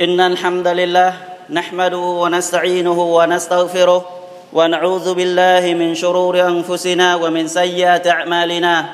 إن 0.00 0.20
الحمد 0.20 0.68
لله 0.68 1.14
نحمده 1.50 1.96
ونستعينه 1.96 3.00
ونستغفره 3.02 4.04
ونعوذ 4.52 5.14
بالله 5.14 5.74
من 5.74 5.94
شرور 5.94 6.40
أنفسنا 6.40 7.14
ومن 7.14 7.46
سيئات 7.48 8.06
أعمالنا. 8.06 8.86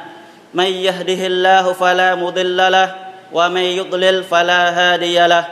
من 0.55 0.65
يهده 0.65 1.27
الله 1.27 1.73
فلا 1.73 2.15
مضل 2.15 2.57
له 2.57 2.95
ومن 3.33 3.61
يضلل 3.61 4.25
فلا 4.25 4.63
هادي 4.77 5.27
له. 5.27 5.45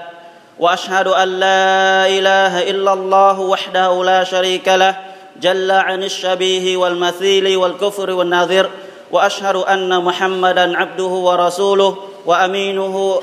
وأشهد 0.58 1.06
أن 1.08 1.29
لا 1.40 2.06
إله 2.06 2.70
إلا 2.70 2.92
الله 2.92 3.40
وحده 3.40 4.04
لا 4.04 4.24
شريك 4.24 4.68
له 4.68 4.96
جل 5.40 5.70
عن 5.70 6.02
الشبيه 6.02 6.76
والمثيل 6.76 7.56
والكفر 7.56 8.10
والناظر. 8.10 8.70
وأشهد 9.12 9.56
أن 9.56 10.04
محمدا 10.04 10.76
عبده 10.76 11.12
ورسوله 11.28 11.96
وأمينه 12.26 13.20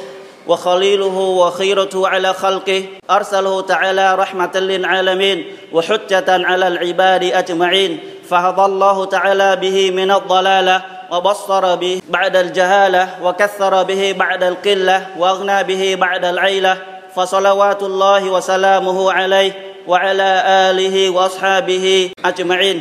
وخليله 0.48 1.18
وخيرته 1.18 2.08
على 2.08 2.34
خلقه. 2.34 2.86
أرسله 3.10 3.62
تعالى 3.62 4.16
رحمة 4.16 4.56
للعالمين 4.56 5.46
وحجة 5.74 6.26
على 6.28 6.68
العباد 6.68 7.24
أجمعين. 7.24 8.00
فهدى 8.30 8.66
الله 8.66 9.06
تعالى 9.06 9.56
به 9.56 9.92
من 9.92 10.12
الضلالة 10.12 10.82
وبصر 11.12 11.76
به 11.76 12.02
بعد 12.10 12.36
الجهالة 12.36 13.08
وكثر 13.24 13.84
به 13.84 14.16
بعد 14.18 14.44
القلة 14.44 15.08
وأغنى 15.18 15.64
به 15.64 15.96
بعد 15.96 16.26
العيلة. 16.26 16.78
فصلوات 17.16 17.84
الله 17.84 18.30
وسلامه 18.30 19.12
عليه 19.12 19.52
وعلى 19.88 20.32
آله 20.72 21.10
وأصحابه 21.10 22.10
أجمعين. 22.26 22.78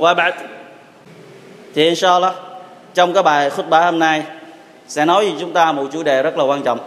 وبعد. 0.00 0.34
thì 1.74 1.88
inshallah 1.88 2.34
trong 2.94 3.12
cái 3.14 3.22
bài 3.22 3.50
khutbah 3.50 3.84
hôm 3.84 3.98
nay 3.98 4.22
sẽ 4.90 5.04
nói 5.04 5.24
với 5.24 5.34
chúng 5.40 5.52
ta 5.52 5.72
một 5.72 5.86
chủ 5.92 6.02
đề 6.02 6.22
rất 6.22 6.38
là 6.38 6.44
quan 6.44 6.62
trọng. 6.62 6.78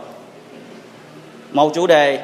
Một 1.51 1.71
chủ 1.73 1.87
đề 1.87 2.19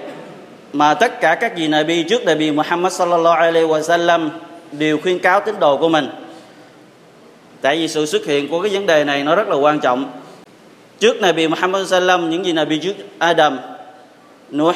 mà 0.73 0.94
tất 0.94 1.22
cả 1.22 1.35
các 1.35 1.58
vị 1.58 1.67
Nabi 1.67 2.03
trước 2.03 2.23
Nabi 2.23 2.52
Muhammad 2.52 2.94
sallallahu 2.94 3.35
alaihi 3.35 3.67
wasallam 3.67 4.30
đều 4.72 4.97
khuyên 4.97 5.19
cáo 5.19 5.39
tín 5.39 5.55
đồ 5.59 5.77
của 5.77 5.89
mình. 5.89 6.09
Tại 7.61 7.77
vì 7.77 7.88
sự 7.88 8.05
xuất 8.05 8.25
hiện 8.25 8.47
của 8.47 8.61
cái 8.61 8.72
vấn 8.72 8.85
đề 8.85 9.03
này 9.03 9.23
nó 9.23 9.35
rất 9.35 9.47
là 9.47 9.55
quan 9.55 9.80
trọng. 9.80 10.11
Trước 11.00 11.22
Nabi 11.22 11.47
Muhammad 11.47 11.89
sallam 11.89 12.30
những 12.30 12.45
gì 12.45 12.52
Nabi 12.52 12.80
trước 12.80 12.94
Adam 13.19 13.59
Nuh 14.52 14.75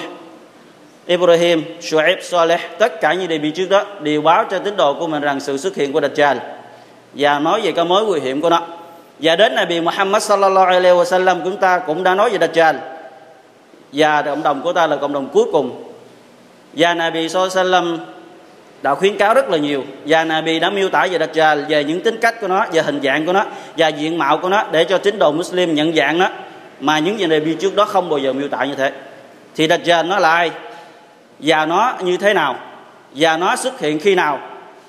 Ibrahim, 1.06 1.64
Shu'aib, 1.82 2.22
Saleh 2.22 2.62
tất 2.80 3.02
cả 3.02 3.14
những 3.14 3.28
đề 3.28 3.38
bị 3.38 3.52
trước 3.52 3.70
đó 3.70 3.86
đều 4.02 4.22
báo 4.22 4.46
cho 4.52 4.60
tín 4.60 4.78
đồ 4.78 4.94
của 5.00 5.08
mình 5.08 5.22
rằng 5.22 5.40
sự 5.40 5.58
xuất 5.58 5.76
hiện 5.76 5.94
của 5.94 6.02
Dajjal 6.02 6.36
và 7.14 7.40
nói 7.40 7.62
về 7.62 7.72
cái 7.72 7.86
mối 7.86 8.06
nguy 8.06 8.20
hiểm 8.20 8.42
của 8.42 8.50
nó 8.50 8.62
và 9.24 9.36
đến 9.36 9.56
Nabi 9.56 9.82
Muhammad 9.82 10.24
sallallahu 10.24 10.66
alaihi 10.66 10.96
wasallam, 10.96 11.44
chúng 11.44 11.58
ta 11.58 11.80
cũng 11.80 12.04
đã 12.04 12.16
nói 12.16 12.30
về 12.30 12.48
Dajjal. 12.48 12.76
Và 13.94 14.22
cộng 14.22 14.44
đồng 14.44 14.62
của 14.62 14.74
ta 14.74 14.88
là 14.88 14.96
cộng 14.96 15.14
đồng 15.14 15.30
cuối 15.34 15.46
cùng. 15.52 15.84
Và 16.74 16.94
Nabi 16.94 17.30
sallallahu 17.30 17.58
alaihi 17.58 17.72
wasallam 17.72 17.98
đã 18.82 18.96
khuyến 18.96 19.18
cáo 19.18 19.34
rất 19.34 19.50
là 19.50 19.58
nhiều. 19.58 19.84
Và 20.06 20.24
Nabi 20.24 20.60
đã 20.60 20.70
miêu 20.70 20.90
tả 20.90 21.08
về 21.12 21.18
Dajjal, 21.18 21.66
về 21.70 21.84
những 21.84 22.02
tính 22.02 22.18
cách 22.22 22.42
của 22.42 22.48
nó, 22.48 22.66
về 22.72 22.82
hình 22.82 23.00
dạng 23.04 23.26
của 23.26 23.34
nó, 23.34 23.46
và 23.78 23.88
diện 23.88 24.18
mạo 24.18 24.38
của 24.38 24.50
nó 24.50 24.64
để 24.72 24.84
cho 24.84 24.98
tín 24.98 25.20
đồ 25.20 25.32
Muslim 25.32 25.76
nhận 25.76 25.96
dạng 25.96 26.18
nó. 26.18 26.30
Mà 26.80 27.00
những 27.00 27.20
gì 27.20 27.26
Nabi 27.26 27.54
trước 27.54 27.76
đó 27.76 27.86
không 27.86 28.10
bao 28.10 28.20
giờ 28.20 28.34
miêu 28.34 28.48
tả 28.48 28.66
như 28.66 28.76
thế. 28.76 28.92
Thì 29.56 29.68
Dajjal 29.68 30.08
nó 30.08 30.20
là 30.20 30.32
ai? 30.32 30.52
Và 31.40 31.66
nó 31.66 31.94
như 32.02 32.18
thế 32.18 32.34
nào? 32.34 32.56
Và 33.16 33.38
nó 33.38 33.56
xuất 33.56 33.80
hiện 33.80 34.00
khi 34.00 34.16
nào? 34.16 34.40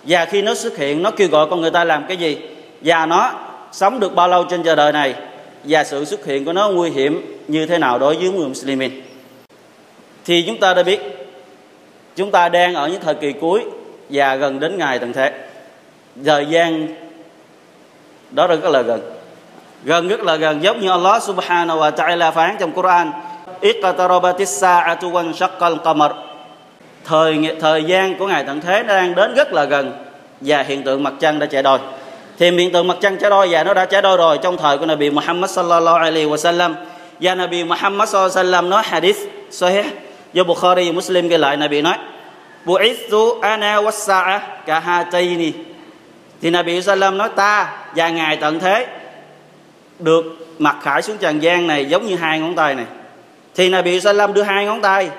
Và 0.04 0.24
khi 0.24 0.42
nó 0.42 0.54
xuất 0.54 0.76
hiện, 0.76 1.02
nó 1.02 1.10
kêu 1.10 1.28
gọi 1.28 1.46
con 1.50 1.60
người 1.60 1.70
ta 1.70 1.84
làm 1.84 2.04
cái 2.08 2.16
gì? 2.16 2.38
Và 2.80 3.06
nó 3.06 3.32
sống 3.74 4.00
được 4.00 4.14
bao 4.14 4.28
lâu 4.28 4.44
trên 4.44 4.62
trời 4.62 4.76
đời 4.76 4.92
này 4.92 5.14
và 5.64 5.84
sự 5.84 6.04
xuất 6.04 6.24
hiện 6.24 6.44
của 6.44 6.52
nó 6.52 6.68
nguy 6.68 6.90
hiểm 6.90 7.40
như 7.48 7.66
thế 7.66 7.78
nào 7.78 7.98
đối 7.98 8.16
với 8.16 8.30
người 8.30 8.48
Muslimin 8.48 9.02
thì 10.24 10.44
chúng 10.46 10.60
ta 10.60 10.74
đã 10.74 10.82
biết, 10.82 11.00
chúng 12.16 12.30
ta 12.30 12.48
đang 12.48 12.74
ở 12.74 12.88
những 12.88 13.00
thời 13.00 13.14
kỳ 13.14 13.32
cuối 13.32 13.64
và 14.10 14.36
gần 14.36 14.60
đến 14.60 14.78
ngày 14.78 14.98
tận 14.98 15.12
thế. 15.12 15.32
Thời 16.24 16.46
gian 16.46 16.88
đó 18.30 18.46
rất 18.46 18.64
là 18.64 18.82
gần. 18.82 19.00
Gần 19.84 20.08
rất 20.08 20.20
là 20.20 20.36
gần, 20.36 20.62
giống 20.62 20.80
như 20.80 20.90
Allah 20.90 21.22
subhanahu 21.22 21.80
wa 21.80 21.90
ta'ala 21.90 22.32
phán 22.32 22.56
trong 22.60 22.72
Quran 22.72 23.12
iqtarabatis 23.60 24.64
sa'atu 24.64 25.12
wa 25.12 25.32
shaqqal 25.32 25.76
qamar. 25.76 26.12
Thời 27.04 27.56
thời 27.60 27.84
gian 27.84 28.18
của 28.18 28.26
ngày 28.26 28.44
tận 28.46 28.60
thế 28.60 28.82
đang 28.82 29.14
đến 29.14 29.34
rất 29.34 29.52
là 29.52 29.64
gần 29.64 29.92
và 30.40 30.62
hiện 30.62 30.82
tượng 30.82 31.02
mặt 31.02 31.12
trăng 31.20 31.38
đã 31.38 31.46
chạy 31.46 31.62
đôi 31.62 31.78
thì 32.38 32.50
hiện 32.50 32.72
tượng 32.72 32.86
mặt 32.86 32.96
trăng 33.00 33.16
trái 33.18 33.30
đôi 33.30 33.48
và 33.50 33.64
nó 33.64 33.74
đã 33.74 33.84
trái 33.84 34.02
đôi 34.02 34.16
rồi. 34.16 34.38
Trong 34.42 34.56
thời 34.56 34.78
của 34.78 34.86
Nabi 34.86 35.10
Muhammad 35.10 35.50
sallallahu 35.50 35.96
alaihi 35.96 36.26
wasallam. 36.26 36.74
Và 37.20 37.34
Nabi 37.34 37.64
Muhammad 37.64 38.08
sallallahu 38.08 38.38
alaihi 38.38 38.52
wasallam 38.52 38.68
nói 38.68 38.82
hadith 38.84 39.18
sahih. 39.50 39.86
Do 40.32 40.44
Bukhari 40.44 40.92
Muslim 40.92 41.28
ghi 41.28 41.36
lại, 41.36 41.56
Nabi 41.56 41.82
nói, 41.82 41.94
bu'ithu 42.64 43.40
ana 43.40 43.80
was-sa'a 43.80 44.40
ka 44.66 44.80
hataini 44.80 45.52
thì 46.42 46.50
Nabi 46.50 46.82
sallam 46.82 47.18
nói, 47.18 47.28
ta 47.36 47.76
và 47.96 48.08
ngày 48.08 48.36
tận 48.36 48.60
thế 48.60 48.86
được 49.98 50.46
mặt 50.58 50.76
khải 50.82 51.02
xuống 51.02 51.18
trần 51.18 51.42
gian 51.42 51.66
này 51.66 51.84
giống 51.84 52.06
như 52.06 52.16
hai 52.16 52.40
ngón 52.40 52.54
tay 52.54 52.74
này. 52.74 52.84
Thì 53.54 53.68
Nabi 53.68 54.00
sallam 54.00 54.34
đưa 54.34 54.42
hai 54.42 54.66
ngón 54.66 54.82
tay. 54.82 55.10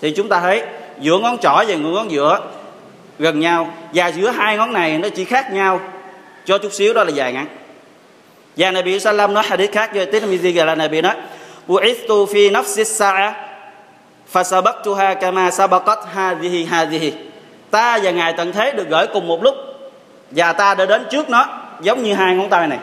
Thì 0.00 0.10
chúng 0.16 0.28
ta 0.28 0.40
thấy 0.40 0.62
giữa 1.00 1.18
ngón 1.18 1.38
trỏ 1.38 1.64
và 1.68 1.74
ngón 1.74 2.10
giữa 2.10 2.40
gần 3.18 3.40
nhau. 3.40 3.74
Và 3.94 4.06
giữa 4.08 4.30
hai 4.30 4.56
ngón 4.56 4.72
này 4.72 4.98
nó 4.98 5.08
chỉ 5.08 5.24
khác 5.24 5.52
nhau 5.52 5.80
cho 6.44 6.58
chút 6.58 6.72
xíu 6.72 6.94
đó 6.94 7.04
là 7.04 7.10
dài 7.10 7.32
ngắn. 7.32 7.46
Và 8.56 8.70
Nabi 8.70 9.00
Sallam 9.00 9.34
nói 9.34 9.44
hadith 9.46 9.72
khác 9.72 9.90
với 9.94 10.06
Tirmidhi 10.06 10.52
là 10.52 10.74
Nabi 10.74 11.00
nói 11.00 11.14
bu'ithtu 11.68 12.26
fi 12.26 12.52
nafsi 12.52 12.84
sa'a 12.84 13.32
Fasabaktuha 14.32 15.14
kama 15.14 15.50
sabakat 15.50 15.98
hadhihi 16.14 16.64
hadhihi. 16.64 17.12
Ta 17.70 17.98
và 18.02 18.10
ngài 18.10 18.32
tận 18.32 18.52
thế 18.52 18.70
được 18.70 18.88
gửi 18.88 19.06
cùng 19.12 19.28
một 19.28 19.42
lúc, 19.42 19.54
và 20.30 20.52
ta 20.52 20.74
đã 20.74 20.86
đến 20.86 21.02
trước 21.10 21.30
nó 21.30 21.46
giống 21.80 22.02
như 22.02 22.14
hai 22.14 22.34
ngón 22.34 22.48
tay 22.48 22.66
này. 22.66 22.78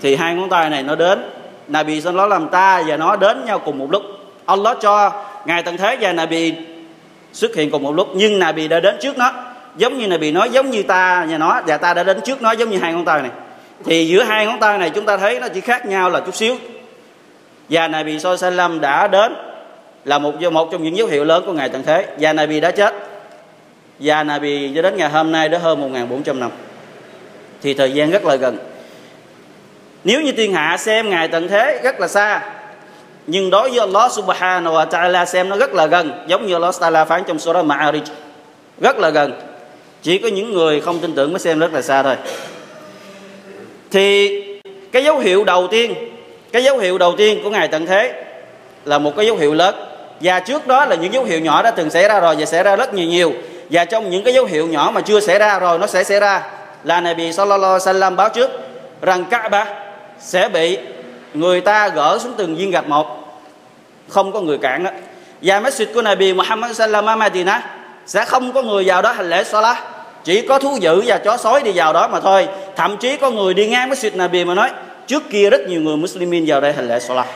Thì 0.00 0.16
hai 0.16 0.34
ngón 0.34 0.48
tay 0.48 0.70
này 0.70 0.82
nó 0.82 0.94
đến, 0.94 1.30
Nabi 1.68 2.00
Sallam 2.00 2.30
làm 2.30 2.48
ta 2.48 2.82
và 2.86 2.96
nó 2.96 3.16
đến 3.16 3.44
nhau 3.44 3.58
cùng 3.58 3.78
một 3.78 3.86
lúc. 3.90 4.02
Allah 4.46 4.76
cho 4.80 5.12
ngài 5.46 5.62
tận 5.62 5.76
thế 5.76 5.96
và 6.00 6.12
Nabi 6.12 6.54
xuất 7.32 7.54
hiện 7.54 7.70
cùng 7.70 7.82
một 7.82 7.94
lúc, 7.94 8.08
nhưng 8.14 8.38
Nabi 8.38 8.68
đã 8.68 8.80
đến 8.80 8.96
trước 9.00 9.18
nó 9.18 9.32
giống 9.76 9.98
như 9.98 10.06
này 10.06 10.18
bị 10.18 10.32
nói 10.32 10.50
giống 10.50 10.70
như 10.70 10.82
ta 10.82 11.26
nhà 11.28 11.38
nó, 11.38 11.60
và 11.66 11.76
ta 11.76 11.94
đã 11.94 12.02
đến 12.02 12.20
trước 12.20 12.42
nó 12.42 12.52
giống 12.52 12.70
như 12.70 12.78
hai 12.78 12.92
ngón 12.92 13.04
tay 13.04 13.22
này. 13.22 13.30
Thì 13.84 14.08
giữa 14.08 14.22
hai 14.22 14.46
ngón 14.46 14.60
tay 14.60 14.78
này 14.78 14.90
chúng 14.90 15.06
ta 15.06 15.16
thấy 15.16 15.40
nó 15.40 15.48
chỉ 15.48 15.60
khác 15.60 15.86
nhau 15.86 16.10
là 16.10 16.20
chút 16.20 16.34
xíu. 16.34 16.56
Và 17.68 17.88
sa 18.38 18.50
lâm 18.50 18.80
đã 18.80 19.08
đến 19.08 19.32
là 20.04 20.18
một 20.18 20.42
một 20.52 20.68
trong 20.72 20.82
những 20.82 20.96
dấu 20.96 21.06
hiệu 21.06 21.24
lớn 21.24 21.42
của 21.46 21.52
ngài 21.52 21.68
tận 21.68 21.82
thế. 21.82 22.06
Và 22.18 22.46
bị 22.46 22.60
đã 22.60 22.70
chết. 22.70 22.94
Và 23.98 24.38
bị 24.42 24.72
cho 24.74 24.82
đến 24.82 24.96
ngày 24.96 25.08
hôm 25.08 25.32
nay 25.32 25.48
đã 25.48 25.58
hơn 25.58 25.94
1.400 25.94 26.38
năm. 26.38 26.50
Thì 27.62 27.74
thời 27.74 27.92
gian 27.92 28.10
rất 28.10 28.24
là 28.24 28.36
gần. 28.36 28.58
Nếu 30.04 30.20
như 30.20 30.32
thiên 30.32 30.54
hạ 30.54 30.76
xem 30.76 31.10
ngài 31.10 31.28
tận 31.28 31.48
thế 31.48 31.80
rất 31.82 32.00
là 32.00 32.08
xa, 32.08 32.42
nhưng 33.26 33.50
đối 33.50 33.70
với 33.70 33.78
Allah 33.78 34.12
subhanahu 34.12 34.74
wa 34.74 34.86
ta'ala 34.88 35.24
xem 35.24 35.48
nó 35.48 35.56
rất 35.56 35.74
là 35.74 35.86
gần, 35.86 36.24
giống 36.26 36.46
như 36.46 36.54
Allah 36.54 36.74
ta'ala 36.74 37.04
phán 37.04 37.24
trong 37.24 37.38
surah 37.38 37.66
Ma'arij, 37.66 38.02
rất 38.80 38.98
là 38.98 39.10
gần 39.10 39.32
chỉ 40.02 40.18
có 40.18 40.28
những 40.28 40.52
người 40.52 40.80
không 40.80 40.98
tin 40.98 41.14
tưởng 41.14 41.32
mới 41.32 41.38
xem 41.38 41.58
rất 41.58 41.72
là 41.72 41.82
xa 41.82 42.02
thôi. 42.02 42.16
Thì 43.90 44.40
cái 44.92 45.04
dấu 45.04 45.18
hiệu 45.18 45.44
đầu 45.44 45.68
tiên, 45.70 45.94
cái 46.52 46.64
dấu 46.64 46.78
hiệu 46.78 46.98
đầu 46.98 47.14
tiên 47.16 47.40
của 47.44 47.50
ngày 47.50 47.68
tận 47.68 47.86
thế 47.86 48.24
là 48.84 48.98
một 48.98 49.16
cái 49.16 49.26
dấu 49.26 49.36
hiệu 49.36 49.54
lớn. 49.54 49.74
Và 50.20 50.40
trước 50.40 50.66
đó 50.66 50.84
là 50.84 50.96
những 50.96 51.12
dấu 51.12 51.24
hiệu 51.24 51.40
nhỏ 51.40 51.62
đã 51.62 51.70
từng 51.70 51.90
xảy 51.90 52.08
ra 52.08 52.20
rồi 52.20 52.36
và 52.38 52.46
xảy 52.46 52.62
ra 52.62 52.76
rất 52.76 52.94
nhiều 52.94 53.08
nhiều. 53.08 53.32
Và 53.70 53.84
trong 53.84 54.10
những 54.10 54.24
cái 54.24 54.34
dấu 54.34 54.44
hiệu 54.44 54.66
nhỏ 54.66 54.90
mà 54.94 55.00
chưa 55.00 55.20
xảy 55.20 55.38
ra 55.38 55.58
rồi, 55.58 55.78
nó 55.78 55.86
sẽ 55.86 56.04
xảy 56.04 56.20
ra. 56.20 56.42
Là 56.84 57.00
Nabi 57.00 57.32
sallallahu 57.32 57.72
alaihi 57.72 58.00
wasallam 58.00 58.16
báo 58.16 58.28
trước 58.28 58.50
rằng 59.02 59.24
Kaaba 59.24 59.66
sẽ 60.20 60.48
bị 60.48 60.78
người 61.34 61.60
ta 61.60 61.88
gỡ 61.88 62.18
xuống 62.22 62.34
từng 62.36 62.56
viên 62.56 62.70
gạch 62.70 62.88
một. 62.88 63.16
Không 64.08 64.32
có 64.32 64.40
người 64.40 64.58
cản 64.58 64.84
đó 64.84 64.90
và 65.42 65.60
masjid 65.60 65.86
của 65.94 66.02
Nabi 66.02 66.32
Muhammad 66.32 66.76
sallam 66.76 67.06
ở 67.06 67.16
Madinah 67.16 67.62
sẽ 68.06 68.24
không 68.24 68.52
có 68.52 68.62
người 68.62 68.84
vào 68.86 69.02
đó 69.02 69.12
hành 69.12 69.30
lễ 69.30 69.44
salat. 69.44 69.76
Chỉ 70.24 70.46
có 70.46 70.58
thú 70.58 70.76
dữ 70.80 71.02
và 71.06 71.18
chó 71.18 71.36
sói 71.36 71.62
đi 71.62 71.72
vào 71.74 71.92
đó 71.92 72.08
mà 72.08 72.20
thôi. 72.20 72.48
Thậm 72.76 72.96
chí 72.96 73.16
có 73.16 73.30
người 73.30 73.54
đi 73.54 73.66
ngang 73.66 73.90
masjid 73.90 74.16
Nabi 74.16 74.44
mà 74.44 74.54
nói, 74.54 74.70
trước 75.06 75.22
kia 75.30 75.50
rất 75.50 75.60
nhiều 75.68 75.80
người 75.80 75.96
Muslimin 75.96 76.44
vào 76.46 76.60
đây 76.60 76.72
hành 76.72 76.88
lễ 76.88 77.00
salat. 77.00 77.26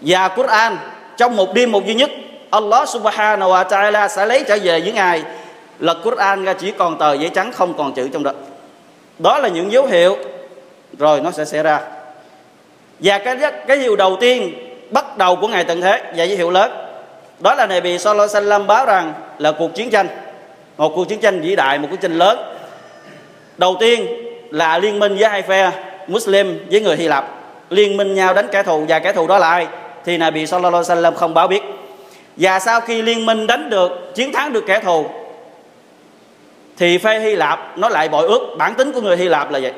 Và 0.00 0.28
Quran, 0.28 0.78
trong 1.16 1.36
một 1.36 1.54
đêm 1.54 1.72
một 1.72 1.86
duy 1.86 1.94
nhất, 1.94 2.10
Allah 2.50 2.88
subhanahu 2.88 3.52
wa 3.52 3.64
ta'ala 3.64 4.08
sẽ 4.08 4.26
lấy 4.26 4.44
trở 4.48 4.58
về 4.62 4.80
với 4.80 4.92
ngài. 4.92 5.22
Lật 5.78 5.98
Quran 6.04 6.44
ra 6.44 6.52
chỉ 6.52 6.70
còn 6.70 6.98
tờ 6.98 7.12
giấy 7.12 7.30
trắng 7.34 7.52
không 7.52 7.74
còn 7.74 7.94
chữ 7.94 8.08
trong 8.12 8.22
đó. 8.22 8.32
Đó 9.18 9.38
là 9.38 9.48
những 9.48 9.72
dấu 9.72 9.86
hiệu. 9.86 10.16
Rồi 10.98 11.20
nó 11.20 11.30
sẽ 11.30 11.44
xảy 11.44 11.62
ra. 11.62 11.80
Và 12.98 13.18
cái 13.18 13.36
cái 13.66 13.76
điều 13.76 13.96
đầu 13.96 14.16
tiên 14.20 14.54
bắt 14.90 15.18
đầu 15.18 15.36
của 15.36 15.48
ngày 15.48 15.64
tận 15.64 15.80
thế, 15.80 16.02
và 16.16 16.24
dấu 16.24 16.36
hiệu 16.38 16.50
lớn 16.50 16.83
đó 17.40 17.54
là 17.54 17.66
Nabi 17.66 17.98
Sallallahu 17.98 18.28
Alaihi 18.34 18.48
Wasallam 18.48 18.66
báo 18.66 18.86
rằng 18.86 19.12
là 19.38 19.52
cuộc 19.52 19.74
chiến 19.74 19.90
tranh. 19.90 20.08
Một 20.76 20.92
cuộc 20.94 21.08
chiến 21.08 21.20
tranh 21.20 21.40
vĩ 21.40 21.56
đại, 21.56 21.78
một 21.78 21.88
cuộc 21.90 21.96
chiến 22.00 22.10
tranh 22.10 22.18
lớn. 22.18 22.38
Đầu 23.56 23.76
tiên 23.80 24.06
là 24.50 24.78
liên 24.78 24.98
minh 24.98 25.16
với 25.16 25.28
hai 25.28 25.42
phe 25.42 25.70
Muslim 26.06 26.66
với 26.70 26.80
người 26.80 26.96
Hy 26.96 27.08
Lạp. 27.08 27.28
Liên 27.70 27.96
minh 27.96 28.14
nhau 28.14 28.34
đánh 28.34 28.48
kẻ 28.52 28.62
thù 28.62 28.84
và 28.88 28.98
kẻ 28.98 29.12
thù 29.12 29.26
đó 29.26 29.38
là 29.38 29.48
ai? 29.48 29.66
Thì 30.04 30.16
Nabi 30.16 30.46
sallallahu 30.46 30.84
alaihi 30.88 31.02
wasallam 31.02 31.14
không 31.14 31.34
báo 31.34 31.48
biết. 31.48 31.62
Và 32.36 32.58
sau 32.58 32.80
khi 32.80 33.02
liên 33.02 33.26
minh 33.26 33.46
đánh 33.46 33.70
được, 33.70 34.14
chiến 34.14 34.32
thắng 34.32 34.52
được 34.52 34.64
kẻ 34.66 34.80
thù, 34.80 35.06
thì 36.76 36.98
phe 36.98 37.20
Hy 37.20 37.36
Lạp 37.36 37.78
nó 37.78 37.88
lại 37.88 38.08
bội 38.08 38.26
ước. 38.26 38.54
Bản 38.58 38.74
tính 38.74 38.92
của 38.92 39.00
người 39.00 39.16
Hy 39.16 39.28
Lạp 39.28 39.50
là 39.50 39.58
vậy. 39.62 39.72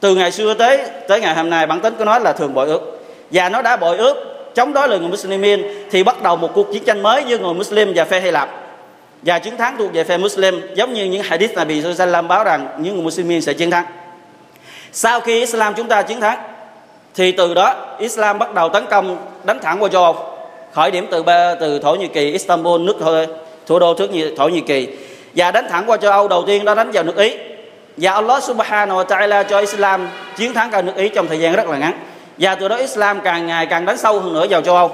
Từ 0.00 0.14
ngày 0.14 0.32
xưa 0.32 0.54
tới 0.54 0.80
tới 1.08 1.20
ngày 1.20 1.34
hôm 1.34 1.50
nay, 1.50 1.66
bản 1.66 1.80
tính 1.80 1.94
của 1.98 2.04
nó 2.04 2.18
là 2.18 2.32
thường 2.32 2.54
bội 2.54 2.66
ước. 2.66 3.00
Và 3.30 3.48
nó 3.48 3.62
đã 3.62 3.76
bội 3.76 3.96
ước 3.96 4.37
chống 4.54 4.72
đối 4.72 4.88
lại 4.88 4.98
người 4.98 5.08
Muslimin 5.08 5.62
thì 5.90 6.02
bắt 6.02 6.22
đầu 6.22 6.36
một 6.36 6.50
cuộc 6.54 6.72
chiến 6.72 6.84
tranh 6.84 7.02
mới 7.02 7.24
giữa 7.26 7.38
người 7.38 7.54
Muslim 7.54 7.92
và 7.96 8.04
phe 8.04 8.20
Hy 8.20 8.30
Lạp. 8.30 8.48
Và 9.22 9.38
chiến 9.38 9.56
thắng 9.56 9.76
thuộc 9.78 9.92
về 9.92 10.04
phe 10.04 10.16
Muslim, 10.16 10.60
giống 10.74 10.92
như 10.92 11.04
những 11.04 11.22
hadith 11.22 11.54
Nabi 11.54 11.82
Sallam 11.94 12.28
báo 12.28 12.44
rằng 12.44 12.68
những 12.78 12.94
người 12.94 13.04
Muslimin 13.04 13.40
sẽ 13.40 13.52
chiến 13.52 13.70
thắng. 13.70 13.84
Sau 14.92 15.20
khi 15.20 15.40
Islam 15.40 15.74
chúng 15.74 15.88
ta 15.88 16.02
chiến 16.02 16.20
thắng, 16.20 16.38
thì 17.14 17.32
từ 17.32 17.54
đó 17.54 17.96
Islam 17.98 18.38
bắt 18.38 18.54
đầu 18.54 18.68
tấn 18.68 18.86
công, 18.90 19.26
đánh 19.44 19.58
thẳng 19.62 19.82
qua 19.82 19.88
châu 19.88 20.04
Âu, 20.04 20.16
khởi 20.72 20.90
điểm 20.90 21.06
từ 21.10 21.24
từ 21.60 21.78
Thổ 21.78 21.94
Nhĩ 21.94 22.06
Kỳ, 22.06 22.32
Istanbul, 22.32 22.80
nước 22.80 23.26
thủ 23.66 23.78
đô 23.78 23.94
thước 23.94 24.10
Thổ 24.36 24.48
Nhĩ 24.48 24.60
Kỳ. 24.60 24.88
Và 25.34 25.50
đánh 25.50 25.66
thẳng 25.70 25.84
qua 25.86 25.96
châu 25.96 26.12
Âu, 26.12 26.28
đầu 26.28 26.44
tiên 26.46 26.64
đó 26.64 26.74
đánh 26.74 26.90
vào 26.92 27.04
nước 27.04 27.16
Ý. 27.16 27.36
Và 27.96 28.12
Allah 28.12 28.42
Subhanahu 28.42 28.98
wa 28.98 29.04
Taala 29.04 29.42
cho 29.42 29.58
Islam 29.58 30.08
chiến 30.36 30.54
thắng 30.54 30.70
cả 30.70 30.82
nước 30.82 30.96
Ý 30.96 31.08
trong 31.08 31.26
thời 31.28 31.38
gian 31.38 31.54
rất 31.54 31.68
là 31.68 31.78
ngắn 31.78 31.92
và 32.38 32.54
từ 32.54 32.68
đó 32.68 32.76
Islam 32.76 33.20
càng 33.20 33.46
ngày 33.46 33.66
càng 33.66 33.86
đánh 33.86 33.98
sâu 33.98 34.20
hơn 34.20 34.32
nữa 34.32 34.46
vào 34.50 34.62
châu 34.62 34.76
Âu. 34.76 34.90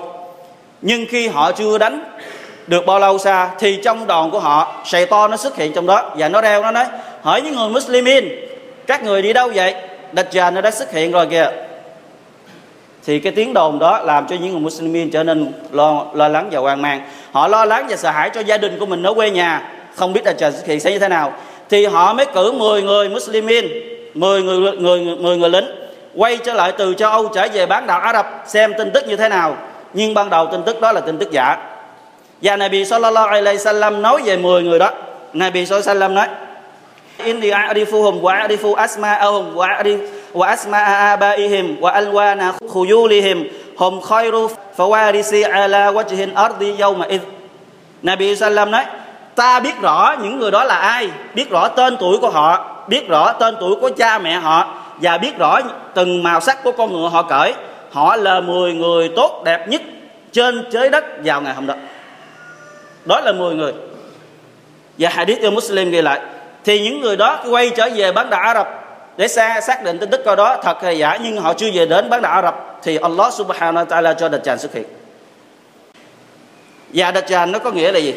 Nhưng 0.83 1.07
khi 1.09 1.29
họ 1.29 1.53
chưa 1.53 1.79
đánh 1.79 2.05
được 2.67 2.87
bao 2.87 2.99
lâu 2.99 3.19
xa, 3.19 3.51
thì 3.59 3.79
trong 3.85 4.07
đoàn 4.07 4.31
của 4.31 4.41
họ 4.41 4.85
to 5.11 5.29
nó 5.29 5.37
xuất 5.37 5.57
hiện 5.57 5.73
trong 5.73 5.87
đó. 5.87 6.11
Và 6.17 6.29
nó 6.29 6.41
reo, 6.41 6.63
nó 6.63 6.71
nói, 6.71 6.85
hỏi 7.23 7.43
những 7.43 7.57
người 7.57 7.69
Muslimin, 7.69 8.29
các 8.87 9.05
người 9.05 9.23
đi 9.23 9.33
đâu 9.33 9.51
vậy? 9.55 9.75
Dajjal 10.13 10.53
nó 10.53 10.61
đã 10.61 10.71
xuất 10.71 10.93
hiện 10.93 11.13
rồi 11.13 11.27
kìa. 11.27 11.51
Thì 13.07 13.19
cái 13.19 13.33
tiếng 13.33 13.55
đồn 13.55 13.79
đó 13.79 13.99
làm 13.99 14.27
cho 14.27 14.37
những 14.37 14.53
người 14.53 14.61
Muslimin 14.61 15.11
trở 15.11 15.25
nên 15.25 15.53
lo 15.73 16.07
lo 16.15 16.29
lắng 16.29 16.49
và 16.53 16.61
hoang 16.61 16.83
mang. 16.83 17.09
Họ 17.33 17.49
lo 17.49 17.65
lắng 17.65 17.87
và 17.89 17.97
sợ 17.97 18.11
hãi 18.11 18.31
cho 18.35 18.41
gia 18.41 18.59
đình 18.59 18.79
của 18.81 18.87
mình 18.87 19.03
ở 19.03 19.15
quê 19.15 19.31
nhà, 19.31 19.73
không 19.95 20.13
biết 20.13 20.25
Dajjal 20.25 20.51
xuất 20.51 20.67
hiện 20.67 20.81
sẽ 20.81 20.91
như 20.91 20.99
thế 20.99 21.09
nào. 21.09 21.33
Thì 21.71 21.87
họ 21.87 22.13
mới 22.13 22.27
cử 22.27 22.53
10 22.53 22.83
người 22.83 23.09
Muslimin 23.09 23.65
10 24.15 24.43
người 24.43 24.73
người 24.73 25.01
10 25.17 25.37
người 25.37 25.51
lính 25.51 25.84
quay 26.17 26.37
trở 26.37 26.53
lại 26.53 26.73
từ 26.73 26.95
châu 26.95 27.11
Âu 27.11 27.29
trở 27.29 27.49
về 27.53 27.67
bán 27.67 27.87
đảo 27.87 28.01
Ả 28.01 28.13
Rập 28.13 28.43
xem 28.47 28.73
tin 28.79 28.91
tức 28.95 29.09
như 29.09 29.17
thế 29.17 29.29
nào. 29.29 29.57
Nhưng 29.93 30.15
ban 30.15 30.31
đầu 30.31 30.49
tin 30.53 30.63
tức 30.63 30.81
đó 30.81 30.93
là 30.93 31.01
tin 31.01 31.19
tức 31.19 31.31
giả. 31.31 31.57
Và 32.43 32.57
Nabi 32.57 32.85
sallallahu 32.85 33.29
alaihi 33.29 33.59
wasallam 33.59 34.01
nói 34.01 34.23
về 34.25 34.37
10 34.37 34.63
người 34.63 34.79
đó. 34.79 34.91
Nabi 35.33 35.67
sallallahu 35.67 35.91
alaihi 35.91 36.01
wasallam 36.01 36.15
nói, 36.15 36.27
Inni 37.25 37.51
a'rifuhum 37.51 38.21
wa 38.21 38.47
a'rifu 38.47 38.75
asma'ahum 38.75 39.55
wa 39.55 39.67
a'rif, 39.67 39.99
wa 40.33 40.47
asma'a 40.47 41.17
abaihim 41.17 41.81
wa 41.81 41.91
alwana 41.91 42.53
khuyulihim. 42.69 43.45
Hum 43.77 44.01
khairu 44.01 44.51
fawarisi 44.77 45.43
ala 45.51 45.91
wajhin 45.91 46.35
ardi 46.35 46.75
yawma 46.79 47.07
id 47.09 47.21
Nabi 48.03 48.37
sallam 48.37 48.71
nói, 48.71 48.85
ta 49.35 49.61
biết 49.61 49.81
rõ 49.81 50.17
những 50.23 50.39
người 50.39 50.51
đó 50.51 50.65
là 50.65 50.77
ai, 50.77 51.11
biết 51.35 51.51
rõ 51.51 51.69
tên 51.69 51.97
tuổi 51.97 52.19
của 52.19 52.31
họ, 52.31 52.65
biết 52.89 53.09
rõ 53.09 53.33
tên 53.33 53.55
tuổi 53.61 53.77
của 53.81 53.91
cha 53.97 54.19
mẹ 54.19 54.35
họ 54.35 54.75
và 55.01 55.19
biết 55.19 55.39
rõ 55.39 55.61
từng 55.95 56.23
màu 56.23 56.41
sắc 56.41 56.65
của 56.65 56.73
con 56.73 56.93
ngựa 56.93 57.09
họ 57.09 57.23
cởi, 57.23 57.55
họ 57.91 58.17
là 58.17 58.41
10 58.41 58.73
người 58.73 59.11
tốt 59.17 59.43
đẹp 59.45 59.69
nhất 59.69 59.83
trên 60.33 60.65
trái 60.73 60.89
đất 60.89 61.05
vào 61.25 61.41
ngày 61.41 61.55
hôm 61.55 61.67
đó. 61.67 61.75
Đó 63.05 63.21
là 63.21 63.33
10 63.33 63.55
người. 63.55 63.73
Và 64.99 65.09
hadith 65.09 65.43
của 65.43 65.51
Muslim 65.51 65.91
ghi 65.91 66.03
lại, 66.03 66.21
thì 66.65 66.81
những 66.81 67.01
người 67.01 67.17
đó 67.17 67.45
quay 67.51 67.71
trở 67.71 67.89
về 67.95 68.13
bán 68.13 68.31
đảo 68.31 68.41
Ả 68.41 68.55
Rập 68.55 68.69
để 69.17 69.29
xa 69.29 69.61
xác 69.61 69.85
định 69.85 69.99
tin 69.99 70.11
tức 70.11 70.23
coi 70.25 70.37
đó 70.37 70.57
thật 70.63 70.83
hay 70.83 70.99
giả, 70.99 71.19
nhưng 71.23 71.37
họ 71.37 71.55
chưa 71.55 71.71
về 71.75 71.87
đến 71.87 72.11
bán 72.11 72.23
đảo 72.23 72.33
Ả 72.33 72.43
Rập, 72.43 72.79
thì 72.83 72.97
Allah 72.97 73.33
subhanahu 73.33 73.87
wa 73.87 73.87
ta'ala 73.87 74.15
cho 74.15 74.29
Dajjal 74.29 74.57
xuất 74.57 74.75
hiện. 74.75 74.85
Và 76.95 77.11
Dajjal 77.11 77.51
nó 77.51 77.59
có 77.59 77.71
nghĩa 77.71 77.93
là 77.93 77.99
gì? 77.99 78.15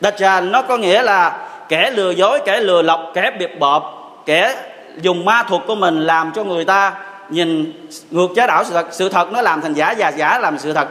Dajjal 0.00 0.50
nó 0.50 0.62
có 0.62 0.76
nghĩa 0.76 1.02
là 1.02 1.48
kẻ 1.68 1.90
lừa 1.90 2.10
dối, 2.10 2.40
kẻ 2.44 2.60
lừa 2.60 2.82
lọc, 2.82 3.10
kẻ 3.14 3.30
biệt 3.38 3.58
bợp 3.58 3.82
kẻ 4.26 4.54
dùng 5.00 5.24
ma 5.24 5.42
thuật 5.42 5.62
của 5.66 5.74
mình 5.74 6.00
làm 6.00 6.32
cho 6.34 6.44
người 6.44 6.64
ta 6.64 6.92
nhìn 7.28 7.72
ngược 8.10 8.28
trái 8.36 8.46
đảo 8.46 8.64
sự 8.64 8.74
thật 8.74 8.86
sự 8.90 9.08
thật 9.08 9.32
nó 9.32 9.42
làm 9.42 9.60
thành 9.60 9.74
giả 9.74 9.94
và 9.98 10.08
giả 10.08 10.38
làm 10.38 10.58
sự 10.58 10.72
thật. 10.72 10.88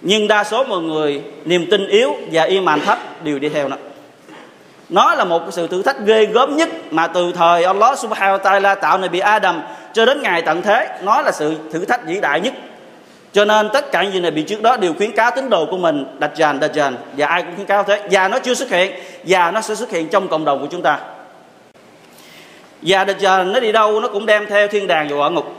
Nhưng 0.00 0.28
đa 0.28 0.44
số 0.44 0.64
mọi 0.64 0.80
người, 0.80 1.22
niềm 1.44 1.66
tin 1.70 1.86
yếu 1.88 2.16
và 2.32 2.42
y 2.42 2.60
màn 2.60 2.80
thấp 2.80 2.98
đều 3.24 3.38
đi 3.38 3.48
theo 3.48 3.68
nó. 3.68 3.76
Nó 4.88 5.14
là 5.14 5.24
một 5.24 5.42
sự 5.50 5.66
thử 5.66 5.82
thách 5.82 5.96
ghê 6.04 6.26
gớm 6.26 6.56
nhất 6.56 6.68
mà 6.90 7.06
từ 7.06 7.32
thời 7.32 7.64
Allah 7.64 7.98
subhanahu 7.98 8.38
wa 8.38 8.42
ta'ala 8.42 8.74
tạo 8.74 8.98
này 8.98 9.08
bị 9.08 9.18
Adam 9.18 9.62
cho 9.92 10.06
đến 10.06 10.22
ngày 10.22 10.42
tận 10.42 10.62
thế, 10.62 10.88
nó 11.02 11.22
là 11.22 11.32
sự 11.32 11.54
thử 11.72 11.84
thách 11.84 12.06
vĩ 12.06 12.20
đại 12.20 12.40
nhất. 12.40 12.54
Cho 13.32 13.44
nên 13.44 13.68
tất 13.72 13.92
cả 13.92 14.02
những 14.02 14.12
gì 14.12 14.20
này 14.20 14.30
bị 14.30 14.42
trước 14.42 14.62
đó 14.62 14.76
đều 14.76 14.94
khuyến 14.94 15.12
cáo 15.12 15.30
tín 15.30 15.50
đồ 15.50 15.66
của 15.70 15.76
mình, 15.76 16.04
đặt 16.18 16.30
dàn 16.36 16.60
đặt 16.60 16.70
dàn, 16.74 16.96
và 17.16 17.26
ai 17.26 17.42
cũng 17.42 17.54
khuyến 17.54 17.66
cáo 17.66 17.82
thế. 17.82 18.02
Và 18.10 18.28
nó 18.28 18.38
chưa 18.38 18.54
xuất 18.54 18.70
hiện, 18.70 18.92
và 19.24 19.50
nó 19.50 19.60
sẽ 19.60 19.74
xuất 19.74 19.90
hiện 19.90 20.08
trong 20.08 20.28
cộng 20.28 20.44
đồng 20.44 20.60
của 20.60 20.66
chúng 20.70 20.82
ta 20.82 20.98
và 22.82 23.04
đặt 23.04 23.16
dàn 23.20 23.52
nó 23.52 23.60
đi 23.60 23.72
đâu 23.72 24.00
nó 24.00 24.08
cũng 24.08 24.26
đem 24.26 24.46
theo 24.46 24.68
thiên 24.68 24.86
đàng 24.86 25.08
và 25.08 25.16
quả 25.16 25.28
ngục. 25.28 25.56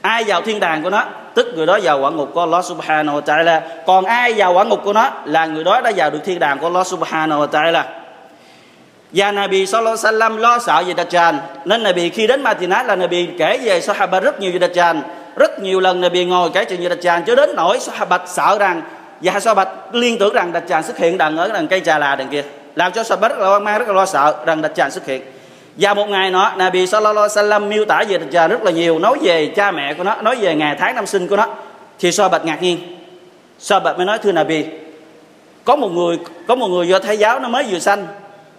Ai 0.00 0.24
vào 0.24 0.42
thiên 0.42 0.60
đàng 0.60 0.82
của 0.82 0.90
nó, 0.90 1.04
tức 1.34 1.46
người 1.56 1.66
đó 1.66 1.78
vào 1.82 2.00
quả 2.00 2.10
ngục 2.10 2.30
của 2.34 2.40
Allah 2.40 2.64
subhanahu 2.64 3.20
wa 3.20 3.22
ta'ala. 3.22 3.60
Còn 3.86 4.04
ai 4.04 4.32
vào 4.32 4.52
quả 4.52 4.64
ngục 4.64 4.80
của 4.84 4.92
nó 4.92 5.10
là 5.24 5.46
người 5.46 5.64
đó 5.64 5.80
đã 5.80 5.92
vào 5.96 6.10
được 6.10 6.18
thiên 6.24 6.38
đàng 6.38 6.58
của 6.58 6.66
Allah 6.66 6.86
subhanahu 6.86 7.46
wa 7.46 7.48
ta'ala. 7.48 7.82
Và 9.12 9.32
Nabi 9.32 9.66
Sallallahu 9.66 9.96
Alaihi 10.04 10.18
Wasallam 10.18 10.36
lo 10.36 10.58
sợ 10.58 10.82
về 10.86 10.94
Dajjal. 10.94 11.34
Nên 11.64 11.82
Nabi 11.82 12.08
khi 12.08 12.26
đến 12.26 12.42
Madinah 12.42 12.86
là 12.86 12.96
Nabi 12.96 13.28
kể 13.38 13.60
về 13.64 13.80
Sahaba 13.80 14.20
rất 14.20 14.40
nhiều 14.40 14.52
về 14.52 14.68
Dajjal. 14.68 15.00
Rất 15.36 15.60
nhiều 15.60 15.80
lần 15.80 16.00
Nabi 16.00 16.24
ngồi 16.24 16.50
kể 16.54 16.64
chuyện 16.64 16.80
về 16.80 16.88
Dajjal 16.88 17.22
cho 17.26 17.34
đến 17.34 17.50
nỗi 17.56 17.78
Sahaba 17.78 18.18
sợ 18.26 18.56
rằng, 18.58 18.82
và 19.20 19.40
Sahaba 19.40 19.64
liên 19.92 20.18
tưởng 20.18 20.34
rằng 20.34 20.52
Dajjal 20.52 20.82
xuất 20.82 20.98
hiện 20.98 21.18
đằng 21.18 21.36
ở 21.36 21.48
đằng 21.48 21.68
cây 21.68 21.80
trà 21.80 21.98
là 21.98 22.16
đằng 22.16 22.28
kia. 22.28 22.42
Làm 22.74 22.92
cho 22.92 23.02
Sahaba 23.02 23.28
rất 23.28 23.38
là 23.38 23.48
hoang 23.48 23.64
mang, 23.64 23.78
rất 23.78 23.88
là 23.88 23.94
lo 23.94 24.06
sợ 24.06 24.34
rằng 24.46 24.62
Dajjal 24.62 24.90
xuất 24.90 25.06
hiện 25.06 25.22
và 25.76 25.94
một 25.94 26.08
ngày 26.08 26.30
nọ, 26.30 26.52
Nabi 26.56 26.86
Sallallahu 26.86 27.28
Alaihi 27.34 27.50
Wasallam 27.50 27.68
miêu 27.68 27.84
tả 27.84 28.04
về 28.08 28.18
Dajjal 28.18 28.48
rất 28.48 28.62
là 28.62 28.70
nhiều, 28.70 28.98
nói 28.98 29.18
về 29.22 29.46
cha 29.46 29.70
mẹ 29.70 29.94
của 29.94 30.04
nó, 30.04 30.14
nói 30.22 30.36
về 30.40 30.54
ngày 30.54 30.76
tháng 30.78 30.94
năm 30.94 31.06
sinh 31.06 31.28
của 31.28 31.36
nó. 31.36 31.46
Thì 31.98 32.12
Sahaba 32.12 32.38
ngạc 32.38 32.62
nhiên. 32.62 32.78
Sahaba 33.58 33.92
mới 33.92 34.06
nói, 34.06 34.18
thưa 34.18 34.32
Nabi, 34.32 34.64
có 35.64 35.76
một 35.76 35.88
người, 35.88 36.18
có 36.48 36.54
một 36.54 36.68
người 36.68 36.88
do 36.88 36.98
thái 36.98 37.16
giáo 37.16 37.40
nó 37.40 37.48
mới 37.48 37.64
vừa 37.70 37.78
sanh. 37.78 38.06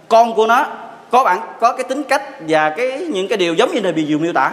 Con 0.07 0.33
của 0.33 0.47
nó 0.47 0.65
có 1.11 1.23
bản, 1.23 1.39
có 1.59 1.73
cái 1.73 1.83
tính 1.83 2.03
cách 2.03 2.21
và 2.39 2.69
cái, 2.69 2.99
những 2.99 3.27
cái 3.27 3.37
điều 3.37 3.53
giống 3.53 3.73
như 3.73 3.81
Nabi 3.81 4.05
vừa 4.09 4.17
miêu 4.17 4.33
tả. 4.33 4.51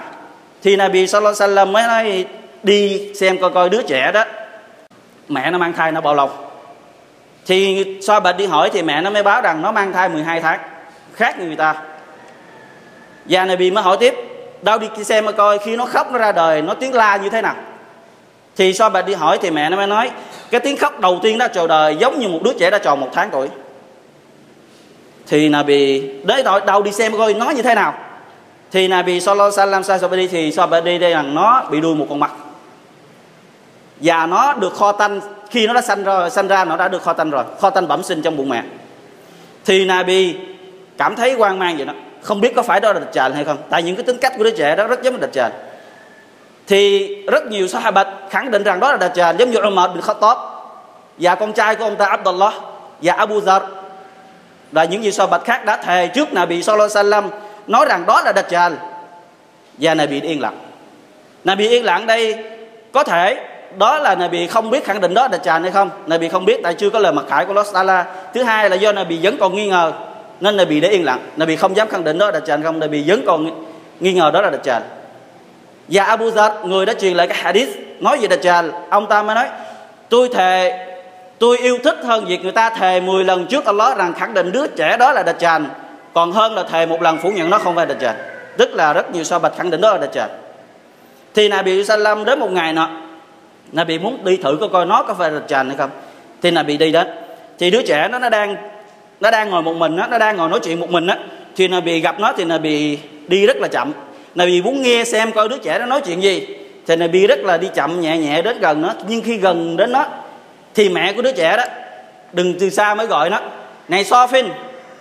Thì 0.63 0.77
Nabi 0.77 1.07
Sallallahu 1.07 1.35
Alaihi 1.41 1.55
Wasallam 1.55 1.73
mới 1.73 1.83
nói, 1.83 2.25
đi 2.63 3.15
xem 3.15 3.39
coi 3.39 3.51
coi 3.51 3.69
đứa 3.69 3.83
trẻ 3.83 4.13
đó, 4.13 4.25
mẹ 5.29 5.51
nó 5.51 5.59
mang 5.59 5.73
thai 5.73 5.93
nó 5.93 6.01
bao 6.01 6.15
lâu. 6.15 6.31
Thì 7.47 7.87
so 8.03 8.21
bệnh 8.21 8.37
đi 8.37 8.47
hỏi 8.47 8.71
thì 8.73 8.83
mẹ 8.83 9.01
nó 9.01 9.11
mới 9.11 9.23
báo 9.23 9.41
rằng 9.41 9.63
nó 9.63 9.73
mang 9.73 9.93
thai 9.93 10.09
12 10.09 10.41
tháng, 10.41 10.61
khác 11.15 11.39
người 11.39 11.57
ta 11.57 11.75
và 13.25 13.45
Nabi 13.45 13.71
mới 13.71 13.85
hỏi 13.85 13.97
tiếp 14.01 14.15
đâu 14.63 14.79
đi 14.79 15.05
xem 15.05 15.25
mà 15.25 15.33
coi 15.33 15.59
khi 15.59 15.77
nó 15.77 15.87
khóc 15.87 16.13
nó 16.13 16.19
ra 16.19 16.33
đời 16.33 16.63
nó 16.63 16.75
tiếng 16.75 16.95
la 16.95 17.17
như 17.17 17.29
thế 17.29 17.43
nào? 17.43 17.55
Thì 18.57 18.73
sao 18.73 18.91
bà 18.91 19.03
đi 19.03 19.15
hỏi 19.15 19.39
thì 19.43 19.51
mẹ 19.51 19.71
nó 19.71 19.77
mới 19.77 19.87
nói 19.87 20.11
cái 20.51 20.61
tiếng 20.61 20.77
khóc 20.77 21.01
đầu 21.01 21.19
tiên 21.23 21.39
ra 21.39 21.49
chào 21.49 21.67
đời 21.67 21.97
giống 21.97 22.19
như 22.19 22.29
một 22.29 22.41
đứa 22.43 22.53
trẻ 22.59 22.71
đã 22.71 22.79
tròn 22.79 23.01
một 23.01 23.09
tháng 23.13 23.31
tuổi. 23.31 23.49
Thì 25.27 25.49
Nabi 25.49 26.09
đấy 26.25 26.43
rồi, 26.43 26.61
đâu 26.67 26.83
đi 26.83 26.93
xem 26.93 27.19
coi 27.19 27.35
nó 27.35 27.51
như 27.51 27.63
thế 27.63 27.75
nào? 27.75 27.95
Thì 28.71 28.89
Nabi 28.89 29.21
Sallallahu 29.21 29.51
Alaihi 29.57 29.83
Wasallam 29.83 30.17
đi 30.17 30.29
thì 30.29 30.53
đi 30.85 30.99
đây 30.99 31.13
rằng 31.13 31.35
nó 31.35 31.65
bị 31.71 31.81
đuôi 31.81 31.95
một 31.95 32.07
con 32.09 32.21
mặt. 32.21 32.33
và 34.01 34.27
nó 34.27 34.53
được 34.53 34.75
kho 34.75 34.93
tanh 34.93 35.21
khi 35.51 35.67
nó 35.67 35.75
đã 35.75 35.81
sanh 35.81 36.05
ra 36.05 36.31
sanh 36.31 36.49
ra 36.49 36.65
nó 36.65 36.77
đã 36.77 36.89
được 36.89 37.03
kho 37.03 37.13
tanh 37.13 37.31
rồi 37.31 37.45
kho 37.61 37.71
tanh 37.71 37.89
bẩm 37.89 38.03
sinh 38.03 38.23
trong 38.23 38.37
bụng 38.37 38.49
mẹ. 38.49 38.63
Thì 39.65 39.85
Nabi 39.85 40.37
cảm 40.99 41.17
thấy 41.17 41.33
hoang 41.33 41.59
mang 41.59 41.77
vậy 41.77 41.87
đó 41.87 41.93
không 42.23 42.41
biết 42.41 42.53
có 42.57 42.63
phải 42.63 42.81
đó 42.81 42.93
là 42.93 43.01
địch 43.01 43.13
tràn 43.13 43.33
hay 43.33 43.45
không. 43.45 43.57
Tại 43.71 43.83
những 43.83 43.97
cái 43.97 44.05
tính 44.05 44.19
cách 44.19 44.33
của 44.39 44.45
đứa 44.45 44.51
trẻ 44.51 44.77
đó 44.77 44.87
rất 44.87 45.03
giống 45.03 45.21
địch 45.21 45.33
tràn 45.33 45.53
thì 46.67 47.09
rất 47.27 47.47
nhiều 47.47 47.69
sahabat 47.69 48.09
khẳng 48.31 48.51
định 48.51 48.63
rằng 48.63 48.81
đó 48.81 48.91
là 48.91 48.97
địch 48.97 49.13
tràn 49.15 49.37
giống 49.37 49.51
như 49.51 49.59
Umar 49.59 49.91
bin 49.91 50.01
Khattab, 50.03 50.39
và 51.19 51.35
con 51.35 51.53
trai 51.53 51.75
của 51.75 51.85
ông 51.85 51.97
ta 51.97 52.07
Abdullah, 52.07 52.55
và 53.03 53.13
Abu 53.13 53.41
Dhar 53.41 53.63
và 54.73 54.85
những 54.85 55.05
gì 55.05 55.13
sao 55.13 55.27
bạch 55.27 55.45
khác 55.45 55.65
đã 55.65 55.77
thề 55.77 56.09
trước 56.09 56.33
Nabi 56.33 56.63
Sallallahu 56.63 56.89
Alaihi 56.95 57.11
Wasallam, 57.11 57.29
nói 57.67 57.87
rằng 57.89 58.07
đó 58.07 58.23
là 58.25 58.33
Dajjal 58.33 58.73
và 59.79 59.95
Nabi 59.95 60.21
yên 60.21 60.41
lặng. 60.41 60.59
Nabi 61.45 61.69
yên 61.69 61.85
lặng 61.85 62.07
đây, 62.07 62.45
có 62.93 63.05
thể 63.05 63.47
đó 63.79 63.99
là 63.99 64.15
Nabi 64.15 64.47
không 64.47 64.71
biết 64.71 64.85
khẳng 64.85 65.01
định 65.01 65.15
đó 65.15 65.29
là 65.33 65.39
Dajjal 65.39 65.63
hay 65.63 65.71
không. 65.71 65.91
Nabi 66.07 66.29
không 66.29 66.45
biết, 66.45 66.61
tại 66.63 66.75
chưa 66.75 66.91
có 66.91 66.99
lời 66.99 67.13
mặc 67.13 67.25
khải 67.29 67.45
của 67.45 67.65
Allah 67.75 68.07
thứ 68.35 68.43
hai 68.43 68.71
là 68.71 68.77
do 68.77 68.93
Nabi 68.93 69.19
vẫn 69.23 69.37
còn 69.41 69.57
nghi 69.57 69.69
ngờ 69.69 69.93
nên 70.43 70.57
Nabi 70.57 70.81
để 70.81 70.89
yên 70.89 71.05
lặng. 71.05 71.21
Nabi 71.37 71.57
không 71.57 71.77
dám 71.77 71.89
khẳng 71.89 72.05
định 72.05 72.19
đó 72.19 72.31
là 72.31 72.41
Dajjal 72.41 72.63
không. 72.63 72.81
Nabi 72.81 73.05
vẫn 73.07 73.23
còn 73.27 73.65
nghi 74.01 74.13
ngờ 74.13 74.31
đó 74.35 74.41
là 74.41 74.51
Dajjal 74.51 74.81
và 75.89 76.05
Abu 76.05 76.31
Dhar 76.31 76.53
người 76.65 76.87
đã 76.87 76.95
truyền 76.95 77.17
lại 77.17 77.27
cái 77.27 77.39
hadith 77.39 77.69
nói 78.01 78.19
về 78.19 78.37
Dajjal 78.37 78.71
ông 78.91 79.07
ta 79.07 79.23
mới 79.23 79.35
nói, 79.35 79.49
tôi 80.09 80.29
thề, 80.29 80.89
Tôi 81.43 81.59
yêu 81.59 81.79
thích 81.85 81.99
hơn 82.05 82.25
việc 82.25 82.43
người 82.43 82.53
ta 82.53 82.71
thề 82.71 83.01
10 83.01 83.25
lần 83.25 83.47
trước 83.47 83.65
Allah 83.65 83.97
rằng 83.97 84.15
khẳng 84.15 84.35
định 84.35 84.53
đứa 84.53 84.67
trẻ 84.67 84.97
đó 84.97 85.13
là 85.13 85.23
Dajjal 85.23 85.65
Còn 86.15 86.33
hơn 86.33 86.55
là 86.55 86.63
thề 86.63 86.87
một 86.87 87.03
lần 87.03 87.19
phủ 87.19 87.31
nhận 87.31 87.51
nó 87.51 87.59
không 87.59 87.75
phải 87.75 87.87
Dajjal 87.87 88.15
Tức 88.57 88.75
là 88.75 88.93
rất 88.93 89.11
nhiều 89.11 89.25
so 89.25 89.39
bạch 89.39 89.57
khẳng 89.57 89.71
định 89.71 89.81
đó 89.81 89.97
là 89.97 90.07
Dajjal 90.07 90.29
Thì 91.35 91.49
Nabi 91.49 91.85
Sallam 91.85 92.25
đến 92.25 92.39
một 92.39 92.53
ngày 92.53 92.73
nọ, 92.73 92.91
Nabi 93.73 93.99
muốn 93.99 94.25
đi 94.25 94.37
thử 94.37 94.57
coi 94.61 94.69
coi 94.69 94.87
nó 94.87 95.03
có 95.03 95.15
phải 95.15 95.31
là 95.31 95.41
Dajjal 95.49 95.67
hay 95.67 95.77
không. 95.77 95.91
Thì 96.43 96.51
Nabi 96.51 96.77
đi 96.77 96.93
đến, 96.93 97.07
thì 97.59 97.71
đứa 97.71 97.83
trẻ 97.83 98.09
nó 98.09 98.19
nó 98.19 98.29
đang 98.29 98.57
nó 99.23 99.31
đang 99.31 99.51
ngồi 99.51 99.63
một 99.63 99.73
mình 99.73 99.97
đó, 99.97 100.07
nó 100.11 100.19
đang 100.19 100.37
ngồi 100.37 100.49
nói 100.49 100.61
chuyện 100.61 100.81
một 100.81 100.91
mình 100.91 101.07
đó 101.07 101.15
thì 101.57 101.69
Nabi 101.69 102.01
gặp 102.01 102.21
nó 102.21 102.33
thì 102.37 102.45
Nabi 102.45 102.99
đi 103.29 103.47
rất 103.47 103.57
là 103.57 103.69
chậm. 103.69 103.93
Nabi 104.35 104.63
muốn 104.63 104.83
nghe 104.83 105.05
xem 105.05 105.33
coi 105.33 105.49
đứa 105.49 105.59
trẻ 105.59 105.79
nó 105.79 105.87
nói 105.87 106.01
chuyện 106.01 106.23
gì 106.23 106.47
thì 106.87 106.97
Nabi 106.97 107.27
rất 107.27 107.39
là 107.39 107.57
đi 107.57 107.69
chậm 107.75 108.01
nhẹ 108.01 108.19
nhẹ 108.19 108.43
đến 108.43 108.61
gần 108.61 108.83
nó. 108.83 108.93
Nhưng 109.09 109.23
khi 109.23 109.37
gần 109.37 109.77
đến 109.77 109.93
nó 109.93 110.07
thì 110.75 110.89
mẹ 110.89 111.13
của 111.13 111.23
đứa 111.23 111.33
trẻ 111.33 111.57
đó 111.57 111.65
đừng 112.33 112.55
từ 112.59 112.71
xa 112.71 112.95
mới 112.95 113.07
gọi 113.07 113.31
nó. 113.31 113.41
Này 113.89 114.05
Sofin 114.05 114.49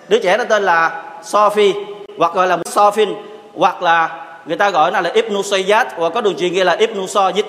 đứa 0.08 0.20
trẻ 0.20 0.38
đó 0.38 0.44
tên 0.50 0.64
là 0.64 1.04
Sophie 1.24 1.74
hoặc 2.18 2.34
gọi 2.34 2.48
là 2.48 2.58
Sofin 2.58 3.14
hoặc 3.54 3.84
là 3.84 4.10
người 4.46 4.58
ta 4.58 4.70
gọi 4.70 4.92
nó 4.92 5.02
là 5.02 5.12
Ibn 5.14 5.44
Sayyad 5.44 5.88
hoặc 5.96 6.10
có 6.10 6.22
đường 6.22 6.36
truyền 6.40 6.54
ghi 6.54 6.64
là 6.64 6.74
Ibn 6.74 7.08
Sayyid 7.08 7.46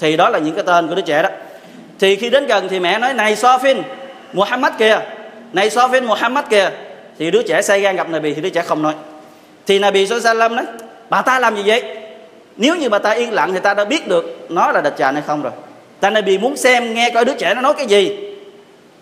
thì 0.00 0.16
đó 0.16 0.28
là 0.28 0.38
những 0.38 0.54
cái 0.54 0.64
tên 0.66 0.88
của 0.88 0.94
đứa 0.94 1.02
trẻ 1.02 1.22
đó. 1.22 1.28
Thì 1.98 2.16
khi 2.16 2.30
đến 2.30 2.46
gần 2.46 2.68
thì 2.68 2.80
mẹ 2.80 2.98
nói 2.98 3.14
này 3.14 3.34
Sofin 3.34 3.82
Muhammad 4.32 4.72
kìa 4.78 5.00
này 5.56 5.70
với 5.90 6.00
Muhammad 6.00 6.44
kìa 6.50 6.70
thì 7.18 7.30
đứa 7.30 7.42
trẻ 7.42 7.62
say 7.62 7.80
gan 7.80 7.96
gặp 7.96 8.08
Nabi 8.08 8.34
thì 8.34 8.40
đứa 8.40 8.48
trẻ 8.48 8.62
không 8.62 8.82
nói. 8.82 8.94
Thì 9.66 9.78
Nabi 9.78 10.06
Sallam 10.06 10.56
nói 10.56 10.64
bà 11.10 11.22
ta 11.22 11.40
làm 11.40 11.56
gì 11.56 11.62
vậy? 11.66 11.82
Nếu 12.56 12.76
như 12.76 12.88
bà 12.88 12.98
ta 12.98 13.10
yên 13.10 13.32
lặng 13.32 13.52
thì 13.52 13.60
ta 13.60 13.74
đã 13.74 13.84
biết 13.84 14.08
được 14.08 14.46
nó 14.48 14.72
là 14.72 14.80
đạch 14.80 14.96
trà 14.98 15.12
hay 15.12 15.22
không 15.26 15.42
rồi. 15.42 15.52
Ta 16.00 16.10
Nabi 16.10 16.38
muốn 16.38 16.56
xem 16.56 16.94
nghe 16.94 17.10
coi 17.10 17.24
đứa 17.24 17.34
trẻ 17.34 17.54
nó 17.54 17.60
nói 17.60 17.74
cái 17.74 17.86
gì. 17.86 18.16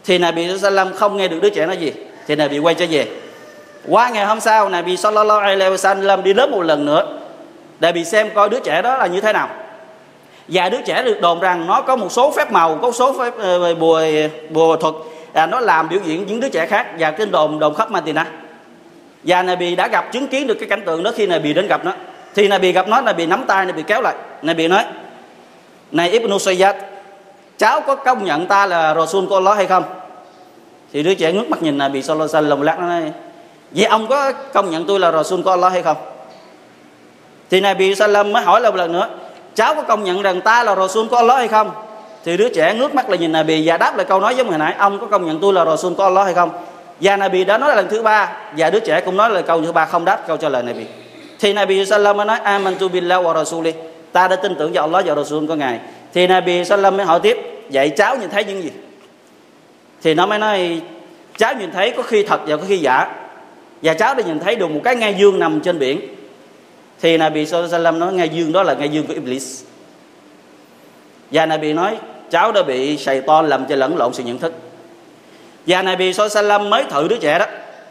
Thì 0.04 0.18
Nabi 0.18 0.58
Sallam 0.58 0.92
không 0.92 1.16
nghe 1.16 1.28
được 1.28 1.38
đứa 1.42 1.50
trẻ 1.50 1.66
nói 1.66 1.76
gì. 1.76 1.92
Thì 2.26 2.36
Nabi 2.36 2.58
quay 2.58 2.74
trở 2.74 2.86
về. 2.90 3.06
Qua 3.88 4.08
ngày 4.08 4.24
hôm 4.24 4.40
sau 4.40 4.68
Nabi 4.68 4.96
Sallallahu 4.96 5.40
Alaihi 5.40 5.76
Wasallam 5.76 6.22
đi 6.22 6.34
lớp 6.34 6.46
một 6.50 6.62
lần 6.62 6.84
nữa. 6.84 7.18
Để 7.80 7.92
bị 7.92 8.04
xem 8.04 8.30
coi 8.34 8.48
đứa 8.48 8.60
trẻ 8.60 8.82
đó 8.82 8.96
là 8.96 9.06
như 9.06 9.20
thế 9.20 9.32
nào. 9.32 9.48
Và 10.48 10.68
đứa 10.68 10.80
trẻ 10.86 11.02
được 11.02 11.20
đồn 11.20 11.40
rằng 11.40 11.66
nó 11.66 11.80
có 11.80 11.96
một 11.96 12.12
số 12.12 12.30
phép 12.30 12.52
màu 12.52 12.78
có 12.82 12.92
số 12.92 13.12
phép 13.18 13.32
uh, 13.36 13.78
bùa 13.78 14.02
bùa 14.50 14.76
thuật 14.76 14.94
à, 15.34 15.46
nó 15.46 15.60
làm 15.60 15.88
biểu 15.88 16.00
diễn 16.04 16.26
những 16.26 16.40
đứa 16.40 16.48
trẻ 16.48 16.66
khác 16.66 16.86
và 16.98 17.10
trên 17.10 17.30
đồn 17.30 17.58
đồn 17.58 17.74
khắp 17.74 17.90
Madinah 17.90 18.26
và 19.24 19.42
này 19.42 19.56
bị 19.56 19.76
đã 19.76 19.88
gặp 19.88 20.12
chứng 20.12 20.26
kiến 20.26 20.46
được 20.46 20.54
cái 20.54 20.68
cảnh 20.68 20.82
tượng 20.86 21.02
đó 21.02 21.10
khi 21.16 21.26
này 21.26 21.38
bị 21.38 21.52
đến 21.52 21.66
gặp 21.68 21.84
nó. 21.84 21.92
Thì 22.34 22.48
này 22.48 22.58
bị 22.58 22.72
gặp 22.72 22.88
nó 22.88 23.00
này 23.00 23.14
bị 23.14 23.26
nắm 23.26 23.44
tay 23.46 23.64
này 23.64 23.72
bị 23.72 23.82
kéo 23.82 24.02
lại. 24.02 24.14
Này 24.42 24.54
bị 24.54 24.68
nói 24.68 24.84
này 25.92 26.10
Ibn 26.10 26.38
Sayyad 26.38 26.76
cháu 27.58 27.80
có 27.80 27.96
công 27.96 28.24
nhận 28.24 28.46
ta 28.46 28.66
là 28.66 28.94
Rasul 28.94 29.26
của 29.26 29.34
Allah 29.34 29.56
hay 29.56 29.66
không? 29.66 29.84
Thì 30.92 31.02
đứa 31.02 31.14
trẻ 31.14 31.32
ngước 31.32 31.50
mắt 31.50 31.62
nhìn 31.62 31.78
Nabi 31.78 32.02
Sallallahu 32.02 32.36
Alaihi 32.36 32.50
Wasallam 32.50 32.62
lát 32.62 32.78
nó 32.78 32.86
nói 32.86 33.12
vậy 33.70 33.84
ông 33.84 34.06
có 34.06 34.32
công 34.32 34.70
nhận 34.70 34.86
tôi 34.86 35.00
là 35.00 35.12
Rasul 35.12 35.42
của 35.42 35.50
Allah 35.50 35.72
hay 35.72 35.82
không? 35.82 35.96
Thì 37.50 37.60
này 37.60 37.74
bị 37.74 37.94
Sallam 37.94 38.32
mới 38.32 38.42
hỏi 38.42 38.60
lại 38.60 38.72
một 38.72 38.78
lần 38.78 38.92
nữa 38.92 39.08
cháu 39.54 39.74
có 39.74 39.82
công 39.82 40.04
nhận 40.04 40.22
rằng 40.22 40.40
ta 40.40 40.64
là 40.64 40.76
Rasul 40.76 41.08
của 41.08 41.16
Allah 41.16 41.36
hay 41.36 41.48
không? 41.48 41.70
Thì 42.24 42.36
đứa 42.36 42.48
trẻ 42.48 42.74
ngước 42.74 42.94
mắt 42.94 43.08
lại 43.08 43.18
nhìn 43.18 43.32
Nabi 43.32 43.68
và 43.68 43.76
đáp 43.76 43.96
lại 43.96 44.06
câu 44.08 44.20
nói 44.20 44.34
giống 44.36 44.48
hồi 44.48 44.58
nãy. 44.58 44.74
Ông 44.78 44.98
có 44.98 45.06
công 45.06 45.26
nhận 45.26 45.40
tôi 45.40 45.52
là 45.52 45.64
Rasul 45.64 45.94
của 45.94 46.02
Allah 46.02 46.24
hay 46.24 46.34
không? 46.34 46.50
Và 47.00 47.16
Nabi 47.16 47.44
đã 47.44 47.58
nói 47.58 47.76
lần 47.76 47.88
thứ 47.88 48.02
ba 48.02 48.32
và 48.56 48.70
đứa 48.70 48.80
trẻ 48.80 49.00
cũng 49.00 49.16
nói 49.16 49.30
lời 49.30 49.42
câu 49.42 49.62
thứ 49.62 49.72
ba 49.72 49.84
không 49.84 50.04
đáp 50.04 50.26
câu 50.26 50.36
trả 50.36 50.48
lời 50.48 50.62
Nabi. 50.62 50.84
Thì 51.40 51.52
Nabi 51.52 51.86
Sallam 51.86 52.16
mới 52.16 52.26
nói, 52.26 52.38
amantu 52.38 52.88
billah 52.88 53.24
wa 53.24 53.34
rasuli. 53.34 53.72
Ta 54.12 54.28
đã 54.28 54.36
tin 54.36 54.54
tưởng 54.54 54.72
vào 54.72 54.84
Allah 54.84 55.06
và 55.06 55.14
Rasul 55.14 55.46
của 55.46 55.54
ngài. 55.54 55.80
Thì 56.14 56.26
Nabi 56.26 56.64
Sallam 56.64 56.96
mới 56.96 57.06
hỏi 57.06 57.20
tiếp, 57.22 57.38
vậy 57.72 57.90
cháu 57.90 58.16
nhìn 58.16 58.30
thấy 58.30 58.44
những 58.44 58.62
gì? 58.62 58.70
Thì 60.02 60.14
nó 60.14 60.26
mới 60.26 60.38
nói, 60.38 60.80
cháu 61.38 61.54
nhìn 61.54 61.70
thấy 61.70 61.90
có 61.90 62.02
khi 62.02 62.22
thật 62.22 62.40
và 62.46 62.56
có 62.56 62.62
khi 62.68 62.78
giả. 62.78 63.12
Và 63.82 63.94
cháu 63.94 64.14
đã 64.14 64.22
nhìn 64.22 64.40
thấy 64.40 64.56
được 64.56 64.70
một 64.70 64.80
cái 64.84 64.96
ngai 64.96 65.14
dương 65.18 65.38
nằm 65.38 65.60
trên 65.60 65.78
biển. 65.78 66.00
Thì 67.00 67.16
Nabi 67.16 67.46
Sallam 67.46 67.98
nói, 67.98 68.12
ngai 68.12 68.28
dương 68.28 68.52
đó 68.52 68.62
là 68.62 68.74
ngai 68.74 68.88
dương 68.88 69.06
của 69.06 69.14
Iblis. 69.14 69.64
Và 71.30 71.46
Nabi 71.46 71.72
nói 71.72 71.96
cháu 72.30 72.52
đã 72.52 72.62
bị 72.62 72.96
Satan 72.96 73.48
làm 73.48 73.66
cho 73.66 73.76
lẫn 73.76 73.96
lộn 73.96 74.14
sự 74.14 74.22
nhận 74.22 74.38
thức. 74.38 74.52
Và 75.66 75.82
Nabi 75.82 76.12
Sallam 76.12 76.70
mới 76.70 76.84
thử 76.84 77.08
đứa 77.08 77.16
trẻ 77.16 77.38
đó. 77.38 77.46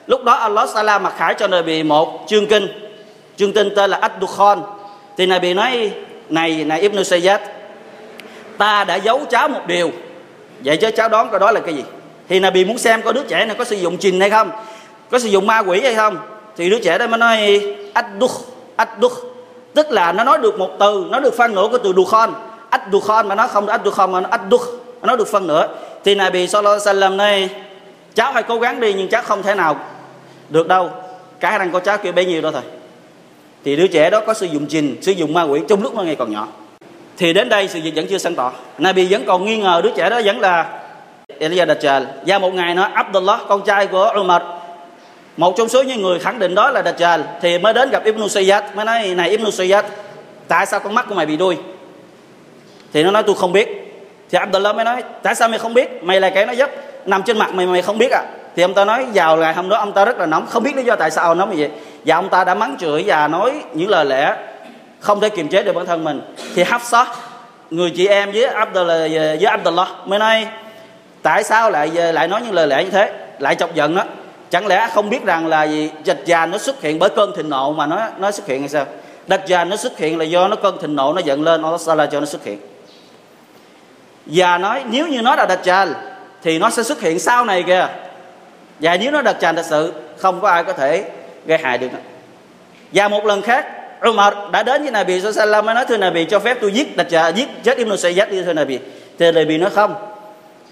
Lúc 0.07 0.23
đó 0.23 0.33
Allah 0.33 0.69
Salam 0.69 1.03
mặc 1.03 1.13
khải 1.17 1.33
cho 1.33 1.47
Nabi 1.47 1.83
một 1.83 2.25
chương 2.27 2.47
kinh. 2.47 2.67
Chương 3.37 3.53
kinh 3.53 3.69
tên 3.75 3.89
là 3.89 3.99
Ad-Dukhon 3.99 4.61
thì 5.17 5.25
Nabi 5.25 5.53
nói, 5.53 5.91
này 6.29 6.63
này 6.63 6.81
Ibn 6.81 7.03
Sayyad, 7.03 7.41
ta 8.57 8.83
đã 8.83 8.95
giấu 8.95 9.21
cháu 9.29 9.47
một 9.47 9.61
điều. 9.67 9.91
Vậy 10.59 10.77
chứ 10.77 10.91
cháu 10.91 11.09
đoán 11.09 11.29
coi 11.29 11.39
đó 11.39 11.51
là 11.51 11.59
cái 11.59 11.73
gì? 11.73 11.83
Thì 12.29 12.39
Nabi 12.39 12.65
muốn 12.65 12.77
xem 12.77 13.01
coi 13.01 13.13
đứa 13.13 13.23
trẻ 13.23 13.45
này 13.45 13.55
có 13.59 13.63
sử 13.63 13.75
dụng 13.75 13.97
trình 13.97 14.19
hay 14.19 14.29
không, 14.29 14.51
có 15.11 15.19
sử 15.19 15.27
dụng 15.27 15.47
ma 15.47 15.59
quỷ 15.59 15.81
hay 15.81 15.95
không. 15.95 16.17
Thì 16.57 16.69
đứa 16.69 16.79
trẻ 16.79 16.97
đó 16.97 17.07
mới 17.07 17.17
nói, 17.17 17.61
Ad-Dukh 17.93 18.39
Ad-Dukh. 18.77 19.15
Tức 19.73 19.91
là 19.91 20.11
nó 20.11 20.23
nói 20.23 20.37
được 20.37 20.59
một 20.59 20.69
từ, 20.79 21.05
nó 21.09 21.19
được 21.19 21.37
phân 21.37 21.55
nửa 21.55 21.67
của 21.71 21.77
từ 21.77 21.93
Dukhan. 21.93 22.33
Ad-Dukhan, 22.77 23.27
mà 23.27 23.35
nó 23.35 23.47
không 23.47 23.65
Ad-Dukhan, 23.65 24.09
mà 24.09 24.21
nó 24.21 24.29
Ad-Dukh 24.29 24.65
nó 25.01 25.15
được 25.15 25.27
phân 25.27 25.47
nữa. 25.47 25.67
Thì 26.03 26.15
Nabi 26.15 26.47
Sallallahu 26.47 26.79
Alaihi 26.85 26.99
Wasallam 26.99 27.15
này 27.15 27.49
cháu 28.15 28.31
hãy 28.31 28.43
cố 28.43 28.59
gắng 28.59 28.79
đi, 28.79 28.93
nhưng 28.93 29.07
cháu 29.07 29.21
không 29.21 29.43
thể 29.43 29.55
nào 29.55 29.75
được 30.49 30.67
đâu. 30.67 30.89
Cái 31.39 31.51
khả 31.51 31.57
năng 31.57 31.71
của 31.71 31.79
cháu 31.79 31.97
kia 31.97 32.11
bấy 32.11 32.25
nhiêu 32.25 32.41
đó 32.41 32.51
thôi. 32.51 32.61
Thì 33.65 33.75
đứa 33.75 33.87
trẻ 33.87 34.09
đó 34.09 34.21
có 34.27 34.33
sử 34.33 34.45
dụng 34.45 34.65
trình 34.69 34.97
sử 35.01 35.11
dụng 35.11 35.33
ma 35.33 35.43
quỷ 35.43 35.61
trong 35.69 35.83
lúc 35.83 35.95
nó 35.95 36.03
ngày 36.03 36.15
còn 36.15 36.31
nhỏ. 36.31 36.47
Thì 37.17 37.33
đến 37.33 37.49
đây 37.49 37.67
sự 37.67 37.79
việc 37.83 37.95
vẫn 37.95 38.07
chưa 38.09 38.17
sáng 38.17 38.35
tỏ. 38.35 38.51
Nabi 38.77 39.07
vẫn 39.09 39.25
còn 39.25 39.45
nghi 39.45 39.57
ngờ 39.57 39.81
đứa 39.83 39.91
trẻ 39.95 40.09
đó 40.09 40.21
vẫn 40.25 40.39
là 40.39 40.79
Elijah 41.39 41.65
Dajjal. 41.65 42.05
Và 42.25 42.39
một 42.39 42.53
ngày 42.53 42.75
nữa, 42.75 42.87
Abdullah, 42.93 43.39
con 43.47 43.61
trai 43.61 43.87
của 43.87 44.13
Umar, 44.19 44.41
một 45.37 45.53
trong 45.57 45.69
số 45.69 45.83
những 45.83 46.01
người 46.01 46.19
khẳng 46.19 46.39
định 46.39 46.55
đó 46.55 46.69
là 46.69 46.81
Dajjal, 46.81 47.21
thì 47.41 47.57
mới 47.57 47.73
đến 47.73 47.89
gặp 47.89 48.03
Ibn 48.03 48.29
Sayyad, 48.29 48.63
mới 48.75 48.85
nói, 48.85 49.07
này 49.07 49.29
Ibn 49.29 49.51
Sayyad, 49.51 49.85
tại 50.47 50.65
sao 50.65 50.79
con 50.79 50.95
mắt 50.95 51.05
của 51.09 51.15
mày 51.15 51.25
bị 51.25 51.37
đuôi? 51.37 51.57
Thì 52.93 53.03
nó 53.03 53.11
nói, 53.11 53.23
tôi 53.23 53.35
không 53.35 53.51
biết. 53.51 53.79
Thì 54.29 54.37
Abdullah 54.37 54.75
mới 54.75 54.85
nói, 54.85 55.03
tại 55.23 55.35
sao 55.35 55.49
mày 55.49 55.59
không 55.59 55.73
biết? 55.73 56.03
Mày 56.03 56.21
là 56.21 56.29
cái 56.29 56.45
nó 56.45 56.55
dấp 56.55 56.69
nằm 57.05 57.23
trên 57.23 57.37
mặt 57.37 57.53
mày 57.53 57.65
mày 57.65 57.81
không 57.81 57.97
biết 57.97 58.11
à? 58.11 58.23
Thì 58.55 58.63
ông 58.63 58.73
ta 58.73 58.85
nói, 58.85 59.05
vào 59.13 59.37
ngày 59.37 59.53
hôm 59.53 59.69
đó 59.69 59.77
ông 59.77 59.91
ta 59.91 60.05
rất 60.05 60.17
là 60.17 60.25
nóng, 60.25 60.45
không 60.47 60.63
biết 60.63 60.75
lý 60.75 60.83
do 60.83 60.95
tại 60.95 61.11
sao 61.11 61.35
nóng 61.35 61.49
như 61.49 61.55
vậy. 61.59 61.69
Và 62.05 62.15
ông 62.15 62.29
ta 62.29 62.43
đã 62.43 62.55
mắng 62.55 62.75
chửi 62.79 63.03
và 63.05 63.27
nói 63.27 63.51
những 63.73 63.89
lời 63.89 64.05
lẽ 64.05 64.35
không 64.99 65.19
thể 65.19 65.29
kiềm 65.29 65.47
chế 65.47 65.63
được 65.63 65.75
bản 65.75 65.85
thân 65.85 66.03
mình. 66.03 66.21
Thì 66.55 66.63
Hafsa, 66.63 67.05
người 67.69 67.89
chị 67.89 68.07
em 68.07 68.31
với 68.31 68.45
Abdullah 68.45 69.11
với 69.11 69.45
Abdullah 69.45 69.87
mới 70.05 70.19
nói, 70.19 70.47
tại 71.21 71.43
sao 71.43 71.71
lại 71.71 71.91
lại 72.13 72.27
nói 72.27 72.41
những 72.45 72.53
lời 72.53 72.67
lẽ 72.67 72.83
như 72.83 72.89
thế? 72.89 73.11
Lại 73.39 73.55
chọc 73.55 73.75
giận 73.75 73.95
đó 73.95 74.03
chẳng 74.49 74.67
lẽ 74.67 74.89
không 74.93 75.09
biết 75.09 75.25
rằng 75.25 75.47
là 75.47 75.63
gì? 75.63 75.91
Dịch 76.03 76.21
già 76.25 76.45
nó 76.45 76.57
xuất 76.57 76.81
hiện 76.81 76.99
bởi 76.99 77.09
cơn 77.09 77.31
thịnh 77.35 77.49
nộ 77.49 77.73
mà 77.73 77.85
nó 77.85 78.01
nó 78.17 78.31
xuất 78.31 78.47
hiện 78.47 78.59
hay 78.59 78.69
sao? 78.69 78.85
Đặc 79.27 79.41
già 79.47 79.63
nó 79.63 79.75
xuất 79.75 79.97
hiện 79.97 80.19
là 80.19 80.25
do 80.25 80.47
nó 80.47 80.55
cơn 80.55 80.77
thịnh 80.81 80.95
nộ 80.95 81.13
nó 81.13 81.21
giận 81.25 81.43
lên 81.43 81.61
nó 81.61 81.77
sao 81.77 81.95
là 81.95 82.05
cho 82.05 82.19
nó 82.19 82.25
xuất 82.25 82.43
hiện 82.43 82.59
và 84.25 84.57
nói, 84.57 84.83
nếu 84.89 85.07
như 85.07 85.21
nó 85.21 85.35
là 85.35 85.45
đặc 85.45 85.59
trà 85.63 85.85
thì 86.43 86.59
nó 86.59 86.69
sẽ 86.69 86.83
xuất 86.83 87.01
hiện 87.01 87.19
sau 87.19 87.45
này 87.45 87.63
kìa. 87.63 87.87
Và 88.79 88.97
nếu 88.97 89.11
nó 89.11 89.21
đặc 89.21 89.35
trà 89.41 89.53
thật 89.53 89.65
sự, 89.69 89.93
không 90.17 90.41
có 90.41 90.49
ai 90.49 90.63
có 90.63 90.73
thể 90.73 91.05
gây 91.45 91.57
hại 91.57 91.77
được 91.77 91.87
và 92.93 93.07
một 93.07 93.25
lần 93.25 93.41
khác, 93.41 93.65
Umar 94.09 94.33
đã 94.51 94.63
đến 94.63 94.81
với 94.81 94.91
Nabi 94.91 95.21
Sallallahu 95.21 95.63
mới 95.63 95.75
nói, 95.75 95.85
thưa 95.85 95.97
Nabi, 95.97 96.25
cho 96.25 96.39
phép 96.39 96.57
tôi 96.61 96.71
giết 96.71 96.97
đặt 96.97 97.07
trà 97.09 97.27
giết, 97.27 97.47
chết 97.63 97.77
Ibn 97.77 97.97
Sayyad 97.97 98.29
đi, 98.29 98.43
thưa 98.43 98.53
Nabi. 98.53 98.79
Thì 99.19 99.31
Nabi 99.31 99.57
nói, 99.57 99.69
không. 99.69 99.95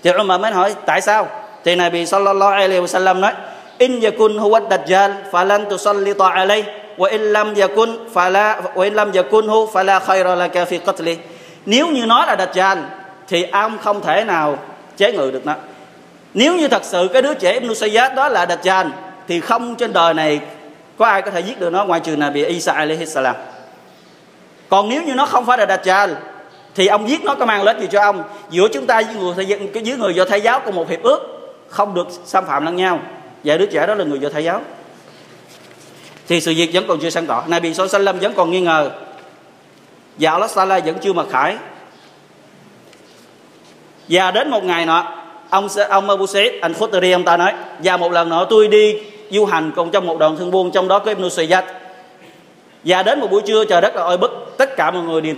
Thì 0.03 0.12
Umar 0.22 0.41
mới 0.41 0.51
hỏi, 0.51 0.75
tại 0.86 1.01
sao? 1.01 1.27
Thì 1.63 1.75
Nabi 1.75 2.05
Sallallahu 2.05 2.51
Alaihi 2.51 2.79
Wasallam 2.79 3.20
nói, 3.20 3.31
in 3.77 4.00
yakun 4.00 4.38
huwa 4.38 4.70
dajjal, 4.70 5.12
falan 5.31 5.65
tusallita 5.70 6.29
alayhi 6.29 6.63
wa 6.98 7.10
in 7.10 7.22
lam 7.22 7.53
yakun 7.53 7.98
fala, 8.13 8.62
wa 8.75 8.84
in 8.84 8.93
lam 8.93 9.12
yakunhu 9.12 9.67
fala 9.74 10.00
khayra 10.00 10.36
laka 10.36 10.65
fi 10.65 10.77
qatli. 10.77 11.17
Nếu 11.65 11.88
như 11.88 12.05
nó 12.05 12.25
là 12.25 12.36
dajjal 12.36 12.77
thì 13.32 13.44
ông 13.44 13.78
không 13.78 14.02
thể 14.02 14.24
nào 14.24 14.58
chế 14.98 15.12
ngự 15.12 15.32
được 15.32 15.46
nó. 15.46 15.56
Nếu 16.34 16.56
như 16.56 16.68
thật 16.68 16.84
sự 16.84 17.10
cái 17.14 17.22
đứa 17.22 17.34
trẻ 17.34 17.54
Ibn 17.54 17.76
Sayyad 17.76 18.14
đó 18.16 18.30
là 18.30 18.46
dajjal, 18.46 18.90
thì 19.28 19.40
không 19.40 19.76
trên 19.76 19.94
đời 19.94 20.14
này 20.14 20.40
có 20.98 21.06
ai 21.06 21.22
có 21.22 21.32
thể 21.32 21.40
giết 21.40 21.60
được 21.60 21.70
nó 21.70 21.86
ngoài 21.86 22.00
trừ 22.00 22.16
là 22.16 22.30
bị 22.30 22.46
Isa 22.46 22.74
alaihi 22.74 23.06
salam. 23.06 23.36
Còn 24.70 24.90
nếu 24.90 25.04
như 25.04 25.14
nó 25.14 25.26
không 25.26 25.46
phải 25.46 25.58
là 25.58 25.66
dajjal, 25.66 26.14
thì 26.76 26.88
ông 26.88 27.10
giết 27.10 27.24
nó 27.24 27.36
có 27.36 27.46
mang 27.46 27.64
lợi 27.64 27.76
gì 27.82 27.88
cho 27.92 28.02
ông? 28.02 28.24
Giữa 28.50 28.68
chúng 28.74 28.88
ta 28.88 29.02
với 29.02 29.16
người 29.16 29.46
dưới 29.84 29.98
người 29.98 30.14
do 30.14 30.26
thái 30.26 30.42
giáo 30.42 30.60
có 30.60 30.72
một 30.72 30.90
hiệp 30.90 31.04
ước 31.04 31.20
không 31.68 31.94
được 31.94 32.08
xâm 32.26 32.46
phạm 32.46 32.66
lẫn 32.66 32.76
nhau. 32.76 33.00
Và 33.44 33.58
đứa 33.58 33.66
trẻ 33.66 33.88
đó 33.88 33.96
là 33.96 34.04
người 34.04 34.20
do 34.20 34.30
thái 34.30 34.44
giáo. 34.44 34.62
Thì 36.28 36.42
sự 36.42 36.54
việc 36.58 36.70
vẫn 36.74 36.86
còn 36.88 37.00
chưa 37.00 37.10
sáng 37.10 37.26
tỏ. 37.26 37.44
Nabi 37.48 37.74
Sallam 37.74 38.20
vẫn 38.20 38.34
còn 38.34 38.52
nghi 38.52 38.62
ngờ. 38.62 38.92
Và 40.18 40.32
Allah 40.32 40.52
Sala 40.52 40.80
vẫn 40.80 40.96
chưa 41.02 41.14
mặc 41.14 41.26
khải 41.32 41.58
và 44.10 44.31
đến 44.31 44.50
một 44.50 44.63
ngày 44.63 44.86
nọ, 44.86 45.05
ông 45.50 45.67
ông 45.89 46.10
Abu 46.10 46.25
Sa'id 46.25 46.51
anh 46.62 46.74
Khudri 46.74 47.12
ông 47.12 47.24
ta 47.24 47.38
nói, 47.38 47.53
và 47.79 47.98
một 47.98 48.12
lần 48.12 48.29
nữa 48.29 48.46
tôi 48.50 48.67
đi 48.67 48.96
du 49.29 49.46
hành 49.46 49.72
cùng 49.75 49.91
trong 49.91 50.08
một 50.08 50.20
đoàn 50.20 50.38
thương 50.38 50.51
buôn 50.51 50.72
trong 50.72 50.88
đó 50.88 51.00
có 51.00 51.12
Ibn 51.12 51.29
Sayyad. 51.29 51.63
Và 52.84 53.03
đến 53.03 53.20
một 53.20 53.31
buổi 53.31 53.41
trưa, 53.41 53.65
trời 53.65 53.81
đất 53.81 53.96
là 53.96 54.03
oi 54.03 54.17
bức, 54.17 54.53
tất 54.58 54.75
cả 54.75 54.91
mọi 54.91 55.03
người 55.03 55.22
đi 55.22 55.34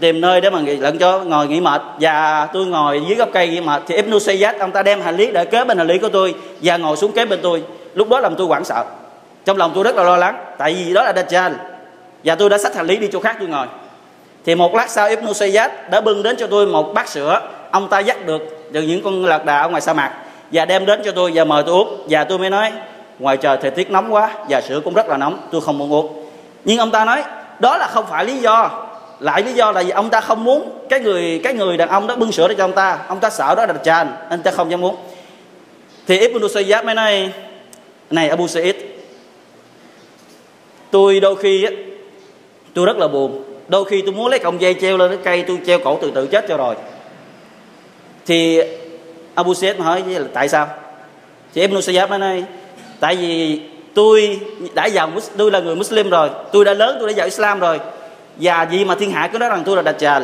tìm 0.00 0.20
nơi 0.20 0.40
để 0.40 0.50
mà 0.50 0.60
nghỉ 0.60 0.76
lẫn 0.76 0.98
cho 0.98 1.18
ngồi 1.18 1.48
nghỉ 1.48 1.60
mệt. 1.60 1.82
Và 2.00 2.48
tôi 2.52 2.66
ngồi 2.66 3.02
dưới 3.08 3.16
gốc 3.16 3.28
cây 3.32 3.48
nghỉ 3.48 3.60
mệt. 3.60 3.82
Thì 3.86 3.94
Ibn 3.96 4.20
Sayyad, 4.20 4.56
ông 4.60 4.70
ta 4.70 4.82
đem 4.82 5.00
hành 5.00 5.16
lý 5.16 5.30
để 5.30 5.44
kế 5.44 5.64
bên 5.64 5.78
hành 5.78 5.86
lý 5.86 5.98
của 5.98 6.08
tôi 6.08 6.34
và 6.62 6.76
ngồi 6.76 6.96
xuống 6.96 7.12
kế 7.12 7.24
bên 7.24 7.38
tôi. 7.42 7.62
Lúc 7.94 8.08
đó 8.08 8.20
làm 8.20 8.36
tôi 8.36 8.46
hoảng 8.46 8.64
sợ. 8.64 8.84
Trong 9.44 9.56
lòng 9.56 9.72
tôi 9.74 9.84
rất 9.84 9.96
là 9.96 10.02
lo 10.02 10.16
lắng, 10.16 10.36
tại 10.58 10.74
vì 10.74 10.92
đó 10.92 11.02
là 11.04 11.12
Dajjal. 11.12 11.52
Và 12.24 12.34
tôi 12.34 12.50
đã 12.50 12.58
xách 12.58 12.74
hành 12.74 12.86
lý 12.86 12.96
đi 12.96 13.08
chỗ 13.12 13.20
khác 13.20 13.36
tôi 13.38 13.48
ngồi. 13.48 13.66
Thì 14.44 14.54
một 14.54 14.74
lát 14.74 14.90
sau, 14.90 15.08
Ibn 15.08 15.34
Sayyad 15.34 15.70
đã 15.90 16.00
bưng 16.00 16.22
đến 16.22 16.36
cho 16.36 16.46
tôi 16.46 16.66
một 16.66 16.94
bát 16.94 17.08
sữa 17.08 17.40
ông 17.72 17.88
ta 17.88 18.00
dắt 18.00 18.26
được 18.26 18.42
từ 18.72 18.82
những 18.82 19.02
con 19.02 19.24
lạc 19.24 19.44
đà 19.44 19.58
ở 19.58 19.68
ngoài 19.68 19.80
sa 19.80 19.92
mạc. 19.92 20.12
Và 20.52 20.64
đem 20.64 20.86
đến 20.86 21.02
cho 21.04 21.12
tôi 21.12 21.30
và 21.34 21.44
mời 21.44 21.62
tôi 21.66 21.74
uống. 21.74 22.06
Và 22.08 22.24
tôi 22.24 22.38
mới 22.38 22.50
nói, 22.50 22.72
ngoài 23.18 23.36
trời 23.36 23.56
thời 23.62 23.70
tiết 23.70 23.90
nóng 23.90 24.14
quá, 24.14 24.30
và 24.48 24.60
sữa 24.60 24.80
cũng 24.84 24.94
rất 24.94 25.08
là 25.08 25.16
nóng, 25.16 25.38
tôi 25.52 25.60
không 25.60 25.78
muốn 25.78 25.92
uống. 25.92 26.24
Nhưng 26.64 26.78
ông 26.78 26.90
ta 26.90 27.04
nói, 27.04 27.24
đó 27.58 27.76
là 27.76 27.86
không 27.86 28.04
phải 28.10 28.24
lý 28.24 28.38
do. 28.38 28.86
Lại 29.20 29.42
lý 29.42 29.52
do 29.52 29.72
là 29.72 29.82
vì 29.82 29.90
ông 29.90 30.10
ta 30.10 30.20
không 30.20 30.44
muốn 30.44 30.78
cái 30.88 31.00
người 31.00 31.40
cái 31.44 31.54
người 31.54 31.76
đàn 31.76 31.88
ông 31.88 32.06
đó 32.06 32.16
bưng 32.16 32.32
sữa 32.32 32.48
để 32.48 32.54
cho 32.58 32.64
ông 32.64 32.72
ta. 32.72 32.98
Ông 33.08 33.20
ta 33.20 33.30
sợ 33.30 33.54
đó 33.54 33.66
là 33.66 33.74
tràn 33.84 34.12
anh 34.28 34.42
ta 34.42 34.50
không 34.50 34.70
dám 34.70 34.80
muốn 34.80 34.96
thì 36.06 36.18
Ibn 36.18 36.48
Sayyad 36.48 36.84
mới 36.84 36.94
nói, 36.94 37.30
này 38.10 38.28
Abu 38.28 38.46
Sa'id, 38.46 38.74
tôi 40.90 41.20
đôi 41.20 41.36
khi 41.36 41.66
tôi 42.74 42.86
rất 42.86 42.96
là 42.96 43.08
buồn. 43.08 43.42
Đôi 43.68 43.84
khi 43.84 44.02
tôi 44.02 44.12
muốn 44.12 44.26
lấy 44.26 44.38
cọng 44.38 44.60
dây 44.60 44.74
treo 44.80 44.96
lên 44.96 45.08
cái 45.08 45.18
cây 45.24 45.44
tôi 45.48 45.58
treo 45.66 45.78
cổ 45.78 45.98
từ 46.02 46.10
từ 46.14 46.26
chết 46.26 46.44
cho 46.48 46.56
rồi 46.56 46.74
thì 48.26 48.60
Abu 49.34 49.54
Sayyid 49.54 49.80
hỏi 49.80 50.02
là, 50.06 50.26
tại 50.34 50.48
sao? 50.48 50.68
Thì 51.54 51.60
Ibn 51.60 51.82
Sayyid 51.82 52.10
mới 52.10 52.18
nói, 52.18 52.44
tại 53.00 53.16
vì 53.16 53.60
tôi 53.94 54.40
đã 54.74 54.88
vào 54.92 55.10
tôi 55.36 55.50
là 55.50 55.60
người 55.60 55.76
Muslim 55.76 56.10
rồi, 56.10 56.30
tôi 56.52 56.64
đã 56.64 56.74
lớn, 56.74 56.96
tôi 57.00 57.08
đã 57.08 57.14
vào 57.16 57.26
Islam 57.26 57.60
rồi. 57.60 57.80
Và 58.36 58.66
gì 58.70 58.84
mà 58.84 58.94
thiên 58.94 59.10
hạ 59.10 59.28
cứ 59.32 59.38
nói 59.38 59.48
rằng 59.48 59.62
tôi 59.64 59.82
là 59.82 59.92
Dajjal? 59.92 60.22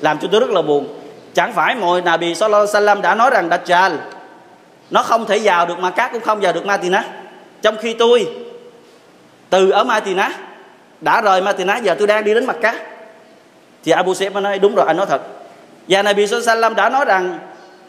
Làm 0.00 0.18
cho 0.18 0.28
tôi 0.32 0.40
rất 0.40 0.50
là 0.50 0.62
buồn. 0.62 0.88
Chẳng 1.34 1.52
phải 1.52 1.74
mọi 1.74 2.02
Nabi 2.02 2.34
Sallallahu 2.34 2.66
Alaihi 2.66 2.86
Wasallam 2.86 3.00
đã 3.00 3.14
nói 3.14 3.30
rằng 3.30 3.48
Dajjal, 3.48 3.96
nó 4.90 5.02
không 5.02 5.26
thể 5.26 5.40
vào 5.42 5.66
được 5.66 5.78
Makkah 5.78 6.12
cũng 6.12 6.20
không 6.20 6.40
vào 6.40 6.52
được 6.52 6.66
Madinah. 6.66 7.04
Trong 7.62 7.76
khi 7.76 7.94
tôi, 7.94 8.28
từ 9.50 9.70
ở 9.70 9.84
Madinah, 9.84 10.32
đã 11.00 11.20
rời 11.20 11.42
Madinah, 11.42 11.82
giờ 11.82 11.94
tôi 11.98 12.06
đang 12.06 12.24
đi 12.24 12.34
đến 12.34 12.46
mặt 12.46 12.56
cát 12.62 12.76
thì 13.84 13.92
Abu 13.92 14.12
Sa'id 14.12 14.42
nói, 14.42 14.58
đúng 14.58 14.74
rồi, 14.74 14.86
anh 14.86 14.96
nói 14.96 15.06
thật 15.06 15.22
và 15.88 16.02
Nabi 16.02 16.26
Sallam 16.26 16.74
đã 16.74 16.88
nói 16.88 17.04
rằng 17.04 17.38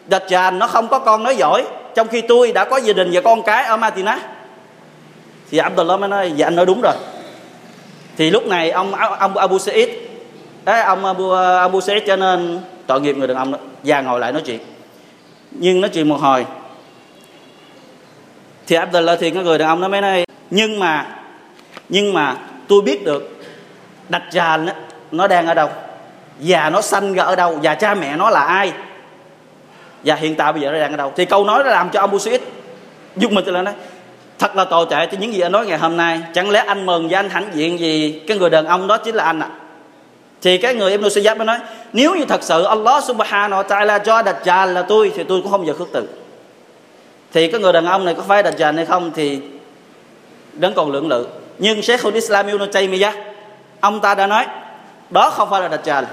Dajjal 0.10 0.58
nó 0.58 0.68
không 0.68 0.88
có 0.88 1.00
con 1.00 1.24
nói 1.24 1.36
giỏi 1.36 1.64
trong 1.96 2.08
khi 2.08 2.22
tôi 2.22 2.52
đã 2.52 2.66
có 2.66 2.78
gia 2.78 2.94
đình 2.94 3.10
và 3.14 3.22
con 3.22 3.44
cái 3.44 3.64
ở 3.64 3.78
Matina 3.78 4.20
thì 5.52 5.58
Abdullah 5.58 6.00
mới 6.00 6.10
nói 6.10 6.32
dạ 6.36 6.48
anh 6.48 6.56
nói 6.56 6.66
đúng 6.66 6.82
rồi. 6.82 6.94
Thì 8.18 8.30
lúc 8.30 8.48
này 8.48 8.72
ông 8.72 8.96
ông 8.96 9.38
Abu 9.38 9.58
Sa'id 9.58 9.88
đấy, 10.66 10.82
ông 10.82 11.06
Abu 11.06 11.30
Abu 11.32 11.80
Sa'id 11.80 12.02
cho 12.08 12.16
nên 12.16 12.60
tội 12.88 13.02
nghiệp 13.02 13.18
người 13.18 13.28
đàn 13.28 13.38
ông 13.38 13.52
đó 13.52 13.58
và 13.84 14.02
ngồi 14.02 14.20
lại 14.20 14.32
nói 14.32 14.42
chuyện. 14.46 14.60
Nhưng 15.52 15.82
nói 15.82 15.90
chuyện 15.90 16.10
một 16.10 16.22
hồi 16.22 16.46
thì 18.68 18.76
Abdullah 18.76 19.20
thì 19.20 19.30
cái 19.30 19.44
người 19.44 19.58
đàn 19.58 19.68
ông 19.68 19.82
nó 19.82 19.88
mới 19.88 20.02
nói 20.02 20.26
nhưng 20.50 20.80
mà 20.80 21.08
nhưng 21.90 22.14
mà 22.14 22.38
tôi 22.68 22.82
biết 22.82 23.06
được 23.06 23.40
đặt 24.10 24.24
Dajjal 24.32 24.70
nó 25.12 25.28
đang 25.28 25.48
ở 25.48 25.54
đâu 25.54 25.70
và 26.40 26.70
nó 26.70 26.82
sanh 26.82 27.13
ra 27.13 27.24
ở 27.24 27.36
đâu 27.36 27.60
và 27.63 27.75
cha 27.75 27.96
mẹ 27.96 28.16
nó 28.16 28.30
là 28.30 28.42
ai? 28.42 28.74
Và 30.04 30.16
hiện 30.16 30.36
tại 30.36 30.54
bây 30.54 30.62
giờ 30.62 30.72
nó 30.72 30.80
đang 30.80 30.92
ở 30.92 30.98
đâu? 30.98 31.13
Thì 31.16 31.25
câu 31.25 31.46
nói 31.46 31.63
đã 31.63 31.70
làm 31.70 31.90
cho 31.90 32.00
ông 32.00 32.12
Bushit 32.12 32.42
giúp 33.16 33.32
mình 33.32 33.46
lên 33.46 33.66
nói, 33.66 33.74
thật 34.40 34.56
là 34.56 34.66
tồi 34.66 34.86
tệ 34.90 35.06
cho 35.06 35.18
những 35.20 35.34
gì 35.34 35.40
anh 35.40 35.52
nói 35.52 35.66
ngày 35.66 35.78
hôm 35.78 35.98
nay. 35.98 36.22
Chẳng 36.34 36.50
lẽ 36.50 36.63
anh 36.68 36.86
mừng 36.86 37.08
và 37.10 37.20
anh 37.20 37.30
hãnh 37.30 37.50
diện 37.54 37.80
gì 37.80 38.24
cái 38.28 38.38
người 38.38 38.50
đàn 38.50 38.66
ông 38.66 38.88
đó 38.88 38.98
chính 38.98 39.16
là 39.16 39.24
anh 39.24 39.40
ạ? 39.40 39.48
À? 39.52 39.60
thì 40.44 40.58
cái 40.58 40.75
người 40.75 40.92
Ibn 40.92 41.10
Sayyad 41.10 41.38
mới 41.38 41.46
nói, 41.46 41.60
nếu 41.94 42.16
như 42.16 42.25
thật 42.25 42.44
sự 42.44 42.63
Allah 42.63 43.04
subhanahu 43.04 43.63
wa 43.63 43.68
ta'ala 43.68 44.00
cho 44.00 44.22
Dajjal 44.22 44.74
là 44.74 44.82
tôi, 44.82 45.12
thì 45.16 45.24
tôi 45.24 45.42
cũng 45.42 45.52
không 45.52 45.68
giờ 45.68 45.74
khước 45.74 45.88
từ. 45.94 46.08
Thì 47.34 47.52
cái 47.52 47.62
người 47.62 47.74
đàn 47.74 47.86
ông 47.86 48.06
này 48.06 48.13
có 48.13 48.24
phải 48.28 48.44
Dajjal 48.44 48.75
hay 48.75 48.86
không 48.86 49.12
thì 49.16 49.42
đến 50.54 50.74
còn 50.75 50.92
lượng 50.92 51.08
lự. 51.08 51.28
Nhưng 51.58 51.82
Sheikhul 51.82 52.13
Islam 52.13 52.48
Ibn 52.48 52.72
Taymiyyah 52.72 53.16
ông 53.80 54.00
ta 54.00 54.16
đã 54.16 54.28
nói, 54.28 54.46
đó 55.10 55.30
không 55.30 55.50
phải 55.50 55.62
là 55.62 55.70
Dajjal 55.70 56.04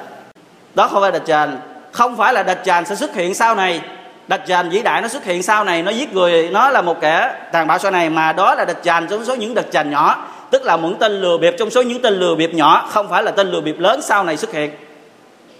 đó 0.74 0.88
không 0.88 1.02
phải 1.02 1.12
là 1.12 1.18
Dajjal 1.18 1.48
không 1.92 2.16
phải 2.16 2.34
là 2.34 2.42
Dajjal 2.42 2.84
sẽ 2.84 2.94
xuất 2.94 3.14
hiện 3.14 3.34
sau 3.34 3.54
này. 3.54 3.80
Dajjal 4.28 4.70
vĩ 4.70 4.82
đại 4.82 5.02
nó 5.02 5.08
xuất 5.08 5.24
hiện 5.24 5.42
sau 5.42 5.64
này, 5.64 5.82
nó 5.82 5.90
giết 5.90 6.14
người, 6.14 6.48
nó 6.52 6.70
là 6.70 6.82
một 6.82 7.00
kẻ 7.00 7.34
tàn 7.52 7.66
bạo 7.66 7.78
sau 7.78 7.90
này, 7.90 8.10
mà 8.10 8.32
đó 8.32 8.54
là 8.54 8.64
Dajjal 8.64 9.06
trong 9.06 9.24
số 9.24 9.34
những 9.34 9.54
Dajjal 9.54 9.88
nhỏ. 9.88 10.26
Tức 10.50 10.64
là 10.64 10.76
những 10.76 10.96
tên 10.98 11.12
lừa 11.12 11.38
bịp 11.38 11.54
trong 11.58 11.70
số 11.70 11.82
những 11.82 12.02
tên 12.02 12.14
lừa 12.14 12.34
bịp 12.34 12.54
nhỏ, 12.54 12.88
không 12.90 13.08
phải 13.08 13.22
là 13.22 13.30
tên 13.30 13.50
lừa 13.50 13.60
bịp 13.60 13.78
lớn 13.78 14.02
sau 14.02 14.24
này 14.24 14.36
xuất 14.36 14.52
hiện. 14.52 14.70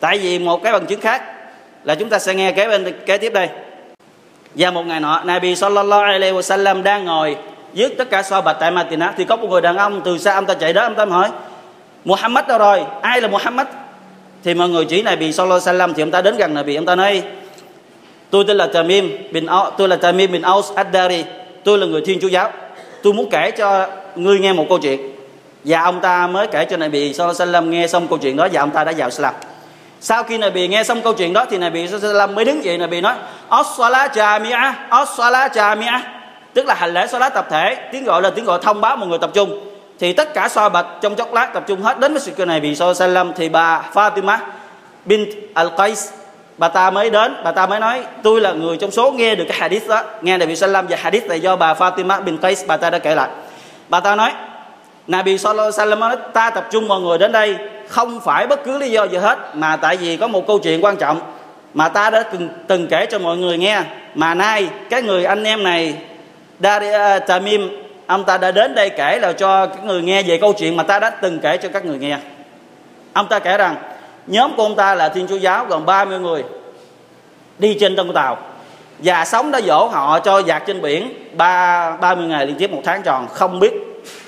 Tại 0.01 0.19
vì 0.19 0.39
một 0.39 0.63
cái 0.63 0.73
bằng 0.73 0.87
chứng 0.87 1.01
khác 1.01 1.23
là 1.85 1.95
chúng 1.95 2.09
ta 2.09 2.19
sẽ 2.19 2.35
nghe 2.35 2.53
kế 2.53 2.69
bên, 2.69 2.93
kế 3.07 3.19
tiếp 3.19 3.33
đây. 3.33 3.49
Và 4.55 4.71
một 4.71 4.87
ngày 4.87 5.01
nọ, 5.01 5.21
Nabi 5.25 5.57
sallallahu 5.57 6.03
alaihi 6.03 6.33
wasallam 6.33 6.83
đang 6.83 7.05
ngồi 7.05 7.37
giết 7.75 7.99
tất 7.99 8.11
cả 8.11 8.23
so 8.23 8.41
bạch 8.41 8.57
tại 8.61 8.71
Madinah. 8.71 9.15
Thì 9.17 9.25
có 9.25 9.37
một 9.37 9.49
người 9.51 9.61
đàn 9.61 9.77
ông 9.77 10.01
từ 10.05 10.19
xa 10.19 10.35
ông 10.35 10.47
ta 10.47 10.55
chạy 10.55 10.73
đó 10.73 10.83
ông 10.83 10.95
ta 10.95 11.05
hỏi, 11.05 11.29
Muhammad 12.05 12.47
đâu 12.47 12.59
rồi? 12.59 12.83
Ai 13.03 13.21
là 13.21 13.29
Muhammad? 13.29 13.67
Thì 14.45 14.55
mọi 14.55 14.69
người 14.69 14.85
chỉ 14.85 15.03
này 15.03 15.17
bị 15.17 15.33
sallallahu 15.33 15.61
alaihi 15.67 15.79
wasallam 15.79 15.95
thì 15.95 16.03
ông 16.03 16.11
ta 16.11 16.23
đến 16.23 16.37
gần 16.37 16.55
Nabi. 16.55 16.75
Ông 16.77 16.87
ta 16.87 16.95
nói 16.95 17.23
tôi 18.31 18.45
tên 18.49 18.57
là 18.57 18.67
Tamim 18.67 19.17
bin 19.33 19.47
tôi 19.79 19.89
là 19.89 19.97
Tamim 19.97 20.33
bin 20.33 20.43
Aus 20.43 20.73
Ad-Dari. 20.73 21.23
Tôi 21.65 21.79
là 21.79 21.87
người 21.87 22.01
Thiên 22.01 22.21
Chúa 22.21 22.29
giáo. 22.29 22.51
Tôi 23.03 23.13
muốn 23.13 23.31
kể 23.31 23.51
cho 23.51 23.87
ngươi 24.17 24.39
nghe 24.39 24.53
một 24.53 24.67
câu 24.69 24.79
chuyện. 24.79 25.01
Và 25.65 25.81
ông 25.81 26.01
ta 26.01 26.27
mới 26.27 26.47
kể 26.47 26.65
cho 26.65 26.77
Nabi 26.77 27.13
sallallahu 27.13 27.43
alaihi 27.43 27.53
wasallam 27.53 27.69
nghe 27.69 27.87
xong 27.87 28.09
câu 28.09 28.19
chuyện 28.19 28.37
đó 28.37 28.49
và 28.53 28.61
ông 28.61 28.71
ta 28.71 28.85
đã 28.85 28.93
vào 28.97 29.09
Islam. 29.09 29.35
Sau 30.01 30.23
khi 30.23 30.39
Nabi 30.39 30.69
nghe 30.69 30.85
xong 30.85 31.03
câu 31.03 31.13
chuyện 31.13 31.33
đó 31.33 31.47
thì 31.51 31.59
Nabi 31.59 31.89
sallallahu 31.89 32.09
alaihi 32.09 32.29
wasallam 32.29 32.35
mới 32.35 32.45
đứng 32.45 32.65
dậy. 32.65 32.79
Nabi 32.79 33.01
nói 33.01 33.15
As-salat 33.49 34.11
jami'a, 34.11 34.73
As-salat 34.91 35.51
jami'a." 35.51 36.01
tức 36.55 36.67
là 36.67 36.75
hành 36.75 36.95
lễ 36.95 37.07
salat 37.07 37.35
tập 37.35 37.47
thể 37.51 37.89
tiếng 37.93 38.05
gọi 38.05 38.23
là 38.23 38.31
tiếng 38.31 38.45
gọi 38.45 38.59
thông 38.63 38.81
báo 38.81 38.97
mọi 38.97 39.09
người 39.09 39.19
tập 39.19 39.31
trung 39.35 39.70
thì 40.01 40.13
tất 40.13 40.35
cả 40.35 40.49
so 40.49 40.69
bạch 40.69 40.87
trong 41.01 41.15
chốc 41.15 41.35
lát 41.35 41.47
tập 41.55 41.65
trung 41.67 41.83
hết 41.83 42.01
đến 42.01 42.13
với 42.13 42.21
sự 42.21 42.33
kiện 42.33 42.49
này. 42.49 42.61
Vì 42.61 42.77
so 42.77 42.95
sai 42.95 43.09
lầm 43.09 43.33
thì 43.37 43.49
bà 43.49 43.83
Fatima 43.93 44.39
bin 45.05 45.31
al-Qais 45.55 46.09
bà 46.59 46.69
ta 46.69 46.91
mới 46.91 47.11
đến. 47.11 47.37
Bà 47.45 47.53
ta 47.53 47.67
mới 47.67 47.81
nói 47.81 48.03
tôi 48.23 48.41
là 48.41 48.53
người 48.53 48.77
trong 48.77 48.91
số 48.91 49.11
nghe 49.11 49.35
được 49.35 49.45
cái 49.49 49.59
hadith 49.61 49.89
đó. 49.89 50.03
Nghe 50.23 50.39
Nabi 50.39 50.57
Sallam 50.57 50.87
và 50.87 50.97
hadith 51.01 51.27
này 51.27 51.41
do 51.41 51.57
bà 51.57 51.75
Fatima 51.75 52.23
bin 52.23 52.37
Qais 52.37 52.67
bà 52.67 52.77
ta 52.77 52.91
đã 52.91 52.99
kể 52.99 53.15
lại. 53.15 53.29
Bà 53.89 54.01
ta 54.01 54.17
nói 54.17 54.33
Nabi 55.07 55.39
Sallallahu 55.39 55.71
Alaihi 55.79 56.01
nói 56.01 56.17
ta 56.33 56.51
tập 56.51 56.69
trung 56.71 56.89
mọi 56.89 57.01
người 57.01 57.19
đến 57.19 57.33
đây 57.33 57.57
không 57.89 58.21
phải 58.21 58.47
bất 58.47 58.65
cứ 58.65 58.79
lý 58.79 58.91
do 58.91 59.05
gì 59.05 59.17
hết 59.17 59.39
mà 59.55 59.77
tại 59.77 59.97
vì 59.97 60.17
có 60.17 60.29
một 60.29 60.47
câu 60.47 60.59
chuyện 60.59 60.85
quan 60.85 60.97
trọng 60.97 61.21
mà 61.75 61.89
ta 61.89 62.11
đã 62.11 62.23
từng, 62.23 62.49
từng 62.67 62.87
kể 62.87 63.07
cho 63.07 63.19
mọi 63.19 63.37
người 63.37 63.59
nghe. 63.59 63.83
Mà 64.15 64.35
nay 64.35 64.69
cái 64.91 65.03
người 65.03 65.25
anh 65.25 65.45
em 65.45 65.63
này 65.63 65.95
Dari 66.61 66.89
à, 66.89 67.19
Tamim 67.19 67.90
ông 68.11 68.25
ta 68.25 68.39
đã 68.39 68.51
đến 68.51 68.75
đây 68.75 68.91
kể 68.91 69.19
là 69.19 69.33
cho 69.33 69.67
các 69.67 69.85
người 69.85 70.03
nghe 70.03 70.23
về 70.23 70.39
câu 70.39 70.53
chuyện 70.53 70.77
mà 70.77 70.83
ta 70.83 70.99
đã 70.99 71.11
từng 71.11 71.39
kể 71.39 71.57
cho 71.57 71.69
các 71.73 71.85
người 71.85 71.99
nghe. 71.99 72.19
Ông 73.13 73.27
ta 73.29 73.39
kể 73.39 73.57
rằng, 73.57 73.77
nhóm 74.27 74.57
của 74.57 74.63
ông 74.63 74.77
ta 74.77 74.95
là 74.95 75.09
thiên 75.09 75.27
chúa 75.27 75.37
giáo 75.37 75.65
gồm 75.65 75.87
30 75.87 76.19
người 76.19 76.45
đi 77.59 77.77
trên 77.81 77.97
tân 77.97 78.13
tàu 78.13 78.39
và 78.99 79.25
sống 79.25 79.51
đã 79.51 79.61
dỗ 79.61 79.87
họ 79.87 80.21
cho 80.21 80.39
dạt 80.39 80.63
trên 80.67 80.83
biển 80.83 81.15
ba 81.37 81.91
ba 81.97 82.15
mươi 82.15 82.27
ngày 82.27 82.47
liên 82.47 82.57
tiếp 82.59 82.73
một 82.73 82.81
tháng 82.85 83.03
tròn. 83.03 83.29
Không 83.29 83.61
biết 83.61 83.73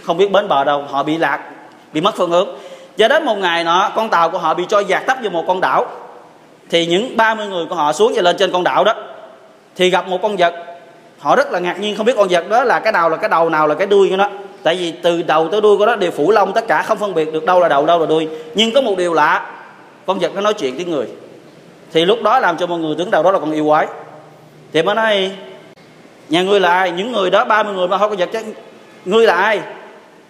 không 0.02 0.16
biết 0.16 0.32
bến 0.32 0.48
bờ 0.48 0.64
đâu, 0.64 0.84
họ 0.90 1.02
bị 1.02 1.18
lạc, 1.18 1.40
bị 1.92 2.00
mất 2.00 2.16
phương 2.16 2.30
hướng. 2.30 2.48
Cho 2.96 3.08
đến 3.08 3.24
một 3.24 3.38
ngày 3.38 3.64
nọ, 3.64 3.92
con 3.94 4.08
tàu 4.08 4.30
của 4.30 4.38
họ 4.38 4.54
bị 4.54 4.64
cho 4.68 4.80
dạt 4.80 5.02
tấp 5.06 5.18
vào 5.22 5.30
một 5.30 5.44
con 5.46 5.60
đảo. 5.60 5.86
Thì 6.70 6.86
những 6.86 7.16
30 7.16 7.46
người 7.46 7.66
của 7.66 7.74
họ 7.74 7.92
xuống 7.92 8.12
và 8.14 8.22
lên 8.22 8.36
trên 8.38 8.52
con 8.52 8.64
đảo 8.64 8.84
đó. 8.84 8.94
Thì 9.76 9.90
gặp 9.90 10.08
một 10.08 10.18
con 10.22 10.36
vật 10.36 10.54
họ 11.22 11.36
rất 11.36 11.52
là 11.52 11.58
ngạc 11.58 11.80
nhiên 11.80 11.96
không 11.96 12.06
biết 12.06 12.16
con 12.16 12.28
vật 12.30 12.48
đó 12.48 12.64
là 12.64 12.80
cái 12.80 12.92
đầu 12.92 13.08
là 13.08 13.16
cái 13.16 13.28
đầu 13.28 13.48
nào 13.48 13.66
là 13.66 13.74
cái 13.74 13.86
đuôi 13.86 14.10
của 14.10 14.16
nó. 14.16 14.28
Tại 14.62 14.74
vì 14.74 14.92
từ 15.02 15.22
đầu 15.22 15.48
tới 15.48 15.60
đuôi 15.60 15.76
của 15.76 15.86
nó 15.86 15.96
đều 15.96 16.10
phủ 16.10 16.30
lông, 16.30 16.52
tất 16.52 16.64
cả 16.68 16.82
không 16.82 16.98
phân 16.98 17.14
biệt 17.14 17.32
được 17.32 17.44
đâu 17.44 17.60
là 17.60 17.68
đầu, 17.68 17.86
đâu 17.86 17.98
là 17.98 18.06
đuôi. 18.06 18.28
Nhưng 18.54 18.72
có 18.72 18.80
một 18.80 18.98
điều 18.98 19.14
lạ, 19.14 19.50
con 20.06 20.18
vật 20.18 20.34
nó 20.34 20.40
nói 20.40 20.54
chuyện 20.54 20.78
tiếng 20.78 20.90
người. 20.90 21.06
Thì 21.92 22.04
lúc 22.04 22.22
đó 22.22 22.38
làm 22.38 22.56
cho 22.56 22.66
mọi 22.66 22.78
người 22.78 22.94
tưởng 22.98 23.10
đầu 23.10 23.22
đó 23.22 23.32
là 23.32 23.38
con 23.38 23.52
yêu 23.52 23.66
quái. 23.66 23.86
Thì 24.72 24.82
mới 24.82 24.94
nói, 24.94 25.30
nhà 26.28 26.42
ngươi 26.42 26.60
là 26.60 26.72
ai? 26.72 26.90
Những 26.90 27.12
người 27.12 27.30
đó 27.30 27.44
30 27.44 27.74
người 27.74 27.88
mà 27.88 27.98
không 27.98 28.10
có 28.10 28.16
vật 28.18 28.28
chứ 28.32 28.38
ngươi 29.04 29.26
là 29.26 29.34
ai? 29.34 29.60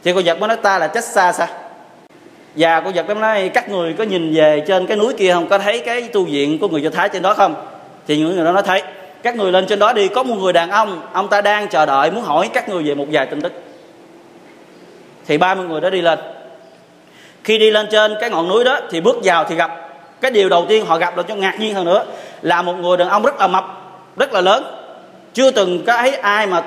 Thì 0.05 0.13
con 0.13 0.25
vật 0.25 0.41
mới 0.41 0.49
nói, 0.49 0.57
ta 0.57 0.79
là 0.79 0.87
chết 0.87 1.05
xa 1.05 1.33
xa 1.33 1.49
và 2.57 2.81
con 2.81 2.93
vật 2.95 3.07
mới 3.07 3.15
nói, 3.15 3.51
các 3.55 3.71
người 3.71 3.95
có 3.99 4.05
nhìn 4.05 4.35
về 4.35 4.65
trên 4.69 4.87
cái 4.87 4.97
núi 4.97 5.15
kia 5.15 5.33
không? 5.33 5.49
Có 5.49 5.59
thấy 5.59 5.79
cái 5.79 6.03
tu 6.03 6.25
viện 6.25 6.59
của 6.59 6.69
người 6.69 6.83
do 6.83 6.91
thái 6.91 7.09
trên 7.09 7.23
đó 7.23 7.35
không? 7.35 7.55
Thì 8.07 8.17
những 8.17 8.37
người 8.37 8.45
đó 8.45 8.53
nói, 8.53 8.63
thấy 8.63 8.83
các 9.23 9.37
người 9.37 9.53
lên 9.53 9.67
trên 9.67 9.79
đó 9.79 9.93
đi, 9.93 10.09
có 10.09 10.23
một 10.23 10.35
người 10.35 10.53
đàn 10.53 10.71
ông 10.71 11.01
ông 11.13 11.29
ta 11.29 11.41
đang 11.41 11.69
chờ 11.69 11.87
đợi, 11.87 12.11
muốn 12.11 12.23
hỏi 12.23 12.51
các 12.53 12.69
người 12.69 12.83
về 12.83 12.95
một 12.95 13.07
vài 13.13 13.27
tin 13.27 13.41
tức. 13.41 13.53
Thì 15.27 15.39
30 15.39 15.67
người 15.67 15.81
đó 15.81 15.91
đi 15.91 16.01
lên. 16.01 16.19
Khi 17.45 17.59
đi 17.59 17.71
lên 17.71 17.87
trên 17.91 18.15
cái 18.21 18.31
ngọn 18.31 18.49
núi 18.49 18.65
đó, 18.65 18.81
thì 18.91 19.01
bước 19.01 19.17
vào 19.25 19.45
thì 19.45 19.55
gặp, 19.55 19.71
cái 20.21 20.31
điều 20.31 20.49
đầu 20.49 20.67
tiên 20.69 20.87
họ 20.87 20.99
gặp 20.99 21.17
là 21.17 21.23
cho 21.23 21.35
ngạc 21.35 21.61
nhiên 21.61 21.75
hơn 21.75 21.85
nữa, 21.85 22.05
là 22.43 22.63
một 22.63 22.73
người 22.73 22.97
đàn 22.97 23.09
ông 23.09 23.23
rất 23.23 23.41
là 23.41 23.47
mập, 23.47 23.65
rất 24.17 24.33
là 24.33 24.41
lớn. 24.41 24.65
Chưa 25.35 25.51
từng 25.51 25.85
có 25.87 25.97
thấy 25.97 26.17
ai 26.17 26.47
mà 26.47 26.63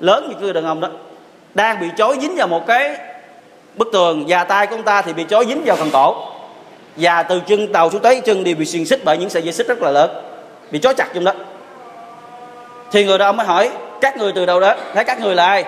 lớn 0.00 0.28
như 0.28 0.34
người 0.40 0.52
đàn 0.52 0.64
ông 0.64 0.80
đó. 0.80 0.88
Đang 1.54 1.80
bị 1.80 1.86
chối 1.96 2.16
dính 2.20 2.36
vào 2.36 2.48
một 2.48 2.66
cái 2.66 2.96
bức 3.76 3.88
tường, 3.92 4.24
và 4.28 4.44
tay 4.44 4.66
của 4.66 4.76
ông 4.76 4.82
ta 4.82 5.02
thì 5.02 5.12
bị 5.12 5.24
chối 5.24 5.46
dính 5.48 5.62
vào 5.64 5.76
phần 5.76 5.90
cổ. 5.92 6.26
Và 6.96 7.22
từ 7.22 7.40
chân 7.46 7.72
tàu 7.72 7.90
xuống 7.90 8.02
tới 8.02 8.20
chân 8.20 8.44
đều 8.44 8.56
bị 8.56 8.64
xiềng 8.64 8.86
xích 8.86 9.00
bởi 9.04 9.18
những 9.18 9.30
sợi 9.30 9.42
dây 9.42 9.52
xích 9.52 9.68
rất 9.68 9.82
là 9.82 9.90
lớn, 9.90 10.10
bị 10.70 10.78
chói 10.78 10.94
chặt 10.94 11.08
trong 11.14 11.24
đó 11.24 11.32
thì 12.92 13.04
người 13.04 13.18
đàn 13.18 13.26
ông 13.28 13.36
mới 13.36 13.46
hỏi, 13.46 13.70
các 14.00 14.16
người 14.16 14.32
từ 14.32 14.46
đâu 14.46 14.60
đó 14.60 14.74
thấy 14.94 15.04
các 15.04 15.20
người 15.20 15.34
là 15.34 15.46
ai? 15.46 15.64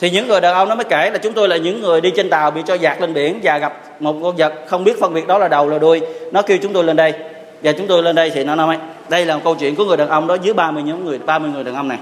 Thì 0.00 0.10
những 0.10 0.28
người 0.28 0.40
đàn 0.40 0.54
ông 0.54 0.68
nó 0.68 0.74
mới 0.74 0.84
kể 0.84 1.10
là 1.10 1.18
chúng 1.18 1.32
tôi 1.32 1.48
là 1.48 1.56
những 1.56 1.82
người 1.82 2.00
đi 2.00 2.12
trên 2.16 2.30
tàu 2.30 2.50
bị 2.50 2.62
cho 2.66 2.74
dạt 2.74 3.00
lên 3.00 3.14
biển 3.14 3.40
và 3.42 3.58
gặp 3.58 3.72
một 4.00 4.14
con 4.22 4.36
vật 4.36 4.54
không 4.66 4.84
biết 4.84 5.00
phân 5.00 5.14
biệt 5.14 5.26
đó 5.26 5.38
là 5.38 5.48
đầu 5.48 5.68
là 5.68 5.78
đuôi. 5.78 6.00
Nó 6.32 6.42
kêu 6.42 6.58
chúng 6.62 6.72
tôi 6.72 6.84
lên 6.84 6.96
đây. 6.96 7.14
Và 7.62 7.72
chúng 7.72 7.86
tôi 7.86 8.02
lên 8.02 8.16
đây 8.16 8.30
thì 8.30 8.44
nó 8.44 8.54
nói, 8.54 8.78
đây 9.08 9.26
là 9.26 9.34
một 9.34 9.40
câu 9.44 9.54
chuyện 9.54 9.76
của 9.76 9.84
người 9.84 9.96
đàn 9.96 10.08
ông 10.08 10.26
đó 10.26 10.36
dưới 10.42 10.54
30 10.54 10.82
nhóm 10.82 11.04
người 11.04 11.18
30 11.18 11.50
người 11.54 11.64
đàn 11.64 11.74
ông 11.74 11.88
này. 11.88 11.98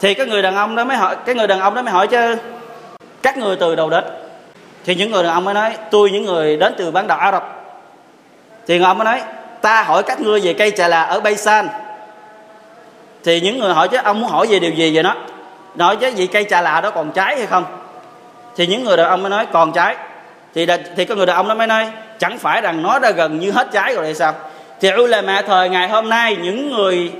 Thì 0.00 0.14
cái 0.14 0.26
người 0.26 0.42
đàn 0.42 0.56
ông 0.56 0.76
đó 0.76 0.84
mới 0.84 0.96
hỏi, 0.96 1.16
cái 1.26 1.34
người 1.34 1.46
đàn 1.46 1.60
ông 1.60 1.74
đó 1.74 1.82
mới 1.82 1.92
hỏi 1.92 2.06
chứ, 2.06 2.36
các 3.22 3.38
người 3.38 3.56
từ 3.56 3.74
đâu 3.76 3.90
đến? 3.90 4.04
Thì 4.84 4.94
những 4.94 5.10
người 5.10 5.22
đàn 5.22 5.32
ông 5.32 5.44
mới 5.44 5.54
nói, 5.54 5.72
tôi 5.90 6.10
những 6.10 6.24
người 6.24 6.56
đến 6.56 6.74
từ 6.78 6.90
bán 6.90 7.06
đảo 7.06 7.18
Ả 7.18 7.32
Rập. 7.32 7.74
Thì 8.66 8.78
người 8.78 8.86
ông 8.86 8.98
mới 8.98 9.04
nói, 9.04 9.20
ta 9.60 9.82
hỏi 9.82 10.02
các 10.02 10.20
ngươi 10.20 10.40
về 10.40 10.52
cây 10.52 10.70
trà 10.70 10.88
là 10.88 11.02
ở 11.02 11.20
Baysan 11.20 11.68
thì 13.24 13.40
những 13.40 13.58
người 13.58 13.74
hỏi 13.74 13.88
chứ 13.88 13.96
ông 14.04 14.20
muốn 14.20 14.30
hỏi 14.30 14.46
về 14.46 14.58
điều 14.58 14.70
gì 14.70 14.94
vậy 14.94 15.02
đó? 15.02 15.16
Nói 15.74 15.96
chứ 15.96 16.10
vị 16.16 16.26
cây 16.26 16.46
trà 16.50 16.60
lạ 16.60 16.80
đó 16.80 16.90
còn 16.90 17.12
trái 17.12 17.36
hay 17.36 17.46
không? 17.46 17.64
Thì 18.56 18.66
những 18.66 18.84
người 18.84 18.96
đàn 18.96 19.08
ông 19.08 19.22
mới 19.22 19.30
nói 19.30 19.46
còn 19.52 19.72
trái. 19.72 19.96
Thì 20.54 20.66
đà, 20.66 20.78
thì 20.96 21.04
có 21.04 21.14
người 21.14 21.26
đàn 21.26 21.36
ông 21.36 21.48
đó 21.48 21.54
mới 21.54 21.66
nói 21.66 21.86
chẳng 22.18 22.38
phải 22.38 22.60
rằng 22.60 22.82
nó 22.82 22.98
đã 22.98 23.10
gần 23.10 23.40
như 23.40 23.50
hết 23.50 23.68
trái 23.72 23.94
rồi 23.94 24.04
hay 24.04 24.14
sao? 24.14 24.34
Thì 24.80 24.90
ulama 24.92 25.42
thời 25.42 25.68
ngày 25.68 25.88
hôm 25.88 26.08
nay 26.08 26.36
những 26.42 26.70
người 26.70 27.12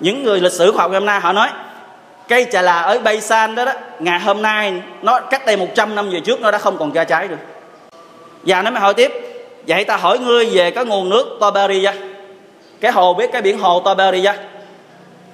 những 0.00 0.24
người 0.24 0.40
lịch 0.40 0.52
sử 0.52 0.72
khoa 0.72 0.82
học 0.82 0.90
ngày 0.90 1.00
hôm 1.00 1.06
nay 1.06 1.20
họ 1.20 1.32
nói 1.32 1.48
cây 2.28 2.46
trà 2.52 2.62
là 2.62 2.80
ở 2.80 2.98
Baysan 2.98 3.54
đó 3.54 3.64
đó 3.64 3.72
ngày 3.98 4.20
hôm 4.20 4.42
nay 4.42 4.72
nó 5.02 5.20
cách 5.20 5.46
đây 5.46 5.56
100 5.56 5.94
năm 5.94 6.10
về 6.10 6.20
trước 6.20 6.40
nó 6.40 6.50
đã 6.50 6.58
không 6.58 6.78
còn 6.78 6.92
ra 6.92 7.04
trái 7.04 7.28
được. 7.28 7.36
Và 8.42 8.62
nó 8.62 8.70
mới 8.70 8.80
hỏi 8.80 8.94
tiếp 8.94 9.12
vậy 9.66 9.84
ta 9.84 9.96
hỏi 9.96 10.18
ngươi 10.18 10.46
về 10.46 10.70
cái 10.70 10.84
nguồn 10.84 11.08
nước 11.08 11.36
toberia 11.40 11.92
cái 12.80 12.92
hồ 12.92 13.14
biết 13.14 13.32
cái 13.32 13.42
biển 13.42 13.58
hồ 13.58 13.80
toberia 13.80 14.32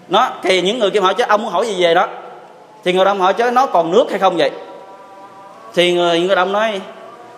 nó, 0.08 0.30
thì 0.42 0.62
những 0.62 0.78
người 0.78 0.90
kia 0.90 1.00
hỏi 1.00 1.14
chứ, 1.14 1.24
ông 1.28 1.42
muốn 1.42 1.52
hỏi 1.52 1.66
gì 1.66 1.82
về 1.82 1.94
đó? 1.94 2.08
Thì 2.84 2.92
người 2.92 3.04
đông 3.04 3.20
hỏi 3.20 3.34
chứ, 3.34 3.50
nó 3.50 3.66
còn 3.66 3.92
nước 3.92 4.10
hay 4.10 4.18
không 4.18 4.36
vậy? 4.36 4.50
Thì 5.74 5.92
người 5.92 6.20
người 6.20 6.36
đông 6.36 6.52
nói, 6.52 6.80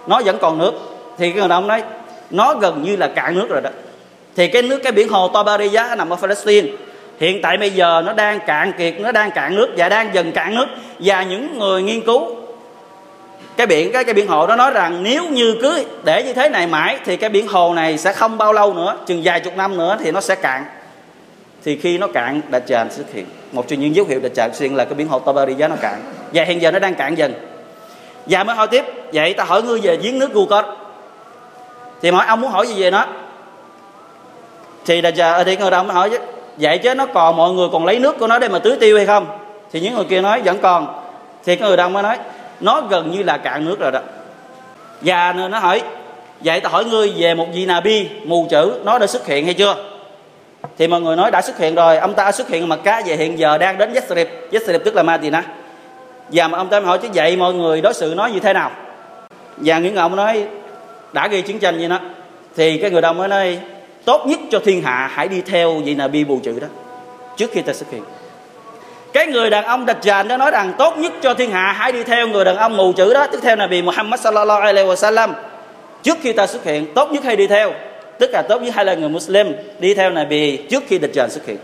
nó 0.07 0.21
vẫn 0.25 0.39
còn 0.39 0.59
nước. 0.59 0.73
Thì 1.19 1.31
cái 1.31 1.41
người 1.41 1.49
đông 1.49 1.67
nói, 1.67 1.83
nó 2.31 2.55
gần 2.55 2.83
như 2.83 2.97
là 2.97 3.09
cạn 3.09 3.35
nước 3.35 3.47
rồi 3.49 3.61
đó. 3.61 3.71
Thì 4.37 4.49
cái 4.49 4.63
nước, 4.63 4.79
cái 4.79 4.93
biển 4.93 5.09
hồ 5.09 5.29
Tobaria 5.29 5.83
nằm 5.99 6.11
ở 6.11 6.17
Palestine. 6.17 6.69
Hiện 7.21 7.43
tại 7.43 7.57
bây 7.57 7.71
giờ 7.71 8.03
nó 8.07 8.13
đang 8.13 8.41
cạn 8.47 8.73
kiệt, 8.79 8.95
nó 9.01 9.13
đang 9.13 9.31
cạn 9.31 9.55
nước 9.55 9.69
và 9.77 9.89
đang 9.89 10.15
dần 10.15 10.33
cạn 10.33 10.55
nước. 10.55 10.67
Và 10.99 11.23
những 11.23 11.59
người 11.59 11.83
nghiên 11.83 12.01
cứu 12.01 12.37
cái 13.57 13.67
biển, 13.67 13.93
cái 13.93 14.05
cái 14.05 14.15
biển 14.15 14.29
hồ 14.29 14.47
đó 14.47 14.57
nói 14.57 14.71
rằng 14.71 15.03
nếu 15.03 15.25
như 15.25 15.57
cứ 15.63 15.85
để 16.05 16.23
như 16.23 16.33
thế 16.33 16.49
này 16.49 16.67
mãi, 16.67 16.99
thì 17.05 17.17
cái 17.17 17.31
biển 17.31 17.47
hồ 17.47 17.75
này 17.75 17.99
sẽ 17.99 18.13
không 18.13 18.39
bao 18.39 18.53
lâu 18.53 18.75
nữa, 18.75 18.97
chừng 19.07 19.21
vài 19.25 19.41
chục 19.41 19.57
năm 19.57 19.77
nữa 19.77 19.97
thì 20.01 20.11
nó 20.11 20.21
sẽ 20.21 20.35
cạn 20.35 20.65
thì 21.67 21.77
khi 21.77 21.99
nó 21.99 22.07
cạn 22.07 22.41
đạch 22.51 22.67
tràn 22.67 22.91
xuất 22.91 23.13
hiện. 23.13 23.27
Một 23.53 23.69
trong 23.69 23.81
những 23.81 23.95
dấu 23.95 24.07
hiệu 24.07 24.21
đạch 24.21 24.35
tràn 24.35 24.55
xuất 24.55 24.61
hiện 24.61 24.77
là 24.77 24.85
cái 24.85 24.95
biển 24.95 25.09
hồ 25.09 25.23
giá 25.57 25.69
nó 25.69 25.77
cạn. 25.81 26.03
Và 26.33 26.45
hiện 26.45 26.63
giờ 26.63 26.71
nó 26.71 26.79
đang 26.79 26.95
cạn 26.95 27.15
dần. 27.15 27.35
Và 28.27 28.45
mới 28.45 28.57
hỏi 28.57 28.67
tiếp. 28.67 28.85
Vậy 29.13 29.35
ta 29.35 29.45
hỏi 29.45 29.63
ngươi 29.63 29.81
về 29.81 29.97
giếng 29.97 30.19
nước 30.19 30.33
Gukot 30.33 30.65
thì 32.03 32.11
hỏi 32.11 32.27
ông 32.27 32.41
muốn 32.41 32.51
hỏi 32.51 32.67
gì 32.67 32.83
về 32.83 32.91
nó? 32.91 33.07
Thì 34.87 35.01
đạch 35.01 35.15
tràn 35.17 35.35
ờ, 35.35 35.45
thì 35.45 35.57
người 35.57 35.71
đâu 35.71 35.85
mới 35.85 35.95
hỏi 35.95 36.11
chứ. 36.11 36.19
Vậy 36.57 36.79
chứ 36.79 36.95
nó 36.95 37.07
còn 37.07 37.37
mọi 37.37 37.53
người 37.53 37.69
còn 37.73 37.87
lấy 37.87 37.99
nước 37.99 38.19
của 38.19 38.27
nó 38.27 38.39
để 38.39 38.49
mà 38.49 38.59
tưới 38.59 38.77
tiêu 38.81 38.97
hay 38.97 39.07
không? 39.07 39.27
Thì 39.73 39.81
những 39.81 39.95
người 39.95 40.05
kia 40.05 40.21
nói, 40.21 40.43
vẫn 40.45 40.59
còn. 40.63 41.03
Thì 41.45 41.57
cái 41.57 41.69
người 41.69 41.77
đông 41.77 41.93
mới 41.93 42.03
nói, 42.03 42.19
nó 42.61 42.81
gần 42.81 43.11
như 43.11 43.23
là 43.23 43.37
cạn 43.37 43.65
nước 43.65 43.81
rồi 43.81 43.93
đó. 43.93 44.01
Và 45.01 45.33
nó 45.33 45.59
hỏi 45.59 45.83
vậy 46.41 46.61
ta 46.61 46.69
hỏi 46.69 46.85
ngươi 46.85 47.13
về 47.17 47.35
một 47.35 47.47
vị 47.55 47.67
nà 47.67 47.81
bi 47.81 48.09
mù 48.25 48.47
chữ, 48.51 48.73
nó 48.85 48.99
đã 48.99 49.07
xuất 49.07 49.27
hiện 49.27 49.45
hay 49.45 49.55
chưa? 49.55 49.96
Thì 50.79 50.89
mọi 50.89 51.01
người 51.01 51.17
nói 51.17 51.31
đã 51.31 51.43
xuất 51.43 51.59
hiện 51.59 51.75
rồi, 51.75 51.97
ông 51.97 52.15
ta 52.15 52.33
xuất 52.33 52.49
hiện 52.49 52.63
ở 52.63 52.67
Mecca 52.67 53.03
về 53.07 53.17
hiện 53.17 53.39
giờ 53.39 53.59
đang 53.59 53.79
đến 53.79 53.95
Yathrib 53.95 54.29
Yathrib 54.53 54.81
tức 54.85 54.95
là 54.95 55.03
Madina 55.03 55.45
và 56.29 56.49
mà 56.49 56.59
ông 56.59 56.69
ta 56.69 56.81
hỏi 56.81 56.99
chứ 57.03 57.09
vậy 57.15 57.37
mọi 57.37 57.55
người 57.55 57.81
đối 57.81 57.95
xử 57.95 58.15
nói 58.17 58.31
như 58.33 58.41
thế 58.41 58.53
nào? 58.53 58.71
Và 59.57 59.79
những 59.79 59.97
ông 59.97 60.17
nói, 60.17 60.45
đã 61.13 61.29
gây 61.29 61.43
chiến 61.43 61.59
tranh 61.59 61.79
vậy 61.79 61.89
đó. 61.89 62.01
Thì 62.57 62.79
cái 62.79 62.91
người 62.91 63.01
đông 63.01 63.19
mới 63.19 63.29
nói, 63.29 63.59
tốt 64.05 64.27
nhất 64.27 64.41
cho 64.51 64.59
thiên 64.59 64.83
hạ 64.83 65.11
hãy 65.13 65.29
đi 65.29 65.41
theo 65.41 65.75
vị 65.85 65.95
là 65.95 66.09
bi 66.09 66.25
bù 66.25 66.41
chữ 66.43 66.61
đó, 66.61 66.67
trước 67.37 67.51
khi 67.53 67.63
ta 67.63 67.73
xuất 67.73 67.91
hiện. 67.91 68.03
Cái 69.13 69.27
người 69.27 69.51
đàn 69.51 69.65
ông 69.65 69.87
đạch 69.87 70.03
tràn 70.03 70.29
đó 70.29 70.37
nói 70.37 70.51
rằng, 70.51 70.73
tốt 70.79 70.99
nhất 70.99 71.13
cho 71.23 71.35
thiên 71.35 71.51
hạ 71.51 71.75
hãy 71.79 71.93
đi 71.93 72.03
theo 72.03 72.29
người 72.29 72.45
đàn 72.45 72.57
ông 72.57 72.77
mù 72.77 72.93
chữ 72.93 73.15
đó 73.15 73.27
tiếp 73.27 73.39
theo 73.43 73.57
là 73.57 73.67
bị 73.67 73.83
Muhammad 73.83 74.21
sallallahu 74.21 74.61
alaihi 74.61 74.89
wasallam, 74.89 75.33
trước 76.03 76.19
khi 76.23 76.33
ta 76.33 76.47
xuất 76.47 76.65
hiện, 76.65 76.95
tốt 76.95 77.13
nhất 77.13 77.25
hay 77.25 77.37
đi 77.37 77.47
theo 77.47 77.73
tất 78.19 78.27
cả 78.33 78.43
tốt 78.49 78.63
nhất 78.63 78.75
hay 78.75 78.85
là 78.85 78.95
người 78.95 79.09
Muslim 79.09 79.53
đi 79.79 79.95
theo 79.95 80.11
này 80.11 80.25
bị 80.25 80.57
trước 80.57 80.83
khi 80.89 80.99
địch 80.99 81.11
trần 81.15 81.31
xuất 81.31 81.47
hiện. 81.47 81.57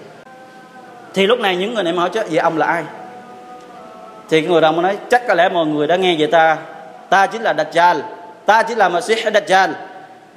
Thì 1.14 1.26
lúc 1.26 1.40
này 1.40 1.56
những 1.56 1.74
người 1.74 1.84
này 1.84 1.94
hỏi 1.94 2.10
chứ, 2.12 2.20
vậy 2.30 2.38
ông 2.38 2.58
là 2.58 2.66
ai? 2.66 2.84
Thì 4.30 4.42
người 4.42 4.60
đồng 4.60 4.82
nói, 4.82 4.96
chắc 5.10 5.26
có 5.28 5.34
lẽ 5.34 5.48
mọi 5.48 5.66
người 5.66 5.86
đã 5.86 5.96
nghe 5.96 6.16
về 6.18 6.26
ta. 6.26 6.56
Ta 7.10 7.26
chính 7.26 7.42
là 7.42 7.52
Dajjal. 7.52 8.00
Ta 8.46 8.62
chính 8.62 8.78
là 8.78 8.88
Masih 8.88 9.26
Dajjal. 9.26 9.68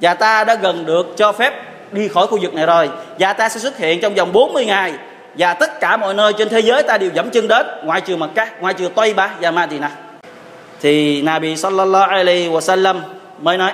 Và 0.00 0.14
ta 0.14 0.44
đã 0.44 0.54
gần 0.54 0.86
được 0.86 1.06
cho 1.16 1.32
phép 1.32 1.54
đi 1.92 2.08
khỏi 2.08 2.26
khu 2.26 2.38
vực 2.42 2.54
này 2.54 2.66
rồi. 2.66 2.90
Và 3.18 3.32
ta 3.32 3.48
sẽ 3.48 3.60
xuất 3.60 3.78
hiện 3.78 4.00
trong 4.00 4.14
vòng 4.14 4.32
40 4.32 4.66
ngày. 4.66 4.92
Và 5.38 5.54
tất 5.54 5.80
cả 5.80 5.96
mọi 5.96 6.14
nơi 6.14 6.32
trên 6.32 6.48
thế 6.48 6.60
giới 6.60 6.82
ta 6.82 6.98
đều 6.98 7.10
dẫm 7.14 7.30
chân 7.30 7.48
đến, 7.48 7.66
ngoại 7.84 8.00
trừ 8.00 8.16
Mecca, 8.16 8.48
ngoại 8.60 8.74
trừ 8.74 8.88
Tây-ba 8.94 9.30
và 9.40 9.50
Madinah. 9.50 9.92
Thì 10.80 11.22
Nabi 11.22 11.56
sallallahu 11.56 12.10
alaihi 12.10 12.48
wasallam 12.48 12.96
mới 13.38 13.58
nói 13.58 13.72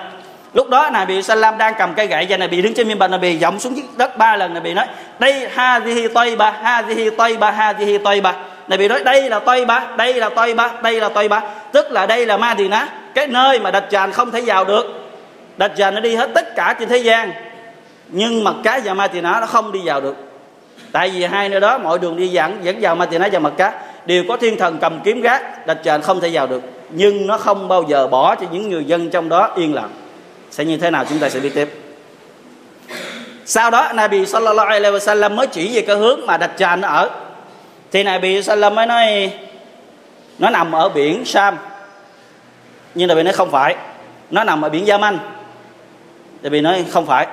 lúc 0.55 0.69
đó 0.69 0.91
Nabi 0.93 1.23
Salam 1.23 1.59
đang 1.59 1.75
cầm 1.79 1.95
cây 1.95 2.07
gậy 2.07 2.27
và 2.29 2.37
Nabi 2.37 2.63
đứng 2.63 2.75
trên 2.75 2.89
miên 2.89 2.99
bình 2.99 3.11
là 3.11 3.17
Nabi 3.17 3.37
giọng 3.37 3.61
xuống 3.61 3.81
đất 3.97 4.19
ba 4.19 4.37
lần. 4.37 4.55
Nabi 4.55 4.75
nói, 4.75 4.87
đây 5.19 5.49
ha 5.55 5.81
dihi 5.85 6.09
tayba 6.09 6.51
ha 6.51 6.83
dihi 6.89 7.11
tayba 7.11 7.51
ha 7.51 7.75
dihi 7.79 7.99
này 7.99 8.23
Nabi 8.69 8.89
nói, 8.89 9.05
đây 9.05 9.31
là 9.31 9.39
tayba 9.39 9.87
đây 9.97 10.15
là 10.15 10.29
tayba 10.29 10.71
đây 10.83 11.01
là 11.01 11.09
tayba 11.09 11.43
tức 11.73 11.91
là 11.91 12.07
đây 12.07 12.27
là 12.27 12.37
Madinah, 12.37 12.89
cái 13.15 13.27
nơi 13.27 13.61
mà 13.61 13.71
đặt 13.71 13.85
tràn 13.91 14.13
không 14.13 14.31
thể 14.31 14.41
vào 14.41 14.65
được. 14.65 14.85
Đặt 15.57 15.73
tràn 15.77 15.95
nó 15.95 16.01
đi 16.01 16.15
hết 16.15 16.31
tất 16.35 16.55
cả 16.57 16.75
trên 16.79 16.89
thế 16.89 16.97
gian, 16.97 17.33
nhưng 18.09 18.45
mà 18.45 18.53
cá 18.65 18.81
và 18.85 18.95
Madinah 18.95 19.41
nó 19.41 19.47
không 19.47 19.73
đi 19.73 19.81
vào 19.85 20.01
được. 20.01 20.17
Tại 20.93 21.11
vì 21.11 21.25
hai 21.25 21.49
nơi 21.49 21.61
đó, 21.61 21.79
mọi 21.79 21.99
đường 21.99 22.17
đi 22.17 22.29
dẫn 22.29 22.59
dẫn 22.63 22.77
vào 22.81 22.95
Madinah 22.95 23.33
và 23.33 23.39
mật 23.39 23.53
cá 23.57 23.73
đều 24.07 24.25
có 24.29 24.37
thiên 24.37 24.57
thần 24.59 24.79
cầm 24.81 25.01
kiếm 25.05 25.21
gác 25.21 25.67
đặt 25.67 25.79
tràn 25.83 26.03
không 26.03 26.21
thể 26.21 26.31
vào 26.33 26.47
được. 26.47 26.63
Nhưng 26.91 27.27
nó 27.27 27.39
không 27.39 27.69
bao 27.69 27.85
giờ 27.89 28.07
bỏ 28.07 28.35
cho 28.35 28.47
những 28.53 28.71
người 28.71 28.85
dân 28.85 29.11
trong 29.11 29.29
đó 29.29 29.51
yên 29.57 29.75
lặng 29.75 29.91
sẽ 30.53 30.65
như 30.65 30.77
thế 30.77 30.91
nào 30.91 31.05
chúng 31.09 31.19
ta 31.19 31.29
sẽ 31.29 31.41
biết 31.41 31.55
tiếp. 31.55 31.69
Sau 33.45 33.71
đó, 33.71 33.93
Nabi 33.95 34.27
sallallahu 34.27 34.69
alaihi 34.69 34.97
wasallam 34.97 35.35
mới 35.35 35.47
chỉ 35.47 35.75
về 35.75 35.83
cái 35.83 35.97
hướng 35.97 36.21
mà 36.27 36.37
đặt 36.37 36.51
Tràn 36.57 36.81
nó 36.81 36.89
ở. 36.89 37.11
Thì 37.93 38.03
Nabi 38.03 38.43
sallam 38.43 38.75
mới 38.75 38.87
nói, 38.87 39.33
nó 40.39 40.51
nằm 40.51 40.73
ở 40.73 40.89
biển 40.89 41.25
Sam 41.25 41.59
nhưng 42.95 43.09
Nabi 43.09 43.23
nói, 43.23 43.33
không 43.33 43.51
phải, 43.51 43.77
nó 44.31 44.45
nằm 44.45 44.63
ở 44.63 44.69
biển 44.69 44.87
Yaman. 44.87 45.19
Nabi 46.43 46.61
nói, 46.61 46.85
không 46.91 47.07
phải, 47.07 47.27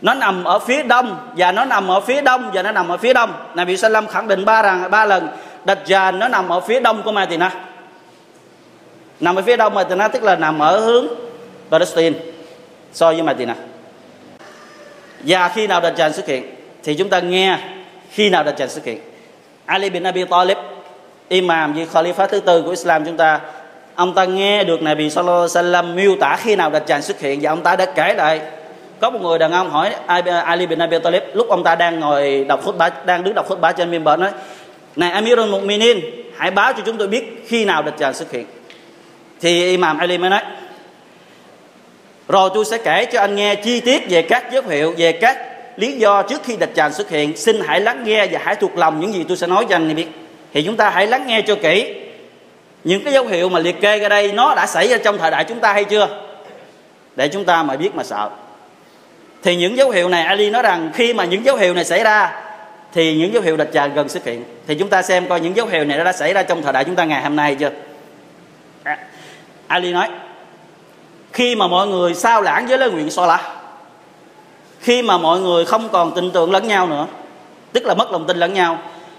nó 0.00 0.14
nằm 0.14 0.44
ở 0.44 0.58
phía 0.58 0.82
đông 0.82 1.16
và 1.36 1.52
nó 1.52 1.64
nằm 1.64 1.88
ở 1.88 2.00
phía 2.00 2.20
đông 2.20 2.50
và 2.54 2.62
nó 2.62 2.72
nằm 2.72 2.88
ở 2.88 2.96
phía 2.96 3.12
đông. 3.12 3.32
Nabi 3.54 3.76
sallam 3.76 4.06
khẳng 4.06 4.28
định 4.28 4.44
ba 4.44 4.62
rằng, 4.62 4.90
ba 4.90 5.04
lần 5.04 5.28
đặt 5.64 5.78
Tràn 5.86 6.18
nó 6.18 6.28
nằm 6.28 6.48
ở 6.48 6.60
phía 6.60 6.80
đông 6.80 7.02
của 7.02 7.12
Madinah. 7.12 7.56
Nằm 9.20 9.36
ở 9.36 9.42
phía 9.42 9.56
đông 9.56 9.74
Madinah 9.74 10.12
tức 10.12 10.22
là 10.22 10.36
nằm 10.36 10.58
ở 10.58 10.78
hướng 10.80 11.25
Palestine. 11.70 12.18
So 12.92 13.12
với 13.12 13.22
Medina 13.22 13.54
và 15.20 15.48
khi 15.48 15.66
nào 15.66 15.80
Dajjal 15.80 16.12
xuất 16.12 16.26
hiện, 16.26 16.54
thì 16.84 16.94
chúng 16.94 17.08
ta 17.08 17.20
nghe 17.20 17.58
khi 18.10 18.30
nào 18.30 18.44
Dajjal 18.44 18.66
xuất 18.66 18.84
hiện. 18.84 19.00
Ali 19.66 19.90
bin 19.90 20.02
Abi 20.02 20.24
Talib, 20.24 20.56
Imam 21.28 21.74
với 21.74 21.86
Khalifa 21.92 22.26
thứ 22.26 22.40
tư 22.40 22.62
của 22.62 22.70
Islam 22.70 23.04
chúng 23.04 23.16
ta, 23.16 23.40
ông 23.94 24.14
ta 24.14 24.24
nghe 24.24 24.64
được 24.64 24.82
Nabi 24.82 25.10
Sallallahu 25.10 25.48
Alaihi 25.54 25.70
Wasallam 25.70 25.94
miêu 25.94 26.16
tả 26.20 26.36
khi 26.36 26.56
nào 26.56 26.70
Dajjal 26.70 27.00
xuất 27.00 27.20
hiện 27.20 27.38
và 27.42 27.50
ông 27.50 27.62
ta 27.62 27.76
đã 27.76 27.86
kể 27.86 28.14
lại. 28.14 28.40
Có 29.00 29.10
một 29.10 29.18
người 29.22 29.38
đàn 29.38 29.52
ông 29.52 29.70
hỏi 29.70 29.94
Ali 30.44 30.66
bin 30.66 30.78
Abi 30.78 30.98
Talib, 30.98 31.22
lúc 31.34 31.48
ông 31.48 31.64
ta 31.64 31.74
đang 31.74 32.00
ngồi 32.00 32.44
đọc 32.44 32.60
khutbah 32.64 32.92
bá 32.92 33.04
đang 33.04 33.24
đứng 33.24 33.34
đọc 33.34 33.46
khutbah 33.48 33.60
bá 33.60 33.72
trên 33.72 33.90
minbar 33.90 34.20
nói, 34.20 34.30
này 34.96 35.10
Amirul 35.10 35.54
Mu'minin, 35.54 36.00
hãy 36.36 36.50
báo 36.50 36.72
cho 36.72 36.82
chúng 36.86 36.96
tôi 36.96 37.08
biết 37.08 37.44
khi 37.48 37.64
nào 37.64 37.82
Dajjal 37.82 38.12
xuất 38.12 38.32
hiện. 38.32 38.46
Thì 39.40 39.70
Imam 39.70 39.98
Ali 39.98 40.18
mới 40.18 40.30
nói 40.30 40.40
rồi 42.28 42.50
tôi 42.54 42.64
sẽ 42.64 42.78
kể 42.78 43.04
cho 43.04 43.20
anh 43.20 43.34
nghe 43.34 43.54
chi 43.54 43.80
tiết 43.80 44.10
về 44.10 44.22
các 44.22 44.52
dấu 44.52 44.62
hiệu, 44.62 44.94
về 44.96 45.12
các 45.12 45.38
lý 45.76 45.92
do 45.92 46.22
trước 46.22 46.42
khi 46.44 46.56
đạch 46.56 46.74
tràn 46.74 46.92
xuất 46.92 47.10
hiện. 47.10 47.36
Xin 47.36 47.60
hãy 47.66 47.80
lắng 47.80 48.04
nghe 48.04 48.26
và 48.26 48.40
hãy 48.42 48.54
thuộc 48.54 48.76
lòng 48.76 49.00
những 49.00 49.12
gì 49.12 49.24
tôi 49.28 49.36
sẽ 49.36 49.46
nói 49.46 49.66
cho 49.68 49.76
anh 49.76 49.94
biết. 49.94 50.06
Thì 50.52 50.62
chúng 50.62 50.76
ta 50.76 50.90
hãy 50.90 51.06
lắng 51.06 51.26
nghe 51.26 51.42
cho 51.42 51.54
kỹ. 51.54 51.94
Những 52.84 53.04
cái 53.04 53.12
dấu 53.12 53.26
hiệu 53.26 53.48
mà 53.48 53.58
liệt 53.58 53.80
kê 53.80 53.98
ra 53.98 54.08
đây, 54.08 54.32
nó 54.32 54.54
đã 54.54 54.66
xảy 54.66 54.88
ra 54.88 54.98
trong 55.04 55.18
thời 55.18 55.30
đại 55.30 55.44
chúng 55.44 55.60
ta 55.60 55.72
hay 55.72 55.84
chưa? 55.84 56.08
Để 57.16 57.28
chúng 57.28 57.44
ta 57.44 57.62
mà 57.62 57.76
biết 57.76 57.94
mà 57.94 58.04
sợ. 58.04 58.30
Thì 59.42 59.56
những 59.56 59.76
dấu 59.76 59.90
hiệu 59.90 60.08
này, 60.08 60.22
Ali 60.22 60.50
nói 60.50 60.62
rằng 60.62 60.90
khi 60.94 61.14
mà 61.14 61.24
những 61.24 61.44
dấu 61.44 61.56
hiệu 61.56 61.74
này 61.74 61.84
xảy 61.84 62.04
ra, 62.04 62.42
thì 62.92 63.16
những 63.16 63.32
dấu 63.32 63.42
hiệu 63.42 63.56
đạch 63.56 63.72
tràn 63.72 63.94
gần 63.94 64.08
xuất 64.08 64.24
hiện. 64.24 64.44
Thì 64.66 64.74
chúng 64.74 64.88
ta 64.88 65.02
xem 65.02 65.28
coi 65.28 65.40
những 65.40 65.56
dấu 65.56 65.66
hiệu 65.66 65.84
này 65.84 65.98
đã 65.98 66.12
xảy 66.12 66.32
ra 66.32 66.42
trong 66.42 66.62
thời 66.62 66.72
đại 66.72 66.84
chúng 66.84 66.96
ta 66.96 67.04
ngày 67.04 67.22
hôm 67.22 67.36
nay 67.36 67.54
chưa? 67.54 67.70
À, 68.82 68.98
Ali 69.66 69.92
nói 69.92 70.08
khi 71.36 71.54
mà 71.54 71.66
mọi 71.66 71.86
người 71.86 72.14
sao 72.14 72.42
lãng 72.42 72.66
với 72.66 72.78
lời 72.78 72.90
nguyện 72.90 73.10
so 73.10 73.26
la 73.26 73.40
khi 74.80 75.02
mà 75.02 75.18
mọi 75.18 75.40
người 75.40 75.64
không 75.64 75.88
còn 75.92 76.14
tin 76.14 76.30
tưởng 76.30 76.50
lẫn 76.50 76.68
nhau 76.68 76.86
nữa, 76.86 77.06
tức 77.72 77.86
là 77.86 77.94
mất 77.94 78.12
lòng 78.12 78.26
tin 78.26 78.36
lẫn 78.36 78.54
nhau, 78.54 78.78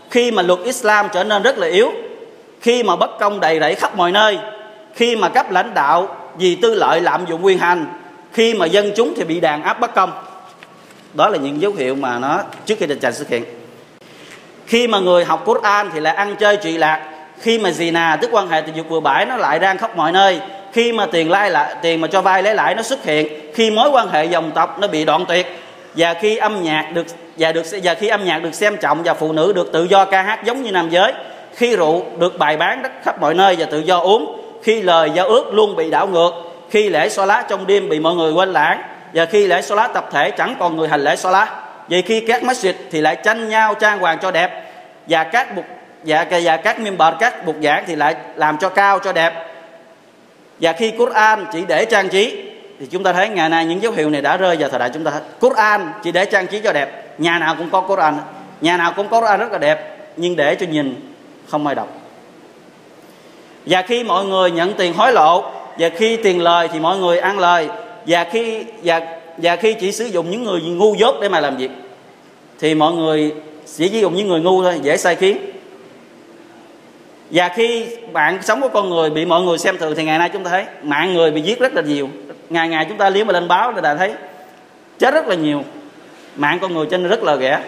khi 0.09 0.31
mà 0.31 0.41
luật 0.41 0.59
Islam 0.63 1.07
trở 1.13 1.23
nên 1.23 1.43
rất 1.43 1.57
là 1.57 1.67
yếu, 1.67 1.91
khi 2.61 2.83
mà 2.83 2.95
bất 2.95 3.19
công 3.19 3.39
đầy 3.39 3.59
rẫy 3.59 3.75
khắp 3.75 3.97
mọi 3.97 4.11
nơi, 4.11 4.39
khi 4.95 5.15
mà 5.15 5.29
cấp 5.29 5.51
lãnh 5.51 5.73
đạo 5.73 6.15
vì 6.37 6.55
tư 6.55 6.75
lợi 6.75 7.01
lạm 7.01 7.25
dụng 7.25 7.45
quyền 7.45 7.57
hành, 7.57 7.85
khi 8.33 8.53
mà 8.53 8.65
dân 8.65 8.91
chúng 8.95 9.13
thì 9.15 9.23
bị 9.23 9.39
đàn 9.39 9.63
áp 9.63 9.79
bất 9.79 9.95
công. 9.95 10.11
Đó 11.13 11.29
là 11.29 11.37
những 11.37 11.61
dấu 11.61 11.73
hiệu 11.73 11.95
mà 11.95 12.19
nó 12.19 12.39
trước 12.65 12.75
khi 12.79 12.85
định 12.85 12.99
trành 12.99 13.13
xuất 13.13 13.29
hiện 13.29 13.43
khi 14.67 14.87
mà 14.87 14.99
người 14.99 15.25
học 15.25 15.45
Quran 15.45 15.89
thì 15.93 15.99
lại 15.99 16.15
ăn 16.15 16.35
chơi 16.39 16.57
trụy 16.63 16.77
lạc, 16.77 17.09
khi 17.39 17.59
mà 17.59 17.69
zina, 17.69 18.17
tức 18.21 18.29
quan 18.33 18.49
hệ 18.49 18.61
tình 18.61 18.75
dục 18.75 18.85
vừa 18.89 18.99
bãi, 18.99 19.25
nó 19.25 19.37
lại 19.37 19.59
đang 19.59 19.77
khắp 19.77 19.97
mọi 19.97 20.11
nơi 20.11 20.39
khi 20.77 20.91
mà 20.91 21.05
tiền 21.05 21.31
lai 21.31 21.51
lại 21.51 21.75
tiền 21.81 22.01
mà 22.01 22.07
cho 22.07 22.21
vay 22.21 22.43
lấy 22.43 22.55
lãi 22.55 22.75
nó 22.75 22.81
xuất 22.81 23.03
hiện 23.03 23.27
khi 23.53 23.71
mối 23.71 23.89
quan 23.89 24.09
hệ 24.09 24.25
dòng 24.25 24.51
tộc 24.51 24.79
nó 24.79 24.87
bị 24.87 25.05
đoạn 25.05 25.25
tuyệt 25.27 25.59
và 25.95 26.13
khi 26.13 26.37
âm 26.37 26.63
nhạc 26.63 26.91
được 26.93 27.05
và 27.37 27.51
được 27.51 27.65
và 27.83 27.93
khi 27.93 28.07
âm 28.07 28.25
nhạc 28.25 28.39
được 28.39 28.53
xem 28.53 28.77
trọng 28.77 29.03
và 29.03 29.13
phụ 29.13 29.31
nữ 29.31 29.53
được 29.53 29.71
tự 29.71 29.83
do 29.83 30.05
ca 30.05 30.21
hát 30.21 30.43
giống 30.43 30.63
như 30.63 30.71
nam 30.71 30.89
giới 30.89 31.13
khi 31.55 31.75
rượu 31.75 32.05
được 32.17 32.37
bày 32.39 32.57
bán 32.57 32.83
khắp 33.03 33.21
mọi 33.21 33.33
nơi 33.33 33.55
và 33.59 33.65
tự 33.65 33.79
do 33.79 33.97
uống 33.99 34.41
khi 34.63 34.81
lời 34.81 35.11
giao 35.15 35.27
ước 35.27 35.53
luôn 35.53 35.75
bị 35.75 35.91
đảo 35.91 36.07
ngược 36.07 36.31
khi 36.69 36.89
lễ 36.89 37.09
xoa 37.09 37.25
lá 37.25 37.43
trong 37.49 37.67
đêm 37.67 37.89
bị 37.89 37.99
mọi 37.99 38.15
người 38.15 38.31
quên 38.31 38.53
lãng 38.53 38.81
và 39.13 39.25
khi 39.25 39.47
lễ 39.47 39.61
xoa 39.61 39.77
lá 39.77 39.87
tập 39.87 40.09
thể 40.11 40.31
chẳng 40.31 40.55
còn 40.59 40.77
người 40.77 40.87
hành 40.87 41.01
lễ 41.01 41.15
xoa 41.15 41.31
lá. 41.31 41.61
Vì 41.87 42.01
khi 42.01 42.19
các 42.27 42.43
masjid 42.43 42.73
thì 42.91 43.01
lại 43.01 43.15
tranh 43.15 43.49
nhau 43.49 43.73
trang 43.73 43.99
hoàng 43.99 44.17
cho 44.21 44.31
đẹp 44.31 44.71
và 45.07 45.23
các 45.23 45.55
bục 45.55 45.65
và, 46.03 46.25
và 46.43 46.57
các 46.57 46.79
member 46.79 47.13
các 47.19 47.45
bục 47.45 47.55
giảng 47.63 47.83
thì 47.87 47.95
lại 47.95 48.15
làm 48.35 48.57
cho 48.57 48.69
cao 48.69 48.99
cho 48.99 49.13
đẹp 49.13 49.56
và 50.61 50.73
khi 50.73 50.91
Quran 50.91 51.45
chỉ 51.53 51.59
để 51.67 51.85
trang 51.85 52.09
trí, 52.09 52.43
thì 52.79 52.85
chúng 52.91 53.03
ta 53.03 53.13
thấy 53.13 53.29
ngày 53.29 53.49
nay 53.49 53.65
những 53.65 53.81
dấu 53.81 53.91
hiệu 53.91 54.09
này 54.09 54.21
đã 54.21 54.37
rơi 54.37 54.55
vào 54.59 54.69
thời 54.69 54.79
đại 54.79 54.89
chúng 54.93 55.03
ta. 55.03 55.11
Quran 55.39 55.91
chỉ 56.03 56.11
để 56.11 56.25
trang 56.25 56.47
trí 56.47 56.59
cho 56.59 56.73
đẹp. 56.73 57.19
Nhà 57.19 57.39
nào 57.39 57.55
cũng 57.57 57.69
có 57.69 57.81
Quran. 57.81 58.17
Nhà 58.61 58.77
nào 58.77 58.93
cũng 58.95 59.07
có 59.07 59.19
Quran 59.19 59.39
rất 59.39 59.51
là 59.51 59.57
đẹp, 59.57 59.97
nhưng 60.17 60.35
để 60.35 60.55
cho 60.55 60.65
nhìn 60.65 61.13
không 61.47 61.67
ai 61.67 61.75
đọc. 61.75 61.87
Và 63.65 63.81
khi 63.81 64.03
mọi 64.03 64.25
người 64.25 64.51
nhận 64.51 64.73
tiền 64.73 64.93
hối 64.93 65.13
lộ, 65.13 65.43
và 65.77 65.89
khi 65.89 66.17
tiền 66.17 66.41
lời 66.41 66.67
thì 66.73 66.79
mọi 66.79 66.97
người 66.97 67.19
ăn 67.19 67.39
lời, 67.39 67.69
và 68.07 68.23
khi, 68.31 68.63
và 68.83 69.01
và 69.37 69.55
khi 69.55 69.73
chỉ 69.73 69.91
sử 69.91 70.05
dụng 70.05 70.31
những 70.31 70.43
người 70.43 70.61
ngu 70.61 70.95
dốt 70.95 71.15
để 71.21 71.29
mà 71.29 71.39
làm 71.39 71.57
việc, 71.57 71.71
thì 72.59 72.75
mọi 72.75 72.93
người 72.93 73.33
chỉ 73.77 73.89
sử 73.89 73.97
dụng 73.97 74.15
những 74.15 74.27
người 74.27 74.39
ngu 74.39 74.63
thôi, 74.63 74.79
dễ 74.81 74.97
sai 74.97 75.15
khiến 75.15 75.37
và 77.31 77.49
khi 77.49 77.85
bạn 78.11 78.43
sống 78.43 78.61
của 78.61 78.67
con 78.67 78.89
người, 78.89 79.09
bị 79.09 79.25
mọi 79.25 79.41
người 79.41 79.57
xem 79.57 79.77
thường 79.77 79.93
thì 79.95 80.03
ngày 80.03 80.19
nay 80.19 80.29
chúng 80.33 80.43
ta 80.43 80.49
thấy 80.49 80.65
mạng 80.83 81.13
người 81.13 81.31
bị 81.31 81.41
giết 81.41 81.59
rất 81.59 81.73
là 81.73 81.81
nhiều. 81.81 82.09
Ngày 82.49 82.69
ngày 82.69 82.85
chúng 82.89 82.97
ta 82.97 83.09
liếm 83.09 83.27
mà 83.27 83.33
lên 83.33 83.47
báo 83.47 83.71
là 83.71 83.81
đã 83.81 83.95
thấy 83.95 84.13
chết 84.99 85.13
rất 85.13 85.27
là 85.27 85.35
nhiều. 85.35 85.63
Mạng 86.35 86.57
con 86.61 86.73
người 86.73 86.87
trên 86.91 87.07
rất 87.07 87.23
là 87.23 87.37
rẻ. 87.37 87.59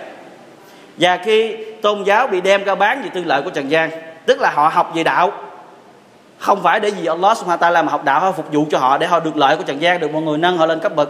Và 0.98 1.18
khi 1.18 1.56
tôn 1.82 2.04
giáo 2.04 2.28
bị 2.28 2.42
đem 2.42 2.64
ra 2.64 2.76
bán 2.76 3.02
vì 3.04 3.10
tư 3.10 3.24
lợi 3.26 3.42
của 3.42 3.50
trần 3.50 3.72
gian, 3.72 3.90
tức 4.26 4.42
là 4.42 4.50
họ 4.50 4.68
học 4.68 4.92
về 4.96 5.04
đạo, 5.04 5.32
không 6.38 6.64
phải 6.64 6.80
để 6.80 6.90
gì 6.90 7.06
Allah 7.06 7.38
subhanahu 7.38 7.62
wa 7.62 7.72
ta'ala 7.72 7.86
mà 7.86 7.92
học 7.92 8.04
đạo, 8.06 8.20
họ 8.20 8.32
phục 8.32 8.54
vụ 8.54 8.66
cho 8.72 8.78
họ 8.78 8.98
để 8.98 9.08
họ 9.08 9.20
được 9.20 9.38
lợi 9.38 9.58
của 9.58 9.64
trần 9.64 9.82
gian, 9.82 10.00
được 10.00 10.14
mọi 10.14 10.22
người 10.22 10.38
nâng 10.38 10.58
họ 10.58 10.66
lên 10.66 10.80
cấp 10.80 10.96
bậc. 10.96 11.10